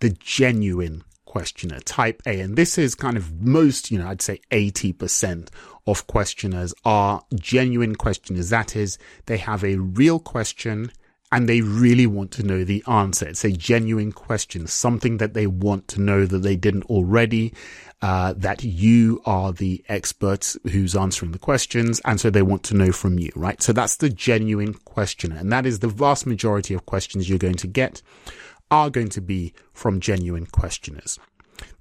the 0.00 0.10
genuine 0.10 1.04
questioner, 1.30 1.78
type 1.78 2.20
A. 2.26 2.40
And 2.40 2.56
this 2.56 2.76
is 2.76 2.96
kind 2.96 3.16
of 3.16 3.40
most, 3.40 3.92
you 3.92 4.00
know, 4.00 4.08
I'd 4.08 4.20
say 4.20 4.40
80% 4.50 5.48
of 5.86 6.08
questioners 6.08 6.74
are 6.84 7.22
genuine 7.36 7.94
questioners. 7.94 8.50
That 8.50 8.74
is, 8.74 8.98
they 9.26 9.36
have 9.36 9.62
a 9.62 9.76
real 9.76 10.18
question 10.18 10.90
and 11.30 11.48
they 11.48 11.60
really 11.60 12.08
want 12.08 12.32
to 12.32 12.42
know 12.42 12.64
the 12.64 12.82
answer. 12.88 13.28
It's 13.28 13.44
a 13.44 13.52
genuine 13.52 14.10
question, 14.10 14.66
something 14.66 15.18
that 15.18 15.34
they 15.34 15.46
want 15.46 15.86
to 15.88 16.00
know 16.00 16.26
that 16.26 16.38
they 16.38 16.56
didn't 16.56 16.86
already, 16.86 17.54
uh, 18.02 18.34
that 18.36 18.64
you 18.64 19.22
are 19.24 19.52
the 19.52 19.84
expert 19.88 20.56
who's 20.72 20.96
answering 20.96 21.30
the 21.30 21.38
questions. 21.38 22.00
And 22.04 22.20
so 22.20 22.30
they 22.30 22.42
want 22.42 22.64
to 22.64 22.74
know 22.74 22.90
from 22.90 23.20
you, 23.20 23.30
right? 23.36 23.62
So 23.62 23.72
that's 23.72 23.98
the 23.98 24.10
genuine 24.10 24.74
questioner. 24.74 25.36
And 25.36 25.52
that 25.52 25.64
is 25.64 25.78
the 25.78 25.86
vast 25.86 26.26
majority 26.26 26.74
of 26.74 26.86
questions 26.86 27.28
you're 27.28 27.38
going 27.38 27.54
to 27.54 27.68
get 27.68 28.02
are 28.70 28.90
going 28.90 29.08
to 29.10 29.20
be 29.20 29.52
from 29.72 30.00
genuine 30.00 30.46
questioners. 30.46 31.18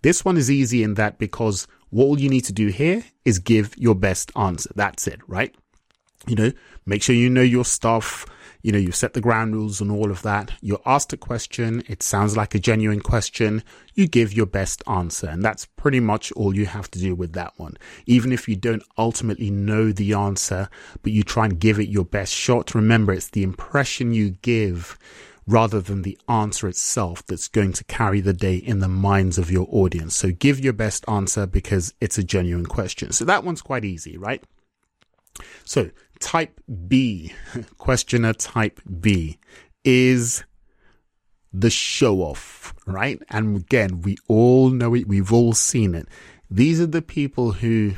This 0.02 0.26
one 0.26 0.38
is 0.38 0.52
easy 0.52 0.84
in 0.84 0.96
that 0.96 1.18
because 1.18 1.68
what 1.90 2.06
all 2.06 2.20
you 2.20 2.30
need 2.30 2.46
to 2.46 2.54
do 2.54 2.68
here 2.68 3.04
is 3.26 3.40
give 3.40 3.78
your 3.78 3.96
best 3.96 4.32
answer. 4.36 4.70
That's 4.76 5.08
it, 5.08 5.20
right? 5.28 5.56
You 6.28 6.36
know, 6.36 6.52
make 6.86 7.02
sure 7.02 7.16
you 7.16 7.30
know 7.30 7.42
your 7.42 7.66
stuff 7.66 8.26
you 8.62 8.74
know, 8.74 8.78
you 8.78 8.92
set 8.92 9.14
the 9.14 9.22
ground 9.22 9.56
rules 9.56 9.80
and 9.80 9.90
all 9.90 10.12
of 10.12 10.22
that. 10.24 10.52
You're 10.62 10.82
asked 10.86 11.14
a 11.14 11.18
question. 11.18 11.82
It 11.88 12.04
sounds 12.04 12.36
like 12.36 12.54
a 12.54 12.60
genuine 12.60 13.00
question. 13.00 13.64
You 13.94 14.08
give 14.08 14.34
your 14.34 14.46
best 14.46 14.84
answer. 14.86 15.28
And 15.28 15.44
that's 15.44 15.66
pretty 15.66 16.02
much 16.02 16.32
all 16.34 16.54
you 16.54 16.66
have 16.66 16.92
to 16.92 17.00
do 17.00 17.16
with 17.16 17.34
that 17.34 17.54
one. 17.58 17.78
Even 18.06 18.34
if 18.34 18.50
you 18.50 18.58
don't 18.58 18.84
ultimately 18.98 19.50
know 19.50 19.92
the 19.94 20.14
answer, 20.14 20.70
but 21.04 21.14
you 21.14 21.24
try 21.24 21.46
and 21.46 21.60
give 21.60 21.80
it 21.80 21.88
your 21.88 22.04
best 22.04 22.34
shot, 22.34 22.76
remember 22.76 23.14
it's 23.14 23.30
the 23.30 23.44
impression 23.44 24.14
you 24.14 24.32
give 24.42 24.98
rather 25.50 25.82
than 25.82 26.04
the 26.04 26.18
answer 26.30 26.68
itself 26.68 27.26
that's 27.26 27.48
going 27.48 27.74
to 27.74 27.84
carry 27.86 28.22
the 28.22 28.34
day 28.34 28.56
in 28.56 28.80
the 28.80 28.88
minds 28.88 29.40
of 29.40 29.50
your 29.50 29.68
audience. 29.72 30.16
So 30.16 30.32
give 30.32 30.60
your 30.60 30.74
best 30.74 31.04
answer 31.10 31.48
because 31.48 31.92
it's 32.00 32.20
a 32.20 32.24
genuine 32.24 32.68
question. 32.68 33.12
So 33.12 33.26
that 33.26 33.44
one's 33.44 33.64
quite 33.64 33.84
easy, 33.84 34.16
right? 34.16 34.44
So 35.66 35.90
type 36.20 36.60
B, 36.88 37.34
questioner 37.80 38.34
type 38.34 38.80
B 39.00 39.40
is 39.84 40.44
the 41.52 41.72
show 41.72 42.22
off, 42.22 42.76
right? 42.86 43.20
And 43.30 43.58
again, 43.58 44.02
we 44.02 44.18
all 44.28 44.70
know 44.70 44.94
it. 44.94 45.08
We've 45.08 45.34
all 45.34 45.54
seen 45.54 45.96
it. 45.96 46.08
These 46.52 46.80
are 46.80 46.86
the 46.86 47.02
people 47.02 47.54
who 47.54 47.94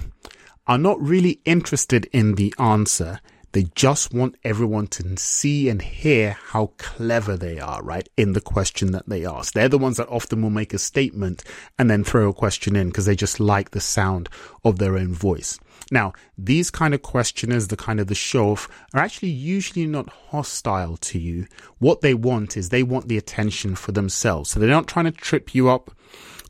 are 0.68 0.78
not 0.78 1.02
really 1.02 1.42
interested 1.44 2.06
in 2.14 2.36
the 2.36 2.54
answer. 2.58 3.20
They 3.54 3.64
just 3.76 4.14
want 4.14 4.36
everyone 4.44 4.88
to 4.88 5.18
see 5.18 5.68
and 5.68 5.82
hear 5.82 6.38
how 6.40 6.72
clever 6.78 7.36
they 7.36 7.60
are, 7.60 7.84
right? 7.84 8.08
In 8.16 8.34
the 8.34 8.42
question 8.42 8.92
that 8.92 9.10
they 9.10 9.26
ask. 9.26 9.54
They're 9.54 9.68
the 9.68 9.78
ones 9.78 9.98
that 9.98 10.08
often 10.08 10.42
will 10.42 10.50
make 10.50 10.74
a 10.74 10.80
statement 10.80 11.44
and 11.78 11.90
then 11.90 12.04
throw 12.04 12.30
a 12.30 12.34
question 12.34 12.76
in 12.76 12.88
because 12.88 13.06
they 13.06 13.16
just 13.16 13.40
like 13.40 13.72
the 13.72 13.82
sound 13.82 14.30
of 14.64 14.80
their 14.80 14.98
own 14.98 15.14
voice. 15.14 15.60
Now, 15.92 16.14
these 16.38 16.72
kind 16.72 16.94
of 16.94 17.02
questioners, 17.02 17.68
the 17.68 17.76
kind 17.76 18.00
of 18.00 18.08
the 18.08 18.16
show 18.16 18.52
off, 18.52 18.70
are 18.94 19.02
actually 19.02 19.30
usually 19.32 19.86
not 19.86 20.10
hostile 20.10 20.96
to 20.98 21.20
you. 21.20 21.48
What 21.80 22.00
they 22.00 22.14
want 22.14 22.56
is 22.56 22.70
they 22.70 22.84
want 22.84 23.10
the 23.10 23.18
attention 23.18 23.76
for 23.76 23.92
themselves. 23.92 24.52
So 24.52 24.60
they're 24.60 24.70
not 24.70 24.88
trying 24.88 25.06
to 25.06 25.12
trip 25.12 25.54
you 25.54 25.70
up. 25.70 25.92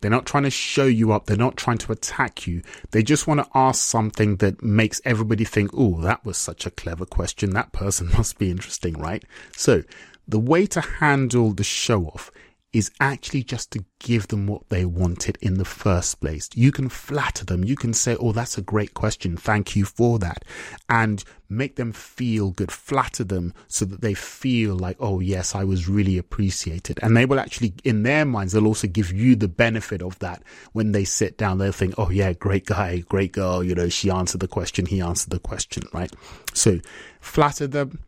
They're 0.02 0.12
not 0.12 0.26
trying 0.26 0.44
to 0.44 0.50
show 0.50 0.86
you 0.86 1.12
up. 1.12 1.26
They're 1.26 1.38
not 1.38 1.58
trying 1.58 1.78
to 1.80 1.92
attack 1.92 2.48
you. 2.48 2.62
They 2.92 3.04
just 3.04 3.28
want 3.28 3.40
to 3.40 3.50
ask 3.54 3.84
something 3.84 4.38
that 4.38 4.62
makes 4.62 5.00
everybody 5.06 5.46
think, 5.46 5.72
oh, 5.74 6.02
that 6.02 6.26
was 6.26 6.38
such 6.38 6.66
a 6.66 6.72
clever 6.72 7.06
question. 7.06 7.52
That 7.52 7.72
person 7.72 8.10
must 8.18 8.38
be 8.38 8.52
interesting, 8.52 8.96
right? 8.96 9.24
So 9.56 9.84
the 10.28 10.40
way 10.40 10.66
to 10.68 10.82
handle 10.82 11.52
the 11.52 11.64
show 11.64 12.06
off 12.06 12.32
is 12.74 12.90
actually 13.02 13.44
just 13.44 13.72
to 13.72 13.84
give 14.00 14.28
them 14.28 14.48
what 14.48 14.70
they 14.70 14.86
wanted 14.86 15.38
in 15.42 15.56
the 15.56 15.66
first 15.66 16.22
place. 16.22 16.50
You 16.56 16.72
can 16.72 16.88
flatter 16.88 17.44
them. 17.44 17.64
You 17.66 17.76
can 17.76 17.94
say, 17.94 18.16
Oh, 18.20 18.32
that's 18.32 18.58
a 18.58 18.62
great 18.62 18.94
question. 18.94 19.36
Thank 19.36 19.76
you 19.76 19.84
for 19.84 20.20
that. 20.20 20.46
And 20.88 21.24
make 21.50 21.76
them 21.76 21.92
feel 21.92 22.52
good. 22.52 22.72
Flatter 22.72 23.26
them 23.26 23.54
so 23.68 23.84
that 23.86 24.02
they 24.02 24.14
feel 24.14 24.76
like, 24.76 24.96
Oh, 25.00 25.20
yes, 25.20 25.54
I 25.54 25.66
was 25.66 25.90
really 25.90 26.18
appreciated. 26.18 26.98
And 27.04 27.16
they 27.16 27.26
will 27.26 27.40
actually, 27.40 27.74
in 27.84 28.04
their 28.04 28.24
minds, 28.24 28.54
they'll 28.54 28.68
also 28.68 28.88
give 28.88 29.12
you 29.12 29.36
the 29.36 29.50
benefit 29.50 30.02
of 30.02 30.18
that 30.20 30.42
when 30.72 30.94
they 30.94 31.04
sit 31.04 31.38
down. 31.38 31.58
They'll 31.58 31.74
think, 31.74 31.96
Oh, 31.98 32.10
yeah, 32.10 32.32
great 32.32 32.66
guy, 32.66 33.00
great 33.00 33.34
girl. 33.34 33.64
You 33.64 33.76
know, 33.76 33.90
she 33.90 34.10
answered 34.10 34.40
the 34.40 34.48
question. 34.48 34.86
He 34.86 35.02
answered 35.02 35.32
the 35.32 35.40
question, 35.40 35.84
right? 35.94 36.12
So 36.54 36.80
flatter 37.20 37.68
them 37.68 38.00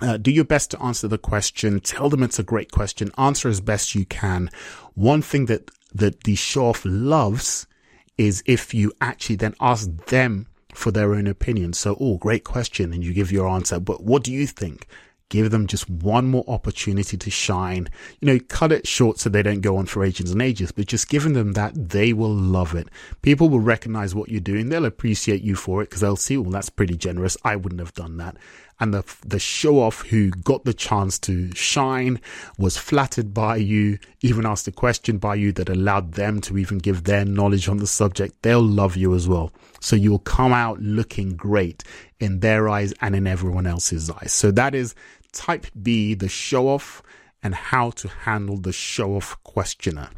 uh, 0.00 0.16
do 0.16 0.30
your 0.30 0.44
best 0.44 0.70
to 0.70 0.82
answer 0.82 1.08
the 1.08 1.18
question. 1.18 1.80
Tell 1.80 2.08
them 2.08 2.22
it's 2.22 2.38
a 2.38 2.44
great 2.44 2.70
question. 2.70 3.10
Answer 3.18 3.48
as 3.48 3.60
best 3.60 3.94
you 3.94 4.04
can. 4.06 4.50
One 4.94 5.22
thing 5.22 5.46
that, 5.46 5.70
that 5.94 6.24
the 6.24 6.34
show 6.34 6.66
off 6.66 6.82
loves 6.84 7.66
is 8.16 8.42
if 8.46 8.74
you 8.74 8.92
actually 9.00 9.36
then 9.36 9.54
ask 9.60 9.90
them 10.06 10.46
for 10.74 10.90
their 10.90 11.14
own 11.14 11.26
opinion. 11.26 11.72
So, 11.72 11.96
oh, 12.00 12.18
great 12.18 12.44
question. 12.44 12.92
And 12.92 13.04
you 13.04 13.12
give 13.12 13.32
your 13.32 13.48
answer. 13.48 13.80
But 13.80 14.04
what 14.04 14.22
do 14.22 14.32
you 14.32 14.46
think? 14.46 14.86
Give 15.30 15.50
them 15.50 15.66
just 15.66 15.88
one 15.90 16.26
more 16.26 16.44
opportunity 16.48 17.16
to 17.16 17.30
shine. 17.30 17.88
You 18.20 18.26
know, 18.26 18.38
cut 18.48 18.72
it 18.72 18.86
short 18.86 19.18
so 19.18 19.28
they 19.28 19.42
don't 19.42 19.60
go 19.60 19.76
on 19.76 19.86
for 19.86 20.04
ages 20.04 20.30
and 20.30 20.40
ages, 20.40 20.72
but 20.72 20.86
just 20.86 21.08
giving 21.08 21.34
them 21.34 21.52
that, 21.52 21.90
they 21.90 22.12
will 22.12 22.34
love 22.34 22.74
it. 22.74 22.88
People 23.22 23.48
will 23.48 23.60
recognize 23.60 24.14
what 24.14 24.30
you're 24.30 24.40
doing. 24.40 24.68
They'll 24.68 24.84
appreciate 24.84 25.42
you 25.42 25.54
for 25.54 25.82
it 25.82 25.86
because 25.86 26.00
they'll 26.00 26.16
see, 26.16 26.36
well, 26.36 26.50
that's 26.50 26.70
pretty 26.70 26.96
generous. 26.96 27.36
I 27.44 27.56
wouldn't 27.56 27.80
have 27.80 27.94
done 27.94 28.16
that 28.18 28.36
and 28.80 28.94
the 28.94 29.04
the 29.26 29.38
show 29.38 29.80
off 29.80 30.02
who 30.02 30.30
got 30.30 30.64
the 30.64 30.74
chance 30.74 31.18
to 31.18 31.52
shine 31.54 32.20
was 32.56 32.76
flattered 32.76 33.34
by 33.34 33.56
you, 33.56 33.98
even 34.20 34.46
asked 34.46 34.68
a 34.68 34.72
question 34.72 35.18
by 35.18 35.34
you 35.34 35.52
that 35.52 35.68
allowed 35.68 36.12
them 36.12 36.40
to 36.42 36.58
even 36.58 36.78
give 36.78 37.04
their 37.04 37.24
knowledge 37.24 37.68
on 37.68 37.78
the 37.78 37.86
subject, 37.86 38.42
they'll 38.42 38.62
love 38.62 38.96
you 38.96 39.14
as 39.14 39.28
well. 39.28 39.52
So 39.80 39.96
you'll 39.96 40.20
come 40.20 40.52
out 40.52 40.80
looking 40.80 41.36
great 41.36 41.84
in 42.20 42.40
their 42.40 42.68
eyes 42.68 42.92
and 43.00 43.14
in 43.14 43.26
everyone 43.26 43.66
else's 43.66 44.10
eyes. 44.10 44.32
So 44.32 44.50
that 44.52 44.74
is 44.74 44.94
type 45.38 45.66
B, 45.80 46.14
the 46.14 46.28
show 46.28 46.68
off 46.68 47.00
and 47.42 47.54
how 47.54 47.90
to 47.90 48.08
handle 48.08 48.56
the 48.56 48.72
show 48.72 49.14
off 49.14 49.40
questioner. 49.44 50.10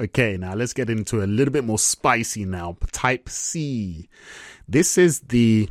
Okay, 0.00 0.36
now 0.36 0.54
let's 0.54 0.72
get 0.72 0.88
into 0.88 1.24
a 1.24 1.26
little 1.26 1.52
bit 1.52 1.64
more 1.64 1.78
spicy 1.78 2.44
now. 2.44 2.76
Type 2.92 3.28
C. 3.28 4.08
This 4.68 4.96
is 4.96 5.20
the 5.20 5.68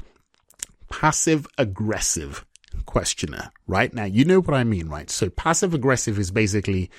passive 0.91 1.47
aggressive 1.57 2.45
questioner, 2.85 3.51
right? 3.65 3.93
Now, 3.93 4.03
you 4.03 4.25
know 4.25 4.41
what 4.41 4.53
I 4.53 4.65
mean, 4.65 4.89
right? 4.89 5.09
So 5.09 5.29
passive 5.29 5.73
aggressive 5.73 6.19
is 6.19 6.29
basically 6.29 6.91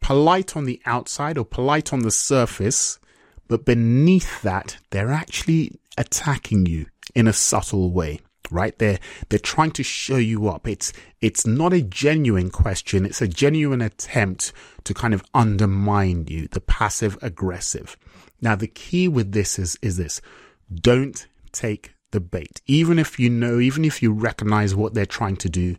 polite 0.00 0.56
on 0.56 0.66
the 0.66 0.82
outside 0.84 1.38
or 1.38 1.46
polite 1.46 1.94
on 1.94 2.00
the 2.00 2.10
surface, 2.10 2.98
but 3.48 3.64
beneath 3.64 4.42
that, 4.42 4.76
they're 4.90 5.12
actually 5.12 5.80
attacking 5.96 6.66
you 6.66 6.86
in 7.14 7.26
a 7.26 7.32
subtle 7.32 7.90
way 7.90 8.20
right? 8.50 8.78
They're 8.78 8.98
they're 9.28 9.38
trying 9.38 9.72
to 9.72 9.82
show 9.82 10.16
you 10.16 10.48
up. 10.48 10.66
It's 10.66 10.92
it's 11.20 11.46
not 11.46 11.72
a 11.72 11.82
genuine 11.82 12.50
question. 12.50 13.04
It's 13.04 13.22
a 13.22 13.28
genuine 13.28 13.80
attempt 13.80 14.52
to 14.84 14.94
kind 14.94 15.14
of 15.14 15.24
undermine 15.34 16.26
you 16.28 16.48
the 16.48 16.60
passive 16.60 17.18
aggressive. 17.22 17.96
Now 18.40 18.54
the 18.54 18.68
key 18.68 19.08
with 19.08 19.32
this 19.32 19.58
is 19.58 19.78
is 19.82 19.96
this. 19.96 20.20
Don't 20.72 21.26
take 21.52 21.94
the 22.10 22.20
bait. 22.20 22.60
Even 22.66 22.98
if 22.98 23.18
you 23.18 23.28
know, 23.28 23.58
even 23.58 23.84
if 23.84 24.02
you 24.02 24.12
recognize 24.12 24.74
what 24.74 24.94
they're 24.94 25.06
trying 25.06 25.36
to 25.36 25.48
do, 25.48 25.76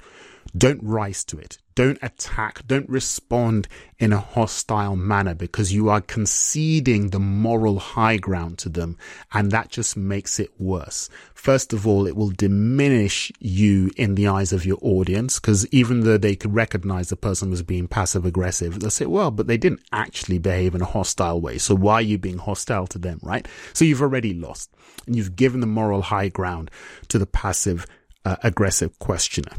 don't 0.55 0.81
rise 0.83 1.23
to 1.25 1.37
it. 1.37 1.57
Don't 1.75 1.99
attack. 2.01 2.65
Don't 2.67 2.89
respond 2.89 3.67
in 3.99 4.13
a 4.13 4.19
hostile 4.19 4.95
manner 4.95 5.35
because 5.35 5.73
you 5.73 5.89
are 5.89 5.99
conceding 5.99 7.09
the 7.09 7.19
moral 7.19 7.79
high 7.79 8.15
ground 8.15 8.57
to 8.59 8.69
them. 8.69 8.97
And 9.33 9.51
that 9.51 9.69
just 9.69 9.97
makes 9.97 10.39
it 10.39 10.51
worse. 10.57 11.09
First 11.33 11.73
of 11.73 11.85
all, 11.85 12.07
it 12.07 12.15
will 12.15 12.29
diminish 12.29 13.29
you 13.39 13.91
in 13.97 14.15
the 14.15 14.27
eyes 14.27 14.53
of 14.53 14.65
your 14.65 14.77
audience 14.81 15.37
because 15.37 15.67
even 15.67 16.01
though 16.01 16.17
they 16.17 16.35
could 16.37 16.55
recognize 16.55 17.09
the 17.09 17.17
person 17.17 17.49
was 17.49 17.61
being 17.61 17.89
passive 17.89 18.25
aggressive, 18.25 18.79
they'll 18.79 18.89
say, 18.89 19.05
well, 19.05 19.29
but 19.29 19.47
they 19.47 19.57
didn't 19.57 19.83
actually 19.91 20.37
behave 20.37 20.75
in 20.75 20.81
a 20.81 20.85
hostile 20.85 21.41
way. 21.41 21.57
So 21.57 21.75
why 21.75 21.95
are 21.95 22.01
you 22.01 22.17
being 22.17 22.37
hostile 22.37 22.87
to 22.87 22.97
them? 22.97 23.19
Right. 23.21 23.45
So 23.73 23.83
you've 23.83 24.01
already 24.01 24.33
lost 24.33 24.73
and 25.05 25.15
you've 25.15 25.35
given 25.35 25.59
the 25.59 25.67
moral 25.67 26.03
high 26.03 26.29
ground 26.29 26.71
to 27.09 27.19
the 27.19 27.25
passive 27.25 27.85
uh, 28.23 28.37
aggressive 28.43 28.97
questioner. 28.99 29.51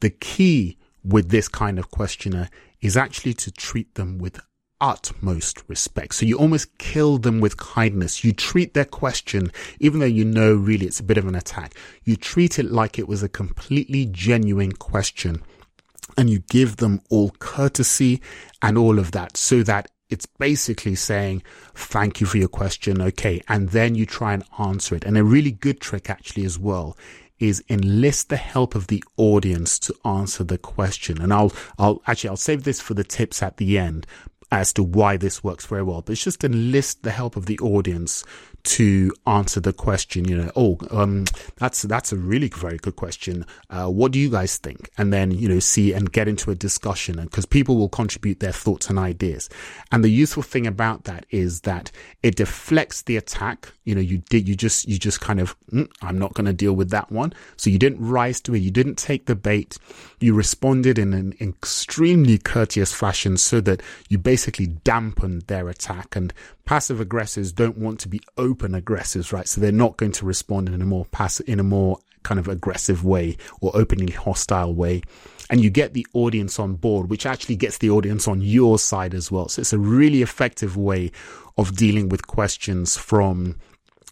The 0.00 0.10
key 0.10 0.78
with 1.06 1.30
this 1.30 1.48
kind 1.48 1.78
of 1.78 1.90
questioner 1.90 2.48
is 2.80 2.96
actually 2.96 3.34
to 3.34 3.50
treat 3.50 3.94
them 3.94 4.18
with 4.18 4.40
utmost 4.80 5.62
respect. 5.68 6.14
So 6.14 6.26
you 6.26 6.36
almost 6.38 6.76
kill 6.78 7.18
them 7.18 7.40
with 7.40 7.56
kindness. 7.56 8.24
You 8.24 8.32
treat 8.32 8.74
their 8.74 8.84
question, 8.84 9.50
even 9.80 10.00
though 10.00 10.06
you 10.06 10.24
know 10.24 10.54
really 10.54 10.86
it's 10.86 11.00
a 11.00 11.04
bit 11.04 11.18
of 11.18 11.26
an 11.26 11.34
attack, 11.34 11.74
you 12.04 12.16
treat 12.16 12.58
it 12.58 12.70
like 12.70 12.98
it 12.98 13.08
was 13.08 13.22
a 13.22 13.28
completely 13.28 14.06
genuine 14.06 14.72
question 14.72 15.42
and 16.18 16.30
you 16.30 16.40
give 16.50 16.76
them 16.76 17.00
all 17.10 17.30
courtesy 17.38 18.20
and 18.62 18.76
all 18.76 18.98
of 18.98 19.12
that 19.12 19.36
so 19.36 19.62
that 19.62 19.88
it's 20.08 20.26
basically 20.26 20.94
saying, 20.94 21.42
thank 21.74 22.20
you 22.20 22.26
for 22.26 22.38
your 22.38 22.48
question. 22.48 23.02
Okay. 23.02 23.40
And 23.48 23.70
then 23.70 23.94
you 23.94 24.06
try 24.06 24.34
and 24.34 24.44
answer 24.58 24.94
it. 24.94 25.04
And 25.04 25.18
a 25.18 25.24
really 25.24 25.50
good 25.50 25.80
trick 25.80 26.08
actually 26.08 26.44
as 26.44 26.58
well 26.58 26.96
is 27.38 27.62
enlist 27.68 28.28
the 28.28 28.36
help 28.36 28.74
of 28.74 28.86
the 28.86 29.02
audience 29.16 29.78
to 29.80 29.94
answer 30.04 30.44
the 30.44 30.58
question. 30.58 31.20
And 31.20 31.32
I'll, 31.32 31.52
I'll 31.78 32.02
actually, 32.06 32.30
I'll 32.30 32.36
save 32.36 32.64
this 32.64 32.80
for 32.80 32.94
the 32.94 33.04
tips 33.04 33.42
at 33.42 33.56
the 33.56 33.78
end 33.78 34.06
as 34.50 34.72
to 34.74 34.82
why 34.82 35.16
this 35.16 35.42
works 35.42 35.66
very 35.66 35.82
well. 35.82 36.02
But 36.02 36.12
it's 36.12 36.24
just 36.24 36.44
enlist 36.44 37.02
the 37.02 37.10
help 37.10 37.36
of 37.36 37.46
the 37.46 37.58
audience 37.58 38.24
to 38.66 39.12
answer 39.26 39.60
the 39.60 39.72
question, 39.72 40.26
you 40.26 40.36
know, 40.36 40.50
oh, 40.56 40.78
um, 40.90 41.24
that's, 41.56 41.82
that's 41.82 42.12
a 42.12 42.16
really 42.16 42.48
very 42.48 42.78
good 42.78 42.96
question. 42.96 43.46
Uh, 43.70 43.86
what 43.86 44.12
do 44.12 44.18
you 44.18 44.28
guys 44.28 44.58
think? 44.58 44.90
And 44.98 45.12
then, 45.12 45.30
you 45.30 45.48
know, 45.48 45.60
see 45.60 45.92
and 45.92 46.10
get 46.10 46.28
into 46.28 46.50
a 46.50 46.54
discussion 46.54 47.18
and 47.18 47.30
because 47.30 47.46
people 47.46 47.76
will 47.76 47.88
contribute 47.88 48.40
their 48.40 48.52
thoughts 48.52 48.90
and 48.90 48.98
ideas. 48.98 49.48
And 49.92 50.02
the 50.02 50.08
useful 50.08 50.42
thing 50.42 50.66
about 50.66 51.04
that 51.04 51.26
is 51.30 51.60
that 51.62 51.90
it 52.22 52.36
deflects 52.36 53.02
the 53.02 53.16
attack. 53.16 53.72
You 53.84 53.94
know, 53.94 54.00
you 54.00 54.18
did, 54.18 54.48
you 54.48 54.56
just, 54.56 54.88
you 54.88 54.98
just 54.98 55.20
kind 55.20 55.38
of, 55.40 55.54
mm, 55.70 55.88
I'm 56.02 56.18
not 56.18 56.34
going 56.34 56.46
to 56.46 56.52
deal 56.52 56.74
with 56.74 56.90
that 56.90 57.10
one. 57.12 57.32
So 57.56 57.70
you 57.70 57.78
didn't 57.78 58.06
rise 58.06 58.40
to 58.42 58.54
it. 58.54 58.58
You 58.58 58.72
didn't 58.72 58.96
take 58.96 59.26
the 59.26 59.36
bait. 59.36 59.78
You 60.18 60.34
responded 60.34 60.98
in 60.98 61.14
an 61.14 61.34
extremely 61.40 62.38
courteous 62.38 62.92
fashion 62.92 63.36
so 63.36 63.60
that 63.60 63.82
you 64.08 64.18
basically 64.18 64.66
dampened 64.66 65.42
their 65.42 65.68
attack 65.68 66.16
and 66.16 66.32
passive 66.64 67.00
aggressors 67.00 67.52
don't 67.52 67.78
want 67.78 68.00
to 68.00 68.08
be 68.08 68.20
open 68.36 68.55
aggressors, 68.62 69.32
right? 69.32 69.46
So 69.48 69.60
they're 69.60 69.72
not 69.72 69.96
going 69.96 70.12
to 70.12 70.26
respond 70.26 70.68
in 70.68 70.80
a 70.80 70.86
more 70.86 71.04
passive, 71.06 71.48
in 71.48 71.60
a 71.60 71.64
more 71.64 71.98
kind 72.22 72.40
of 72.40 72.48
aggressive 72.48 73.04
way 73.04 73.36
or 73.60 73.70
openly 73.76 74.12
hostile 74.12 74.74
way. 74.74 75.02
And 75.48 75.60
you 75.60 75.70
get 75.70 75.94
the 75.94 76.06
audience 76.12 76.58
on 76.58 76.74
board, 76.74 77.08
which 77.08 77.24
actually 77.24 77.54
gets 77.54 77.78
the 77.78 77.90
audience 77.90 78.26
on 78.26 78.40
your 78.40 78.80
side 78.80 79.14
as 79.14 79.30
well. 79.30 79.48
So 79.48 79.60
it's 79.60 79.72
a 79.72 79.78
really 79.78 80.22
effective 80.22 80.76
way 80.76 81.12
of 81.56 81.76
dealing 81.76 82.08
with 82.08 82.26
questions 82.26 82.96
from 82.96 83.56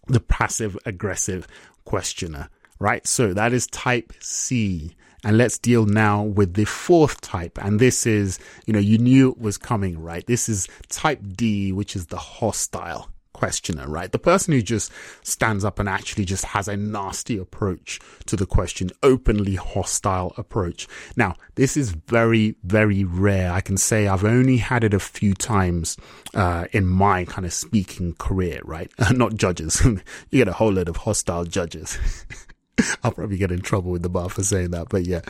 the 0.07 0.21
passive 0.21 0.79
aggressive 0.87 1.49
questioner, 1.85 2.51
right? 2.79 3.05
So 3.07 3.35
that 3.35 3.53
is 3.53 3.67
type 3.67 4.13
C. 4.21 4.95
And 5.25 5.39
let's 5.39 5.59
deal 5.59 5.87
now 5.87 6.23
with 6.23 6.55
the 6.55 6.67
fourth 6.67 7.21
type. 7.21 7.59
And 7.61 7.81
this 7.81 8.07
is, 8.07 8.39
you 8.67 8.73
know, 8.75 8.79
you 8.79 8.99
knew 8.99 9.31
it 9.31 9.41
was 9.41 9.59
coming, 9.59 9.99
right? 10.01 10.25
This 10.27 10.49
is 10.49 10.69
type 10.89 11.21
D, 11.35 11.73
which 11.73 11.97
is 11.97 12.07
the 12.07 12.19
hostile 12.19 13.09
questioner, 13.45 13.87
right? 13.87 14.11
The 14.11 14.19
person 14.19 14.55
who 14.55 14.63
just 14.63 14.91
stands 15.23 15.67
up 15.67 15.79
and 15.79 15.87
actually 15.87 16.25
just 16.25 16.47
has 16.47 16.67
a 16.67 16.79
nasty 16.79 17.37
approach 17.37 18.01
to 18.25 18.37
the 18.37 18.47
question, 18.47 18.89
openly 19.03 19.57
hostile 19.57 20.33
approach. 20.39 20.89
Now, 21.15 21.35
this 21.57 21.77
is 21.77 21.91
very, 21.91 22.55
very 22.63 23.05
rare. 23.05 23.53
I 23.53 23.61
can 23.61 23.77
say 23.77 24.09
I've 24.09 24.25
only 24.25 24.57
had 24.57 24.83
it 24.83 24.95
a 24.95 24.99
few 24.99 25.35
times, 25.35 25.99
uh, 26.33 26.65
in 26.73 26.87
my 26.87 27.27
kind 27.27 27.45
of 27.45 27.53
speaking 27.53 28.15
career, 28.15 28.63
right? 28.65 28.91
Not 29.11 29.35
judges. 29.35 29.85
you 30.31 30.39
get 30.39 30.49
a 30.49 30.55
whole 30.55 30.73
lot 30.73 30.89
of 30.89 30.97
hostile 30.97 31.45
judges. 31.45 31.99
I'll 33.05 33.13
probably 33.13 33.37
get 33.37 33.53
in 33.53 33.61
trouble 33.61 33.91
with 33.91 34.03
the 34.03 34.09
bar 34.09 34.29
for 34.29 34.43
saying 34.43 34.71
that, 34.71 34.89
but 34.89 35.07
yeah. 35.07 35.21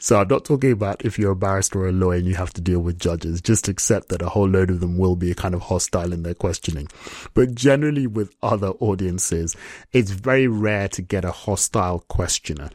So 0.00 0.20
I'm 0.20 0.28
not 0.28 0.44
talking 0.44 0.72
about 0.72 1.04
if 1.04 1.18
you're 1.18 1.32
a 1.32 1.36
barrister 1.36 1.80
or 1.80 1.88
a 1.88 1.92
lawyer 1.92 2.18
and 2.18 2.26
you 2.26 2.34
have 2.34 2.52
to 2.54 2.60
deal 2.60 2.80
with 2.80 2.98
judges. 2.98 3.40
Just 3.40 3.68
accept 3.68 4.08
that 4.08 4.22
a 4.22 4.28
whole 4.28 4.48
load 4.48 4.70
of 4.70 4.80
them 4.80 4.98
will 4.98 5.16
be 5.16 5.34
kind 5.34 5.54
of 5.54 5.62
hostile 5.62 6.12
in 6.12 6.22
their 6.22 6.34
questioning. 6.34 6.88
But 7.34 7.54
generally 7.54 8.06
with 8.06 8.34
other 8.42 8.68
audiences, 8.68 9.56
it's 9.92 10.10
very 10.10 10.46
rare 10.48 10.88
to 10.88 11.02
get 11.02 11.24
a 11.24 11.32
hostile 11.32 12.00
questioner. 12.08 12.70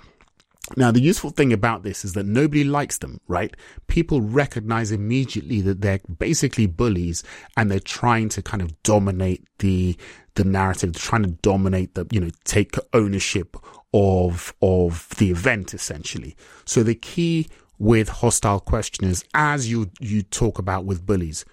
Now, 0.76 0.91
the 0.91 1.00
useful 1.00 1.30
thing 1.30 1.54
about 1.54 1.84
this 1.84 2.04
is 2.04 2.13
that 2.13 2.26
nobody 2.26 2.65
likes 2.65 2.97
them, 2.97 3.21
right? 3.28 3.56
People 3.88 4.19
recognize 4.19 4.91
immediately 4.91 5.62
that 5.62 5.80
they're 5.80 6.02
basically 6.19 6.65
bullies 6.65 7.23
and 7.56 7.71
they're 7.71 7.80
trying 7.80 8.28
to 8.30 8.41
kind 8.41 8.62
of 8.62 8.84
dominate 8.84 9.45
the, 9.60 9.95
the 10.36 10.43
narrative, 10.43 10.93
trying 10.93 11.23
to 11.23 11.32
dominate 11.41 11.93
the, 11.93 12.06
you 12.12 12.19
know, 12.19 12.30
take 12.43 12.76
ownership 12.91 13.56
of 13.98 14.54
of 14.62 15.10
the 15.18 15.32
event 15.32 15.74
essentially. 15.74 16.36
So 16.66 16.84
the 16.84 16.94
key 16.94 17.48
with 17.80 18.10
hostile 18.10 18.60
questioners, 18.60 19.24
as 19.34 19.70
you 19.70 19.90
you 20.00 20.22
talk 20.22 20.60
about 20.60 20.86
with 20.86 21.06
bullies, 21.06 21.46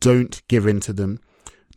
don't 0.00 0.42
give 0.48 0.66
in 0.66 0.80
to 0.80 0.92
them, 0.92 1.20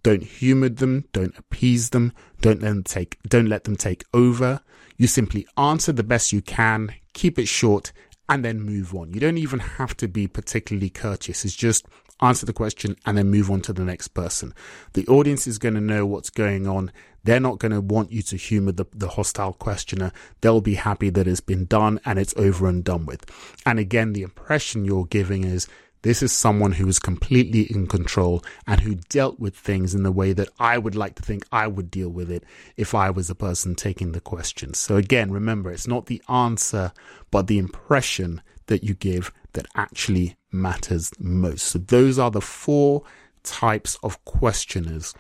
don't 0.02 0.24
humor 0.24 0.70
them, 0.70 1.06
don't 1.14 1.38
appease 1.38 1.92
them, 1.92 2.14
don't 2.42 2.62
let 2.62 2.70
them 2.70 2.84
take 2.84 3.20
don't 3.28 3.48
let 3.48 3.66
them 3.66 3.76
take 3.76 4.04
over. 4.14 4.62
You 4.98 5.08
simply 5.08 5.48
answer 5.56 5.92
the 5.92 6.04
best 6.04 6.34
you 6.34 6.42
can, 6.42 6.94
keep 7.14 7.38
it 7.38 7.48
short, 7.48 7.92
and 8.28 8.44
then 8.44 8.62
move 8.62 8.96
on. 8.96 9.14
You 9.14 9.20
don't 9.20 9.38
even 9.38 9.60
have 9.60 9.96
to 9.98 10.08
be 10.08 10.28
particularly 10.28 10.90
courteous. 10.90 11.46
It's 11.46 11.56
just 11.56 11.86
answer 12.22 12.46
the 12.46 12.54
question 12.54 12.96
and 13.06 13.18
then 13.18 13.30
move 13.30 13.50
on 13.50 13.62
to 13.62 13.74
the 13.74 13.84
next 13.84 14.10
person. 14.10 14.54
The 14.94 15.08
audience 15.08 15.48
is 15.48 15.58
going 15.58 15.74
to 15.74 15.82
know 15.82 16.06
what's 16.06 16.30
going 16.30 16.68
on. 16.68 16.92
They're 17.24 17.40
not 17.40 17.60
going 17.60 17.72
to 17.72 17.82
want 17.82 18.12
you 18.12 18.22
to 18.24 18.36
humor 18.36 18.72
the, 18.72 18.86
the 18.94 19.10
hostile 19.10 19.54
questioner. 19.54 20.12
They'll 20.42 20.62
be 20.62 20.76
happy 20.76 21.10
that 21.12 21.28
it's 21.28 21.42
been 21.42 21.66
done 21.66 22.00
and 22.06 22.18
it's 22.18 22.34
over 22.38 22.68
and 22.68 22.84
done 22.84 23.06
with. 23.06 23.26
And 23.66 23.80
again, 23.80 24.14
the 24.14 24.24
impression 24.24 24.86
you're 24.86 25.06
giving 25.06 25.44
is 25.44 25.68
this 26.04 26.24
is 26.24 26.32
someone 26.32 26.72
who 26.74 26.88
is 26.88 26.98
completely 26.98 27.62
in 27.62 27.86
control 27.86 28.44
and 28.66 28.82
who 28.82 28.96
dealt 29.10 29.40
with 29.40 29.56
things 29.56 29.94
in 29.94 30.02
the 30.02 30.12
way 30.12 30.34
that 30.34 30.50
I 30.60 30.80
would 30.80 30.96
like 30.96 31.14
to 31.16 31.24
think 31.24 31.46
I 31.52 31.68
would 31.68 31.92
deal 31.92 32.10
with 32.10 32.32
it 32.32 32.44
if 32.76 32.96
I 32.96 33.12
was 33.12 33.28
the 33.28 33.36
person 33.36 33.76
taking 33.76 34.12
the 34.12 34.22
questions. 34.22 34.80
So 34.80 34.96
again, 34.98 35.32
remember, 35.32 35.72
it's 35.72 35.88
not 35.88 36.08
the 36.08 36.22
answer, 36.28 36.92
but 37.30 37.46
the 37.46 37.60
impression 37.60 38.42
that 38.66 38.84
you 38.84 38.96
give 38.96 39.32
that 39.54 39.68
actually 39.76 40.38
matters 40.52 41.12
most. 41.20 41.68
So 41.68 41.78
those 41.78 42.18
are 42.18 42.32
the 42.32 42.42
four 42.42 43.04
types 43.44 43.98
of 44.02 44.24
questioners. 44.26 45.14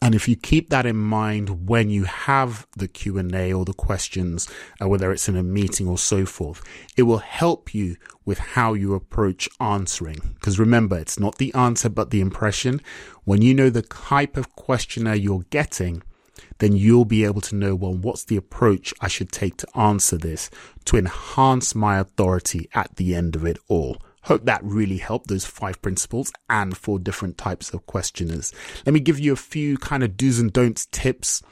And 0.00 0.14
if 0.14 0.28
you 0.28 0.36
keep 0.36 0.70
that 0.70 0.86
in 0.86 0.96
mind 0.96 1.68
when 1.68 1.90
you 1.90 2.04
have 2.04 2.66
the 2.76 2.88
Q&A 2.88 3.52
or 3.52 3.64
the 3.64 3.72
questions, 3.72 4.48
uh, 4.80 4.88
whether 4.88 5.12
it's 5.12 5.28
in 5.28 5.36
a 5.36 5.42
meeting 5.42 5.88
or 5.88 5.98
so 5.98 6.26
forth, 6.26 6.62
it 6.96 7.02
will 7.02 7.18
help 7.18 7.74
you 7.74 7.96
with 8.24 8.38
how 8.38 8.74
you 8.74 8.94
approach 8.94 9.48
answering. 9.60 10.34
Because 10.34 10.58
remember, 10.58 10.98
it's 10.98 11.20
not 11.20 11.38
the 11.38 11.52
answer, 11.54 11.88
but 11.88 12.10
the 12.10 12.20
impression. 12.20 12.80
When 13.24 13.42
you 13.42 13.54
know 13.54 13.70
the 13.70 13.82
type 13.82 14.36
of 14.36 14.54
questioner 14.56 15.14
you're 15.14 15.44
getting, 15.50 16.02
then 16.58 16.74
you'll 16.74 17.04
be 17.04 17.24
able 17.24 17.40
to 17.40 17.56
know, 17.56 17.74
well, 17.74 17.94
what's 17.94 18.24
the 18.24 18.36
approach 18.36 18.94
I 19.00 19.08
should 19.08 19.32
take 19.32 19.56
to 19.58 19.78
answer 19.78 20.16
this 20.16 20.50
to 20.86 20.96
enhance 20.96 21.74
my 21.74 21.98
authority 21.98 22.68
at 22.74 22.96
the 22.96 23.14
end 23.14 23.36
of 23.36 23.44
it 23.44 23.58
all. 23.68 23.98
Hope 24.24 24.44
that 24.44 24.62
really 24.62 24.98
helped 24.98 25.28
those 25.28 25.44
five 25.44 25.82
principles 25.82 26.32
and 26.48 26.76
four 26.76 26.98
different 26.98 27.38
types 27.38 27.74
of 27.74 27.86
questioners. 27.86 28.52
Let 28.86 28.92
me 28.92 29.00
give 29.00 29.18
you 29.18 29.32
a 29.32 29.36
few 29.36 29.78
kind 29.78 30.02
of 30.04 30.16
do's 30.16 30.38
and 30.38 30.52
don'ts 30.52 30.86
tips 30.86 31.42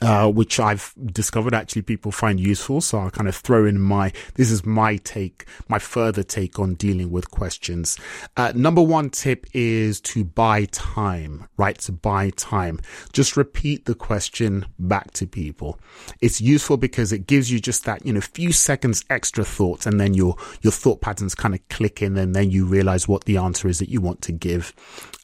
uh, 0.00 0.30
which 0.30 0.58
I've 0.58 0.94
discovered 1.12 1.54
actually 1.54 1.82
people 1.82 2.10
find 2.12 2.40
useful. 2.40 2.80
So 2.80 2.98
I'll 2.98 3.10
kind 3.10 3.28
of 3.28 3.36
throw 3.36 3.66
in 3.66 3.80
my, 3.80 4.12
this 4.34 4.50
is 4.50 4.64
my 4.64 4.96
take, 4.96 5.46
my 5.68 5.78
further 5.78 6.22
take 6.22 6.58
on 6.58 6.74
dealing 6.74 7.10
with 7.10 7.30
questions. 7.30 7.98
Uh, 8.36 8.52
number 8.54 8.82
one 8.82 9.10
tip 9.10 9.46
is 9.52 10.00
to 10.02 10.24
buy 10.24 10.64
time, 10.66 11.46
right? 11.56 11.78
To 11.78 11.92
buy 11.92 12.30
time. 12.30 12.80
Just 13.12 13.36
repeat 13.36 13.84
the 13.84 13.94
question 13.94 14.66
back 14.78 15.12
to 15.12 15.26
people. 15.26 15.78
It's 16.20 16.40
useful 16.40 16.76
because 16.76 17.12
it 17.12 17.26
gives 17.26 17.50
you 17.50 17.60
just 17.60 17.84
that, 17.84 18.04
you 18.04 18.12
know, 18.12 18.20
few 18.20 18.52
seconds 18.52 19.04
extra 19.10 19.44
thought 19.44 19.86
and 19.86 20.00
then 20.00 20.14
your, 20.14 20.36
your 20.62 20.72
thought 20.72 21.00
patterns 21.00 21.34
kind 21.34 21.54
of 21.54 21.68
click 21.68 22.02
in 22.02 22.16
and 22.16 22.34
then 22.34 22.50
you 22.50 22.66
realize 22.66 23.06
what 23.06 23.24
the 23.24 23.36
answer 23.36 23.68
is 23.68 23.78
that 23.78 23.88
you 23.88 24.00
want 24.00 24.22
to 24.22 24.32
give. 24.32 24.74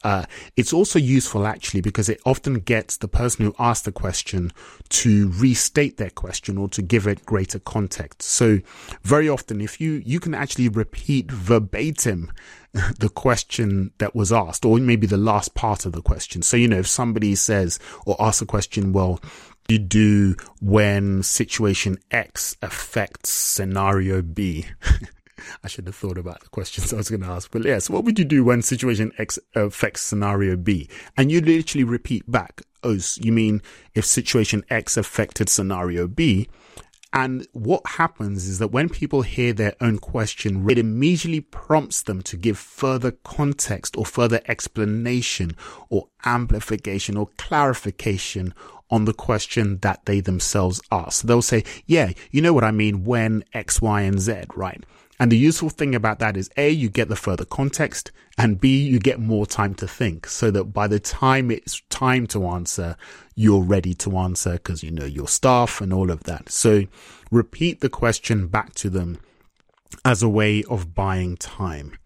Uh, 0.03 0.25
it's 0.55 0.71
also 0.71 0.97
useful 0.97 1.45
actually 1.45 1.81
because 1.81 2.07
it 2.07 2.21
often 2.25 2.55
gets 2.55 2.97
the 2.97 3.07
person 3.07 3.45
who 3.45 3.55
asked 3.59 3.83
the 3.85 3.91
question 3.91 4.51
to 4.89 5.31
restate 5.35 5.97
their 5.97 6.09
question 6.09 6.57
or 6.57 6.67
to 6.69 6.81
give 6.81 7.07
it 7.07 7.25
greater 7.25 7.59
context. 7.59 8.23
So 8.23 8.59
very 9.03 9.29
often, 9.29 9.61
if 9.61 9.79
you, 9.79 10.01
you 10.05 10.19
can 10.19 10.33
actually 10.33 10.69
repeat 10.69 11.31
verbatim 11.31 12.31
the 12.99 13.09
question 13.09 13.91
that 13.99 14.15
was 14.15 14.31
asked 14.31 14.65
or 14.65 14.77
maybe 14.79 15.07
the 15.07 15.17
last 15.17 15.53
part 15.53 15.85
of 15.85 15.91
the 15.93 16.01
question. 16.01 16.41
So, 16.41 16.57
you 16.57 16.67
know, 16.67 16.79
if 16.79 16.87
somebody 16.87 17.35
says 17.35 17.79
or 18.05 18.15
asks 18.19 18.41
a 18.41 18.45
question, 18.45 18.93
well, 18.93 19.19
you 19.67 19.77
do 19.77 20.35
when 20.61 21.21
situation 21.21 21.97
X 22.09 22.57
affects 22.61 23.29
scenario 23.29 24.21
B. 24.21 24.65
I 25.63 25.67
should 25.67 25.85
have 25.85 25.95
thought 25.95 26.17
about 26.17 26.41
the 26.41 26.49
questions 26.49 26.91
I 26.91 26.97
was 26.97 27.09
going 27.09 27.21
to 27.21 27.27
ask. 27.27 27.49
But 27.51 27.63
yes, 27.65 27.89
what 27.89 28.03
would 28.03 28.19
you 28.19 28.25
do 28.25 28.43
when 28.43 28.61
situation 28.61 29.11
X 29.17 29.39
affects 29.55 30.01
scenario 30.01 30.55
B? 30.55 30.89
And 31.17 31.31
you 31.31 31.41
literally 31.41 31.83
repeat 31.83 32.29
back, 32.29 32.61
oh, 32.83 32.97
you 33.15 33.31
mean 33.31 33.61
if 33.95 34.05
situation 34.05 34.63
X 34.69 34.97
affected 34.97 35.49
scenario 35.49 36.07
B? 36.07 36.47
And 37.11 37.47
what 37.53 37.81
happens 37.85 38.47
is 38.47 38.59
that 38.59 38.67
when 38.71 38.87
people 38.87 39.23
hear 39.23 39.51
their 39.51 39.73
own 39.81 39.97
question, 39.97 40.69
it 40.69 40.77
immediately 40.77 41.41
prompts 41.41 42.03
them 42.03 42.21
to 42.21 42.37
give 42.37 42.57
further 42.57 43.11
context 43.11 43.97
or 43.97 44.05
further 44.05 44.41
explanation 44.47 45.55
or 45.89 46.09
amplification 46.23 47.17
or 47.17 47.29
clarification 47.37 48.53
on 48.91 49.05
the 49.05 49.13
question 49.13 49.79
that 49.79 50.05
they 50.05 50.19
themselves 50.19 50.81
ask. 50.91 51.23
They'll 51.23 51.41
say, 51.41 51.63
yeah, 51.85 52.11
you 52.31 52.41
know 52.41 52.53
what 52.53 52.63
I 52.63 52.71
mean 52.71 53.03
when 53.05 53.43
X, 53.53 53.81
Y, 53.81 54.01
and 54.01 54.19
Z, 54.19 54.43
right? 54.55 54.83
And 55.19 55.31
the 55.31 55.37
useful 55.37 55.69
thing 55.69 55.93
about 55.93 56.19
that 56.19 56.37
is 56.37 56.49
A, 56.55 56.69
you 56.69 56.89
get 56.89 57.09
the 57.09 57.15
further 57.15 57.43
context 57.43 58.11
and 58.37 58.59
B, 58.59 58.81
you 58.81 58.99
get 58.99 59.19
more 59.19 59.45
time 59.45 59.75
to 59.75 59.87
think 59.87 60.27
so 60.27 60.49
that 60.51 60.65
by 60.65 60.87
the 60.87 60.99
time 60.99 61.51
it's 61.51 61.81
time 61.89 62.25
to 62.27 62.47
answer, 62.47 62.95
you're 63.35 63.61
ready 63.61 63.93
to 63.95 64.17
answer 64.17 64.53
because 64.53 64.81
you 64.81 64.91
know 64.91 65.05
your 65.05 65.27
staff 65.27 65.81
and 65.81 65.91
all 65.91 66.09
of 66.09 66.23
that. 66.23 66.49
So 66.49 66.83
repeat 67.31 67.81
the 67.81 67.89
question 67.89 68.47
back 68.47 68.73
to 68.75 68.89
them 68.89 69.19
as 70.05 70.23
a 70.23 70.29
way 70.29 70.63
of 70.63 70.95
buying 70.95 71.35
time. 71.35 71.97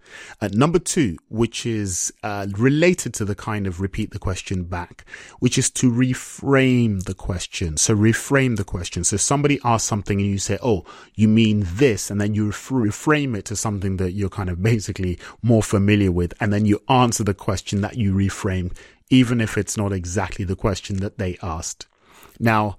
Uh, 0.41 0.49
number 0.53 0.79
two, 0.79 1.17
which 1.29 1.65
is 1.65 2.13
uh, 2.23 2.47
related 2.57 3.13
to 3.13 3.25
the 3.25 3.35
kind 3.35 3.67
of 3.67 3.81
repeat 3.81 4.11
the 4.11 4.19
question 4.19 4.63
back, 4.63 5.05
which 5.39 5.57
is 5.57 5.69
to 5.69 5.91
reframe 5.91 7.03
the 7.03 7.13
question. 7.13 7.77
So 7.77 7.95
reframe 7.95 8.57
the 8.57 8.63
question. 8.63 9.03
So 9.03 9.17
somebody 9.17 9.59
asks 9.63 9.87
something 9.87 10.19
and 10.19 10.29
you 10.29 10.39
say, 10.39 10.57
"Oh, 10.61 10.85
you 11.15 11.27
mean 11.27 11.65
this," 11.65 12.09
and 12.09 12.19
then 12.19 12.33
you 12.33 12.49
reframe 12.49 13.35
it 13.37 13.45
to 13.45 13.55
something 13.55 13.97
that 13.97 14.11
you're 14.11 14.29
kind 14.29 14.49
of 14.49 14.61
basically 14.61 15.19
more 15.41 15.63
familiar 15.63 16.11
with, 16.11 16.33
and 16.39 16.51
then 16.51 16.65
you 16.65 16.81
answer 16.89 17.23
the 17.23 17.33
question 17.33 17.81
that 17.81 17.97
you 17.97 18.13
reframed, 18.13 18.75
even 19.09 19.41
if 19.41 19.57
it's 19.57 19.77
not 19.77 19.91
exactly 19.91 20.45
the 20.45 20.55
question 20.55 20.97
that 20.97 21.17
they 21.17 21.37
asked. 21.41 21.87
Now, 22.39 22.77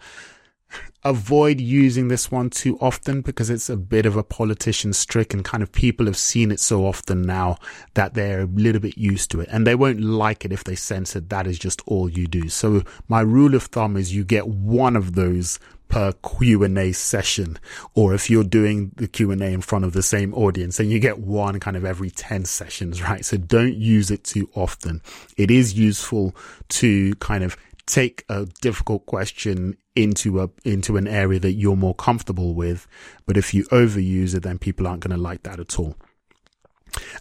avoid 1.05 1.61
using 1.61 2.09
this 2.09 2.31
one 2.31 2.49
too 2.49 2.79
often 2.81 3.21
because 3.21 3.51
it's 3.51 3.69
a 3.69 3.77
bit 3.77 4.07
of 4.07 4.17
a 4.17 4.23
politician's 4.23 5.05
trick 5.05 5.35
and 5.35 5.45
kind 5.45 5.63
of 5.63 5.71
people 5.71 6.07
have 6.07 6.17
seen 6.17 6.51
it 6.51 6.61
so 6.61 6.87
often 6.87 7.23
now 7.23 7.57
that 7.93 8.15
they're 8.15 8.43
a 8.43 8.47
little 8.47 8.81
bit 8.81 8.97
used 8.97 9.31
to 9.31 9.41
it. 9.41 9.49
And 9.53 9.67
they 9.67 9.75
won't 9.75 10.01
like 10.01 10.45
it 10.45 10.53
if 10.53 10.65
they 10.65 10.75
sense 10.75 11.13
that 11.13 11.29
that 11.29 11.47
is 11.47 11.59
just 11.59 11.83
all 11.87 12.09
you 12.09 12.27
do. 12.27 12.49
So 12.49 12.83
my 13.07 13.21
rule 13.21 13.55
of 13.55 13.65
thumb 13.65 13.97
is 13.97 14.15
you 14.15 14.25
get 14.25 14.49
one 14.49 14.97
of 14.97 15.15
those 15.15 15.59
per 15.89 16.13
Q&A 16.13 16.93
session 16.93 17.59
or 17.95 18.15
if 18.15 18.31
you're 18.31 18.43
doing 18.43 18.93
the 18.97 19.07
Q&A 19.07 19.35
in 19.37 19.61
front 19.61 19.85
of 19.85 19.93
the 19.93 20.03
same 20.03 20.33
audience 20.35 20.79
then 20.79 20.89
you 20.89 20.99
get 20.99 21.19
one 21.19 21.61
kind 21.61 21.77
of 21.77 21.85
every 21.85 22.11
10 22.11 22.47
sessions 22.47 23.03
right? 23.03 23.25
So 23.25 23.37
don't 23.37 23.75
use 23.75 24.11
it 24.11 24.25
too 24.25 24.49
often. 24.55 25.03
It 25.37 25.51
is 25.51 25.75
useful 25.75 26.35
to 26.71 27.15
kind 27.17 27.45
of 27.45 27.57
take 27.87 28.25
a 28.29 28.47
difficult 28.61 29.07
question 29.07 29.77
into 29.95 30.41
a 30.41 30.51
into 30.65 30.97
an 30.97 31.07
area 31.07 31.39
that 31.39 31.53
you're 31.53 31.77
more 31.77 31.95
comfortable 31.95 32.55
with 32.55 32.87
but 33.27 33.37
if 33.37 33.55
you 33.55 33.65
overuse 33.65 34.35
it 34.35 34.43
then 34.43 34.59
people 34.59 34.87
aren't 34.87 35.03
going 35.03 35.17
to 35.17 35.23
like 35.23 35.43
that 35.43 35.61
at 35.61 35.79
all 35.79 35.95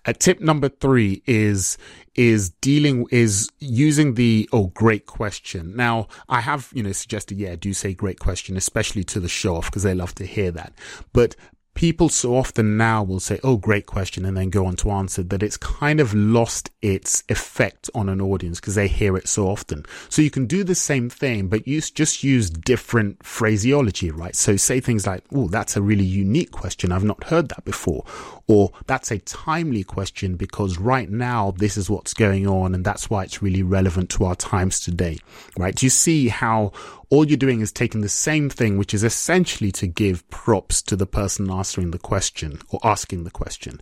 uh, 0.05 0.13
tip 0.13 0.39
number 0.39 0.69
three 0.69 1.23
is 1.25 1.77
is 2.15 2.49
dealing 2.61 3.07
is 3.11 3.49
using 3.59 4.13
the 4.13 4.47
oh 4.51 4.67
great 4.67 5.05
question. 5.05 5.75
Now 5.75 6.07
I 6.29 6.41
have 6.41 6.69
you 6.73 6.83
know 6.83 6.91
suggested 6.91 7.39
yeah 7.39 7.55
do 7.55 7.73
say 7.73 7.93
great 7.93 8.19
question 8.19 8.57
especially 8.57 9.03
to 9.05 9.19
the 9.19 9.29
show 9.29 9.55
off 9.55 9.65
because 9.65 9.83
they 9.83 9.95
love 9.95 10.13
to 10.15 10.25
hear 10.25 10.51
that. 10.51 10.73
But 11.11 11.35
people 11.73 12.09
so 12.09 12.35
often 12.35 12.77
now 12.77 13.03
will 13.03 13.19
say, 13.19 13.39
Oh, 13.43 13.57
great 13.57 13.85
question, 13.85 14.25
and 14.25 14.37
then 14.37 14.49
go 14.49 14.65
on 14.65 14.75
to 14.77 14.91
answer 14.91 15.23
that 15.23 15.43
it's 15.43 15.57
kind 15.57 15.99
of 15.99 16.13
lost 16.13 16.69
its 16.81 17.23
effect 17.29 17.89
on 17.95 18.09
an 18.09 18.21
audience 18.21 18.59
because 18.59 18.75
they 18.75 18.87
hear 18.87 19.17
it 19.17 19.27
so 19.27 19.47
often. 19.47 19.85
So 20.09 20.21
you 20.21 20.29
can 20.29 20.45
do 20.45 20.63
the 20.63 20.75
same 20.75 21.09
thing, 21.09 21.47
but 21.47 21.67
use, 21.67 21.89
just 21.91 22.23
use 22.23 22.49
different 22.49 23.23
phraseology, 23.25 24.11
right? 24.11 24.35
So 24.35 24.57
say 24.57 24.79
things 24.79 25.07
like, 25.07 25.23
Oh, 25.33 25.47
that's 25.47 25.75
a 25.75 25.81
really 25.81 26.05
unique 26.05 26.51
question. 26.51 26.91
I've 26.91 27.03
not 27.03 27.25
heard 27.25 27.49
that 27.49 27.65
before. 27.65 28.05
Or 28.47 28.71
that's 28.87 29.11
a 29.11 29.19
timely 29.19 29.83
question 29.83 30.35
because 30.35 30.77
right 30.77 31.09
now 31.09 31.51
this 31.51 31.77
is 31.77 31.89
what's 31.89 32.13
going 32.13 32.45
on 32.47 32.75
and 32.75 32.83
that's 32.83 33.09
why 33.09 33.23
it's 33.23 33.41
really 33.41 33.63
relevant 33.63 34.09
to 34.11 34.25
our 34.25 34.35
times 34.35 34.81
today, 34.81 35.17
right? 35.57 35.73
Do 35.73 35.85
you 35.85 35.89
see 35.89 36.27
how 36.27 36.73
all 37.09 37.27
you're 37.27 37.37
doing 37.37 37.61
is 37.61 37.71
taking 37.71 38.01
the 38.01 38.09
same 38.09 38.49
thing, 38.49 38.77
which 38.77 38.93
is 38.93 39.03
essentially 39.03 39.71
to 39.73 39.87
give 39.87 40.27
props 40.29 40.81
to 40.83 40.95
the 40.95 41.05
person 41.05 41.49
answering 41.49 41.91
the 41.91 41.99
question 41.99 42.59
or 42.69 42.79
asking 42.83 43.23
the 43.23 43.31
question. 43.31 43.81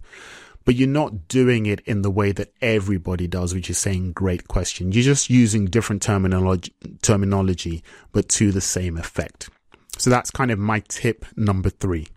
But 0.63 0.75
you're 0.75 0.87
not 0.87 1.27
doing 1.27 1.65
it 1.65 1.79
in 1.81 2.03
the 2.03 2.11
way 2.11 2.31
that 2.33 2.53
everybody 2.61 3.27
does, 3.27 3.53
which 3.53 3.69
is 3.69 3.77
saying 3.77 4.13
great 4.13 4.47
question. 4.47 4.91
You're 4.91 5.03
just 5.03 5.29
using 5.29 5.65
different 5.65 6.01
terminology, 6.01 6.73
terminology, 7.01 7.83
but 8.11 8.29
to 8.29 8.51
the 8.51 8.61
same 8.61 8.97
effect. 8.97 9.49
So 9.97 10.09
that's 10.09 10.29
kind 10.31 10.51
of 10.51 10.59
my 10.59 10.81
tip 10.87 11.25
number 11.35 11.69
three. 11.69 12.07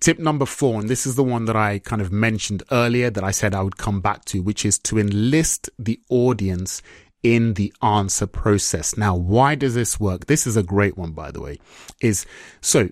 Tip 0.00 0.18
number 0.18 0.46
four, 0.46 0.80
and 0.80 0.88
this 0.88 1.06
is 1.06 1.14
the 1.14 1.22
one 1.22 1.44
that 1.44 1.54
I 1.54 1.78
kind 1.78 2.02
of 2.02 2.10
mentioned 2.10 2.62
earlier 2.72 3.10
that 3.10 3.22
I 3.22 3.30
said 3.30 3.54
I 3.54 3.62
would 3.62 3.76
come 3.76 4.00
back 4.00 4.24
to, 4.26 4.42
which 4.42 4.64
is 4.64 4.78
to 4.80 4.98
enlist 4.98 5.70
the 5.78 6.00
audience 6.08 6.82
in 7.22 7.54
the 7.54 7.72
answer 7.82 8.26
process. 8.26 8.96
Now, 8.96 9.14
why 9.14 9.54
does 9.54 9.74
this 9.74 10.00
work? 10.00 10.26
This 10.26 10.46
is 10.46 10.56
a 10.56 10.62
great 10.62 10.96
one, 10.96 11.12
by 11.12 11.30
the 11.30 11.40
way, 11.40 11.58
is 12.00 12.26
so 12.60 12.88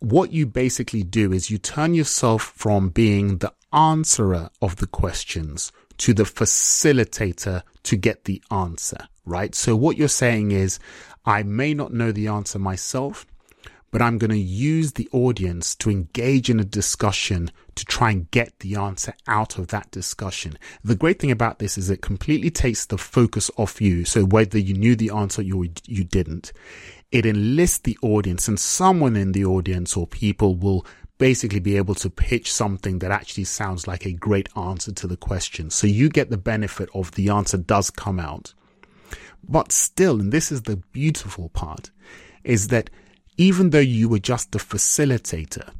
what 0.00 0.32
you 0.32 0.46
basically 0.46 1.02
do 1.02 1.32
is 1.32 1.50
you 1.50 1.58
turn 1.58 1.94
yourself 1.94 2.42
from 2.56 2.88
being 2.88 3.38
the 3.38 3.52
answerer 3.72 4.50
of 4.60 4.76
the 4.76 4.86
questions 4.86 5.70
to 5.98 6.14
the 6.14 6.24
facilitator 6.24 7.62
to 7.82 7.96
get 7.96 8.24
the 8.24 8.42
answer, 8.50 9.08
right? 9.24 9.54
So 9.54 9.76
what 9.76 9.98
you're 9.98 10.08
saying 10.08 10.50
is, 10.50 10.78
I 11.26 11.42
may 11.42 11.74
not 11.74 11.92
know 11.92 12.12
the 12.12 12.28
answer 12.28 12.58
myself, 12.58 13.26
but 13.90 14.00
I'm 14.00 14.18
going 14.18 14.30
to 14.30 14.38
use 14.38 14.92
the 14.92 15.08
audience 15.12 15.74
to 15.76 15.90
engage 15.90 16.48
in 16.48 16.60
a 16.60 16.64
discussion 16.64 17.50
to 17.74 17.84
try 17.84 18.10
and 18.10 18.30
get 18.30 18.58
the 18.60 18.76
answer 18.76 19.14
out 19.26 19.58
of 19.58 19.68
that 19.68 19.90
discussion. 19.90 20.56
The 20.84 20.94
great 20.94 21.18
thing 21.18 21.30
about 21.30 21.58
this 21.58 21.76
is 21.76 21.90
it 21.90 22.02
completely 22.02 22.50
takes 22.50 22.86
the 22.86 22.98
focus 22.98 23.50
off 23.56 23.80
you. 23.80 24.04
So 24.04 24.24
whether 24.24 24.58
you 24.58 24.74
knew 24.74 24.94
the 24.94 25.10
answer 25.10 25.42
or 25.42 25.64
you 25.86 26.04
didn't, 26.04 26.52
it 27.10 27.26
enlists 27.26 27.78
the 27.78 27.98
audience 28.02 28.46
and 28.46 28.60
someone 28.60 29.16
in 29.16 29.32
the 29.32 29.44
audience 29.44 29.96
or 29.96 30.06
people 30.06 30.54
will 30.54 30.86
basically 31.18 31.60
be 31.60 31.76
able 31.76 31.94
to 31.96 32.08
pitch 32.08 32.50
something 32.52 33.00
that 33.00 33.10
actually 33.10 33.44
sounds 33.44 33.86
like 33.86 34.06
a 34.06 34.12
great 34.12 34.48
answer 34.56 34.92
to 34.92 35.06
the 35.06 35.16
question. 35.16 35.68
So 35.68 35.86
you 35.86 36.08
get 36.08 36.30
the 36.30 36.38
benefit 36.38 36.88
of 36.94 37.12
the 37.12 37.28
answer 37.28 37.58
does 37.58 37.90
come 37.90 38.20
out. 38.20 38.54
But 39.46 39.72
still, 39.72 40.20
and 40.20 40.32
this 40.32 40.52
is 40.52 40.62
the 40.62 40.76
beautiful 40.76 41.48
part, 41.50 41.90
is 42.44 42.68
that 42.68 42.88
even 43.40 43.70
though 43.70 43.78
you 43.78 44.06
were 44.06 44.18
just 44.18 44.52
the 44.52 44.58
facilitator, 44.58 45.70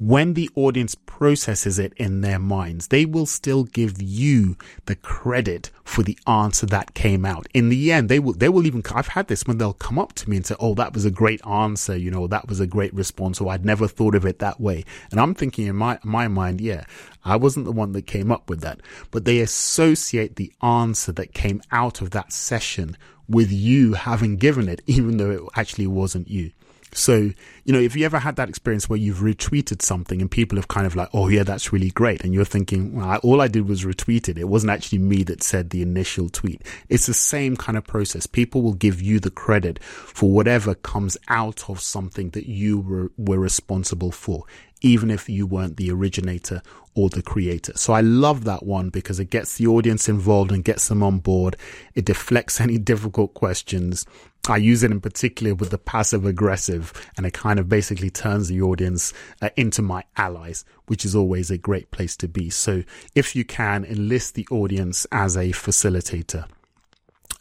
when 0.00 0.34
the 0.34 0.50
audience 0.56 0.96
processes 0.96 1.78
it 1.78 1.92
in 1.96 2.22
their 2.22 2.40
minds, 2.40 2.88
they 2.88 3.04
will 3.04 3.24
still 3.24 3.62
give 3.62 4.02
you 4.02 4.56
the 4.86 4.96
credit 4.96 5.70
for 5.84 6.02
the 6.02 6.18
answer 6.26 6.66
that 6.66 6.92
came 6.92 7.24
out. 7.24 7.46
In 7.54 7.68
the 7.68 7.92
end, 7.92 8.08
they 8.08 8.18
will, 8.18 8.32
they 8.32 8.48
will 8.48 8.66
even, 8.66 8.82
I've 8.92 9.06
had 9.06 9.28
this 9.28 9.44
when 9.44 9.58
they'll 9.58 9.74
come 9.74 9.96
up 9.96 10.12
to 10.14 10.28
me 10.28 10.38
and 10.38 10.44
say, 10.44 10.56
Oh, 10.58 10.74
that 10.74 10.92
was 10.92 11.04
a 11.04 11.10
great 11.12 11.44
answer. 11.46 11.96
You 11.96 12.10
know, 12.10 12.26
that 12.26 12.48
was 12.48 12.58
a 12.58 12.66
great 12.66 12.92
response. 12.94 13.40
Or 13.40 13.52
I'd 13.52 13.64
never 13.64 13.86
thought 13.86 14.16
of 14.16 14.26
it 14.26 14.40
that 14.40 14.60
way. 14.60 14.84
And 15.12 15.20
I'm 15.20 15.36
thinking 15.36 15.68
in 15.68 15.76
my, 15.76 16.00
my 16.02 16.26
mind, 16.26 16.60
yeah, 16.60 16.82
I 17.24 17.36
wasn't 17.36 17.66
the 17.66 17.70
one 17.70 17.92
that 17.92 18.08
came 18.08 18.32
up 18.32 18.50
with 18.50 18.60
that, 18.62 18.80
but 19.12 19.24
they 19.24 19.38
associate 19.38 20.34
the 20.34 20.52
answer 20.62 21.12
that 21.12 21.32
came 21.32 21.62
out 21.70 22.00
of 22.00 22.10
that 22.10 22.32
session 22.32 22.96
with 23.28 23.52
you 23.52 23.92
having 23.92 24.34
given 24.36 24.68
it, 24.68 24.82
even 24.86 25.18
though 25.18 25.30
it 25.30 25.42
actually 25.54 25.86
wasn't 25.86 26.26
you. 26.26 26.50
So, 26.94 27.32
you 27.64 27.72
know, 27.72 27.80
if 27.80 27.96
you 27.96 28.04
ever 28.04 28.18
had 28.18 28.36
that 28.36 28.50
experience 28.50 28.88
where 28.88 28.98
you've 28.98 29.18
retweeted 29.18 29.80
something 29.80 30.20
and 30.20 30.30
people 30.30 30.56
have 30.56 30.68
kind 30.68 30.86
of 30.86 30.94
like, 30.94 31.08
oh, 31.14 31.28
yeah, 31.28 31.42
that's 31.42 31.72
really 31.72 31.90
great. 31.90 32.22
And 32.22 32.34
you're 32.34 32.44
thinking, 32.44 32.96
well, 32.96 33.18
all 33.22 33.40
I 33.40 33.48
did 33.48 33.66
was 33.66 33.84
retweet 33.84 34.28
it. 34.28 34.36
It 34.36 34.48
wasn't 34.48 34.72
actually 34.72 34.98
me 34.98 35.22
that 35.24 35.42
said 35.42 35.70
the 35.70 35.80
initial 35.80 36.28
tweet. 36.28 36.62
It's 36.90 37.06
the 37.06 37.14
same 37.14 37.56
kind 37.56 37.78
of 37.78 37.84
process. 37.84 38.26
People 38.26 38.60
will 38.62 38.74
give 38.74 39.00
you 39.00 39.20
the 39.20 39.30
credit 39.30 39.82
for 39.82 40.30
whatever 40.30 40.74
comes 40.74 41.16
out 41.28 41.70
of 41.70 41.80
something 41.80 42.30
that 42.30 42.46
you 42.46 42.80
were, 42.80 43.10
were 43.16 43.38
responsible 43.38 44.10
for, 44.10 44.44
even 44.82 45.10
if 45.10 45.28
you 45.28 45.46
weren't 45.46 45.76
the 45.76 45.90
originator 45.90 46.62
or 46.94 47.08
the 47.08 47.22
creator. 47.22 47.72
So 47.76 47.92
I 47.94 48.02
love 48.02 48.44
that 48.44 48.64
one 48.64 48.90
because 48.90 49.18
it 49.18 49.30
gets 49.30 49.56
the 49.56 49.66
audience 49.66 50.08
involved 50.08 50.52
and 50.52 50.62
gets 50.62 50.88
them 50.88 51.02
on 51.02 51.18
board. 51.18 51.56
It 51.94 52.04
deflects 52.04 52.60
any 52.60 52.78
difficult 52.78 53.34
questions 53.34 54.06
I 54.48 54.56
use 54.56 54.82
it 54.82 54.90
in 54.90 55.00
particular 55.00 55.54
with 55.54 55.70
the 55.70 55.78
passive 55.78 56.26
aggressive, 56.26 56.92
and 57.16 57.24
it 57.24 57.32
kind 57.32 57.60
of 57.60 57.68
basically 57.68 58.10
turns 58.10 58.48
the 58.48 58.60
audience 58.60 59.12
uh, 59.40 59.50
into 59.56 59.82
my 59.82 60.02
allies, 60.16 60.64
which 60.86 61.04
is 61.04 61.14
always 61.14 61.50
a 61.50 61.58
great 61.58 61.92
place 61.92 62.16
to 62.16 62.28
be. 62.28 62.50
So 62.50 62.82
if 63.14 63.36
you 63.36 63.44
can 63.44 63.84
enlist 63.84 64.34
the 64.34 64.48
audience 64.50 65.06
as 65.12 65.36
a 65.36 65.50
facilitator. 65.50 66.46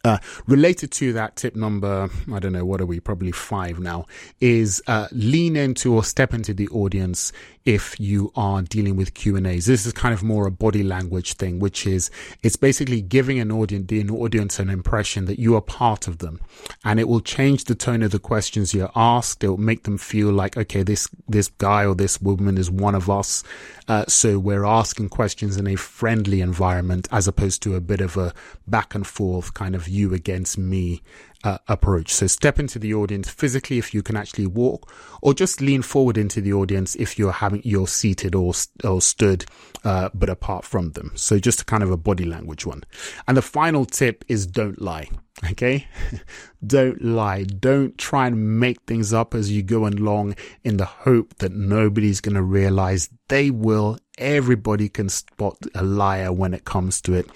Uh, 0.03 0.17
related 0.47 0.91
to 0.91 1.13
that 1.13 1.35
tip 1.35 1.55
number, 1.55 2.09
I 2.33 2.39
don't 2.39 2.53
know, 2.53 2.65
what 2.65 2.81
are 2.81 2.85
we? 2.85 2.99
Probably 2.99 3.31
five 3.31 3.79
now, 3.79 4.07
is 4.39 4.81
uh, 4.87 5.07
lean 5.11 5.55
into 5.55 5.93
or 5.93 6.03
step 6.03 6.33
into 6.33 6.53
the 6.53 6.67
audience 6.69 7.31
if 7.65 7.99
you 7.99 8.31
are 8.35 8.61
dealing 8.61 8.95
with 8.95 9.13
Q 9.13 9.35
and 9.35 9.45
A's. 9.45 9.65
This 9.65 9.85
is 9.85 9.93
kind 9.93 10.13
of 10.13 10.23
more 10.23 10.47
a 10.47 10.51
body 10.51 10.83
language 10.83 11.33
thing, 11.33 11.59
which 11.59 11.85
is 11.85 12.09
it's 12.41 12.55
basically 12.55 13.01
giving 13.01 13.39
an 13.39 13.51
audience, 13.51 13.87
the 13.87 14.07
audience 14.09 14.59
an 14.59 14.69
impression 14.69 15.25
that 15.25 15.39
you 15.39 15.55
are 15.55 15.61
part 15.61 16.07
of 16.07 16.19
them, 16.19 16.39
and 16.83 16.99
it 16.99 17.07
will 17.07 17.21
change 17.21 17.65
the 17.65 17.75
tone 17.75 18.01
of 18.01 18.11
the 18.11 18.19
questions 18.19 18.73
you're 18.73 18.91
asked. 18.95 19.43
It 19.43 19.49
will 19.49 19.57
make 19.57 19.83
them 19.83 19.97
feel 19.97 20.31
like, 20.31 20.57
okay, 20.57 20.83
this 20.83 21.07
this 21.27 21.49
guy 21.49 21.85
or 21.85 21.95
this 21.95 22.21
woman 22.21 22.57
is 22.57 22.71
one 22.71 22.95
of 22.95 23.09
us, 23.09 23.43
uh, 23.87 24.05
so 24.07 24.39
we're 24.39 24.65
asking 24.65 25.09
questions 25.09 25.57
in 25.57 25.67
a 25.67 25.75
friendly 25.75 26.41
environment 26.41 27.07
as 27.11 27.27
opposed 27.27 27.61
to 27.63 27.75
a 27.75 27.81
bit 27.81 28.01
of 28.01 28.17
a 28.17 28.33
back 28.67 28.95
and 28.95 29.05
forth 29.05 29.53
kind 29.53 29.75
of 29.75 29.87
you 29.87 30.13
against 30.13 30.57
me 30.57 31.01
uh, 31.43 31.57
approach. 31.67 32.13
So 32.13 32.27
step 32.27 32.59
into 32.59 32.79
the 32.79 32.93
audience 32.93 33.29
physically 33.29 33.77
if 33.77 33.93
you 33.93 34.03
can 34.03 34.15
actually 34.15 34.47
walk, 34.47 34.91
or 35.21 35.33
just 35.33 35.61
lean 35.61 35.81
forward 35.81 36.17
into 36.17 36.41
the 36.41 36.53
audience 36.53 36.95
if 36.95 37.17
you're 37.17 37.31
having 37.31 37.61
you're 37.63 37.87
seated 37.87 38.35
or 38.35 38.53
or 38.83 39.01
stood, 39.01 39.45
uh, 39.83 40.09
but 40.13 40.29
apart 40.29 40.65
from 40.65 40.91
them. 40.91 41.11
So 41.15 41.39
just 41.39 41.65
kind 41.65 41.83
of 41.83 41.91
a 41.91 41.97
body 41.97 42.25
language 42.25 42.65
one. 42.65 42.83
And 43.27 43.37
the 43.37 43.41
final 43.41 43.85
tip 43.85 44.23
is 44.27 44.47
don't 44.47 44.81
lie. 44.81 45.09
Okay, 45.49 45.87
don't 46.67 47.01
lie. 47.03 47.45
Don't 47.45 47.97
try 47.97 48.27
and 48.27 48.59
make 48.59 48.79
things 48.81 49.11
up 49.11 49.33
as 49.33 49.49
you 49.49 49.63
go 49.63 49.87
along 49.87 50.35
in 50.63 50.77
the 50.77 50.85
hope 50.85 51.35
that 51.37 51.51
nobody's 51.51 52.21
going 52.21 52.35
to 52.35 52.43
realize. 52.43 53.09
They 53.27 53.49
will. 53.49 53.97
Everybody 54.19 54.87
can 54.87 55.09
spot 55.09 55.57
a 55.73 55.81
liar 55.81 56.31
when 56.31 56.53
it 56.53 56.65
comes 56.65 57.01
to 57.01 57.15
it 57.15 57.27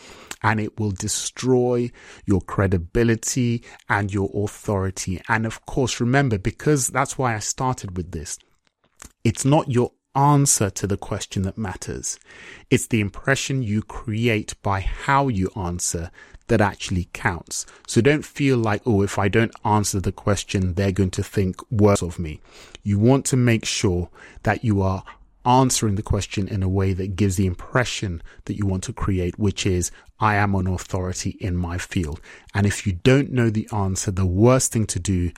and 0.44 0.60
it 0.60 0.80
will 0.80 0.92
destroy 0.92 1.92
your 2.26 2.42
credibility 2.42 3.64
and 3.90 4.14
your 4.14 4.30
authority. 4.34 5.22
And 5.28 5.46
of 5.46 5.66
course, 5.66 6.00
remember, 6.00 6.38
because 6.38 6.88
that's 6.88 7.18
why 7.18 7.36
I 7.36 7.40
started 7.40 7.98
with 7.98 8.12
this, 8.12 8.38
it's 9.24 9.46
not 9.46 9.72
your 9.72 9.92
answer 10.16 10.70
to 10.70 10.88
the 10.88 10.98
question 10.98 11.44
that 11.44 11.58
matters. 11.58 12.20
It's 12.70 12.88
the 12.88 13.02
impression 13.02 13.64
you 13.64 13.82
create 13.82 14.54
by 14.62 14.80
how 14.80 15.28
you 15.28 15.52
answer 15.56 16.10
that 16.48 16.62
actually 16.62 17.10
counts. 17.12 17.66
So 17.88 18.02
don't 18.02 18.24
feel 18.24 18.58
like, 18.58 18.82
oh, 18.86 19.02
if 19.02 19.18
I 19.18 19.28
don't 19.28 19.56
answer 19.66 20.00
the 20.00 20.12
question, 20.12 20.76
they're 20.76 20.92
going 20.92 21.12
to 21.12 21.24
think 21.24 21.60
worse 21.72 22.02
of 22.02 22.20
me. 22.20 22.40
You 22.84 23.00
want 23.00 23.26
to 23.28 23.38
make 23.38 23.66
sure 23.66 24.10
that 24.44 24.64
you 24.64 24.82
are 24.82 25.04
answering 25.46 25.96
the 25.96 26.04
question 26.04 26.48
in 26.48 26.64
a 26.64 26.70
way 26.70 26.94
that 26.94 27.16
gives 27.16 27.36
the 27.36 27.46
impression 27.46 28.22
that 28.46 28.58
you 28.58 28.66
want 28.66 28.84
to 28.84 28.94
create, 28.94 29.38
which 29.38 29.66
is, 29.66 29.92
I 30.20 30.36
am 30.36 30.56
an 30.56 30.68
authority 30.68 31.32
in 31.40 31.56
my 31.56 31.78
field. 31.78 32.22
And 32.54 32.66
if 32.66 32.88
you 32.88 32.94
don't 32.94 33.32
know 33.32 33.50
the 33.50 33.68
answer, 33.72 34.12
the 34.12 34.26
worst 34.26 34.72
thing 34.72 34.86
to 34.88 35.00
do 35.00 35.32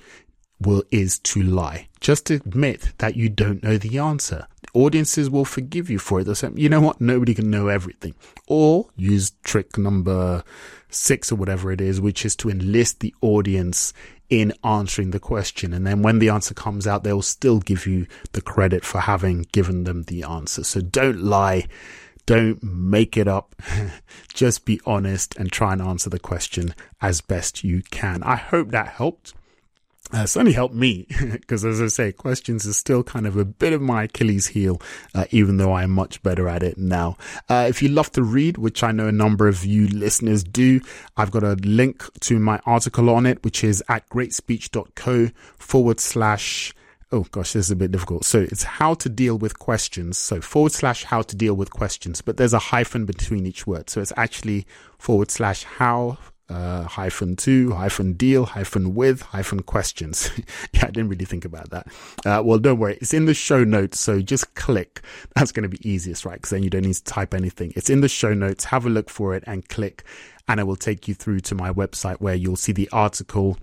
will 0.59 0.83
is 0.91 1.19
to 1.19 1.41
lie. 1.41 1.87
Just 1.99 2.29
admit 2.29 2.93
that 2.99 3.15
you 3.15 3.29
don't 3.29 3.63
know 3.63 3.77
the 3.77 3.97
answer. 3.99 4.47
Audiences 4.77 5.27
will 5.27 5.43
forgive 5.43 5.89
you 5.89 5.97
for 5.97 6.19
it. 6.19 6.25
They'll 6.25 6.35
say, 6.35 6.51
you 6.53 6.69
know 6.69 6.81
what? 6.81 7.01
Nobody 7.01 7.33
can 7.33 7.49
know 7.49 7.67
everything. 7.67 8.13
Or 8.45 8.87
use 8.95 9.31
trick 9.41 9.75
number 9.75 10.43
six 10.91 11.31
or 11.31 11.35
whatever 11.35 11.71
it 11.71 11.81
is, 11.81 11.99
which 11.99 12.23
is 12.23 12.35
to 12.35 12.49
enlist 12.51 12.99
the 12.99 13.11
audience 13.21 13.91
in 14.29 14.53
answering 14.63 15.09
the 15.09 15.19
question. 15.19 15.73
And 15.73 15.87
then 15.87 16.03
when 16.03 16.19
the 16.19 16.29
answer 16.29 16.53
comes 16.53 16.85
out, 16.85 17.03
they'll 17.03 17.23
still 17.23 17.59
give 17.59 17.87
you 17.87 18.05
the 18.33 18.41
credit 18.41 18.85
for 18.85 18.99
having 18.99 19.47
given 19.51 19.83
them 19.83 20.03
the 20.03 20.21
answer. 20.21 20.63
So 20.63 20.79
don't 20.79 21.21
lie. 21.21 21.67
Don't 22.27 22.61
make 22.61 23.17
it 23.17 23.27
up. 23.27 23.55
Just 24.31 24.63
be 24.63 24.79
honest 24.85 25.35
and 25.37 25.51
try 25.51 25.73
and 25.73 25.81
answer 25.81 26.11
the 26.11 26.19
question 26.19 26.75
as 27.01 27.19
best 27.19 27.63
you 27.63 27.81
can. 27.89 28.21
I 28.21 28.35
hope 28.35 28.69
that 28.69 28.89
helped. 28.89 29.33
Uh, 30.13 30.25
certainly 30.25 30.53
helped 30.53 30.73
me 30.73 31.05
because, 31.31 31.65
as 31.65 31.81
I 31.81 31.87
say, 31.87 32.11
questions 32.13 32.65
is 32.65 32.77
still 32.77 33.03
kind 33.03 33.27
of 33.27 33.35
a 33.35 33.43
bit 33.43 33.73
of 33.73 33.81
my 33.81 34.03
Achilles 34.03 34.47
heel, 34.47 34.81
uh, 35.13 35.25
even 35.31 35.57
though 35.57 35.73
I'm 35.73 35.91
much 35.91 36.23
better 36.23 36.47
at 36.47 36.63
it 36.63 36.77
now. 36.77 37.17
Uh, 37.49 37.65
if 37.67 37.81
you 37.81 37.89
love 37.89 38.11
to 38.13 38.23
read, 38.23 38.57
which 38.57 38.83
I 38.83 38.91
know 38.91 39.07
a 39.07 39.11
number 39.11 39.47
of 39.47 39.65
you 39.65 39.87
listeners 39.89 40.43
do, 40.43 40.79
I've 41.17 41.31
got 41.31 41.43
a 41.43 41.53
link 41.55 42.05
to 42.21 42.39
my 42.39 42.61
article 42.65 43.09
on 43.09 43.25
it, 43.25 43.43
which 43.43 43.63
is 43.63 43.83
at 43.89 44.09
greatspeech.co 44.09 45.29
forward 45.57 45.99
slash 45.99 46.73
Oh 47.09 47.25
gosh, 47.31 47.53
this 47.53 47.67
is 47.67 47.71
a 47.71 47.75
bit 47.77 47.91
difficult. 47.91 48.25
So 48.25 48.39
it's 48.39 48.63
how 48.63 48.93
to 48.95 49.07
deal 49.07 49.37
with 49.37 49.59
questions. 49.59 50.17
So 50.17 50.41
forward 50.41 50.73
slash 50.73 51.05
how 51.05 51.21
to 51.21 51.35
deal 51.37 51.53
with 51.53 51.71
questions, 51.71 52.21
but 52.21 52.35
there's 52.35 52.53
a 52.53 52.59
hyphen 52.59 53.05
between 53.05 53.45
each 53.45 53.65
word. 53.65 53.89
So 53.89 54.01
it's 54.01 54.11
actually 54.17 54.67
forward 54.97 55.31
slash 55.31 55.63
how 55.63 56.17
uh, 56.49 56.83
hyphen 56.83 57.35
to, 57.37 57.71
hyphen 57.71 58.13
deal, 58.13 58.45
hyphen 58.45 58.95
with, 58.95 59.21
hyphen 59.21 59.61
questions. 59.61 60.31
yeah, 60.71 60.83
I 60.83 60.87
didn't 60.87 61.09
really 61.09 61.25
think 61.25 61.45
about 61.45 61.69
that. 61.71 61.87
Uh, 62.25 62.41
well, 62.43 62.59
don't 62.59 62.79
worry. 62.79 62.97
It's 63.01 63.13
in 63.13 63.25
the 63.25 63.33
show 63.33 63.63
notes. 63.63 63.99
So 63.99 64.21
just 64.21 64.55
click. 64.55 65.01
That's 65.35 65.51
going 65.51 65.69
to 65.69 65.69
be 65.69 65.89
easiest, 65.89 66.25
right? 66.25 66.35
Because 66.35 66.51
then 66.51 66.63
you 66.63 66.69
don't 66.69 66.83
need 66.83 66.95
to 66.95 67.03
type 67.03 67.33
anything. 67.33 67.73
It's 67.75 67.89
in 67.89 68.01
the 68.01 68.09
show 68.09 68.33
notes. 68.33 68.65
Have 68.65 68.85
a 68.85 68.89
look 68.89 69.09
for 69.09 69.35
it 69.35 69.43
and 69.47 69.67
click 69.67 70.03
and 70.47 70.59
it 70.59 70.63
will 70.63 70.77
take 70.77 71.07
you 71.07 71.13
through 71.13 71.41
to 71.41 71.55
my 71.55 71.71
website 71.71 72.17
where 72.17 72.35
you'll 72.35 72.55
see 72.55 72.71
the 72.71 72.89
article 72.91 73.57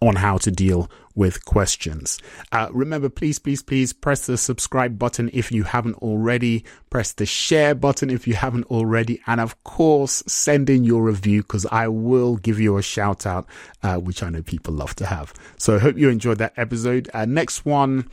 on 0.00 0.16
how 0.16 0.38
to 0.38 0.50
deal 0.50 0.90
with 1.14 1.44
questions. 1.44 2.18
Uh, 2.52 2.68
remember, 2.72 3.08
please, 3.08 3.38
please, 3.38 3.62
please 3.62 3.92
press 3.92 4.26
the 4.26 4.38
subscribe 4.38 4.98
button 4.98 5.28
if 5.32 5.52
you 5.52 5.64
haven't 5.64 5.96
already. 5.96 6.64
Press 6.88 7.12
the 7.12 7.26
share 7.26 7.74
button 7.74 8.08
if 8.10 8.26
you 8.26 8.34
haven't 8.34 8.64
already. 8.66 9.20
And 9.26 9.40
of 9.40 9.62
course, 9.64 10.22
send 10.26 10.70
in 10.70 10.84
your 10.84 11.02
review 11.02 11.42
because 11.42 11.66
I 11.66 11.88
will 11.88 12.36
give 12.36 12.58
you 12.58 12.78
a 12.78 12.82
shout 12.82 13.26
out, 13.26 13.46
uh, 13.82 13.96
which 13.96 14.22
I 14.22 14.30
know 14.30 14.42
people 14.42 14.72
love 14.72 14.94
to 14.96 15.06
have. 15.06 15.34
So 15.58 15.76
I 15.76 15.78
hope 15.78 15.98
you 15.98 16.08
enjoyed 16.08 16.38
that 16.38 16.54
episode. 16.56 17.10
Uh, 17.12 17.26
next 17.26 17.64
one. 17.66 18.08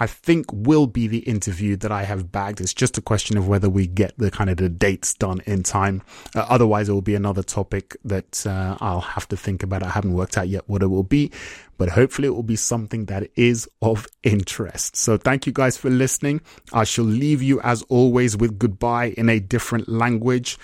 I 0.00 0.06
think 0.06 0.46
will 0.52 0.86
be 0.86 1.06
the 1.06 1.18
interview 1.20 1.76
that 1.76 1.92
I 1.92 2.04
have 2.04 2.30
bagged. 2.30 2.60
It's 2.60 2.74
just 2.74 2.98
a 2.98 3.02
question 3.02 3.36
of 3.36 3.48
whether 3.48 3.68
we 3.68 3.86
get 3.86 4.14
the 4.18 4.30
kind 4.30 4.50
of 4.50 4.56
the 4.56 4.68
dates 4.68 5.14
done 5.14 5.40
in 5.46 5.62
time. 5.62 6.02
Uh, 6.34 6.46
otherwise, 6.48 6.88
it 6.88 6.92
will 6.92 7.02
be 7.02 7.14
another 7.14 7.42
topic 7.42 7.96
that 8.04 8.46
uh, 8.46 8.76
I'll 8.80 9.00
have 9.00 9.28
to 9.28 9.36
think 9.36 9.62
about. 9.62 9.82
I 9.82 9.90
haven't 9.90 10.14
worked 10.14 10.38
out 10.38 10.48
yet 10.48 10.68
what 10.68 10.82
it 10.82 10.88
will 10.88 11.02
be, 11.02 11.32
but 11.76 11.90
hopefully 11.90 12.28
it 12.28 12.32
will 12.32 12.42
be 12.42 12.56
something 12.56 13.06
that 13.06 13.30
is 13.36 13.68
of 13.82 14.06
interest. 14.22 14.96
So 14.96 15.16
thank 15.16 15.46
you 15.46 15.52
guys 15.52 15.76
for 15.76 15.90
listening. 15.90 16.40
I 16.72 16.84
shall 16.84 17.04
leave 17.04 17.42
you 17.42 17.60
as 17.62 17.82
always 17.82 18.36
with 18.36 18.58
goodbye 18.58 19.14
in 19.16 19.28
a 19.28 19.40
different 19.40 19.88
language 19.88 20.58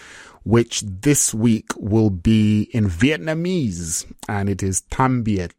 which 0.44 0.82
this 0.82 1.32
week 1.32 1.70
will 1.76 2.10
be 2.10 2.68
in 2.74 2.86
Vietnamese, 2.86 4.04
and 4.28 4.48
it 4.48 4.62
is 4.62 4.82
Tambiet. 4.82 5.54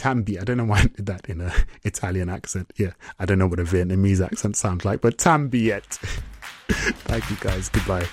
Tambi. 0.00 0.40
I 0.40 0.44
don't 0.44 0.56
know 0.56 0.64
why 0.64 0.78
I 0.78 0.82
did 0.84 1.04
that 1.06 1.28
in 1.28 1.42
a 1.42 1.52
Italian 1.84 2.30
accent. 2.30 2.72
Yeah, 2.76 2.92
I 3.18 3.26
don't 3.26 3.38
know 3.38 3.46
what 3.46 3.60
a 3.60 3.64
Vietnamese 3.64 4.24
accent 4.24 4.56
sounds 4.56 4.84
like, 4.86 5.02
but 5.02 5.18
Tambiet. 5.18 5.84
Thank 6.70 7.28
you 7.28 7.36
guys. 7.38 7.68
Goodbye. 7.68 8.08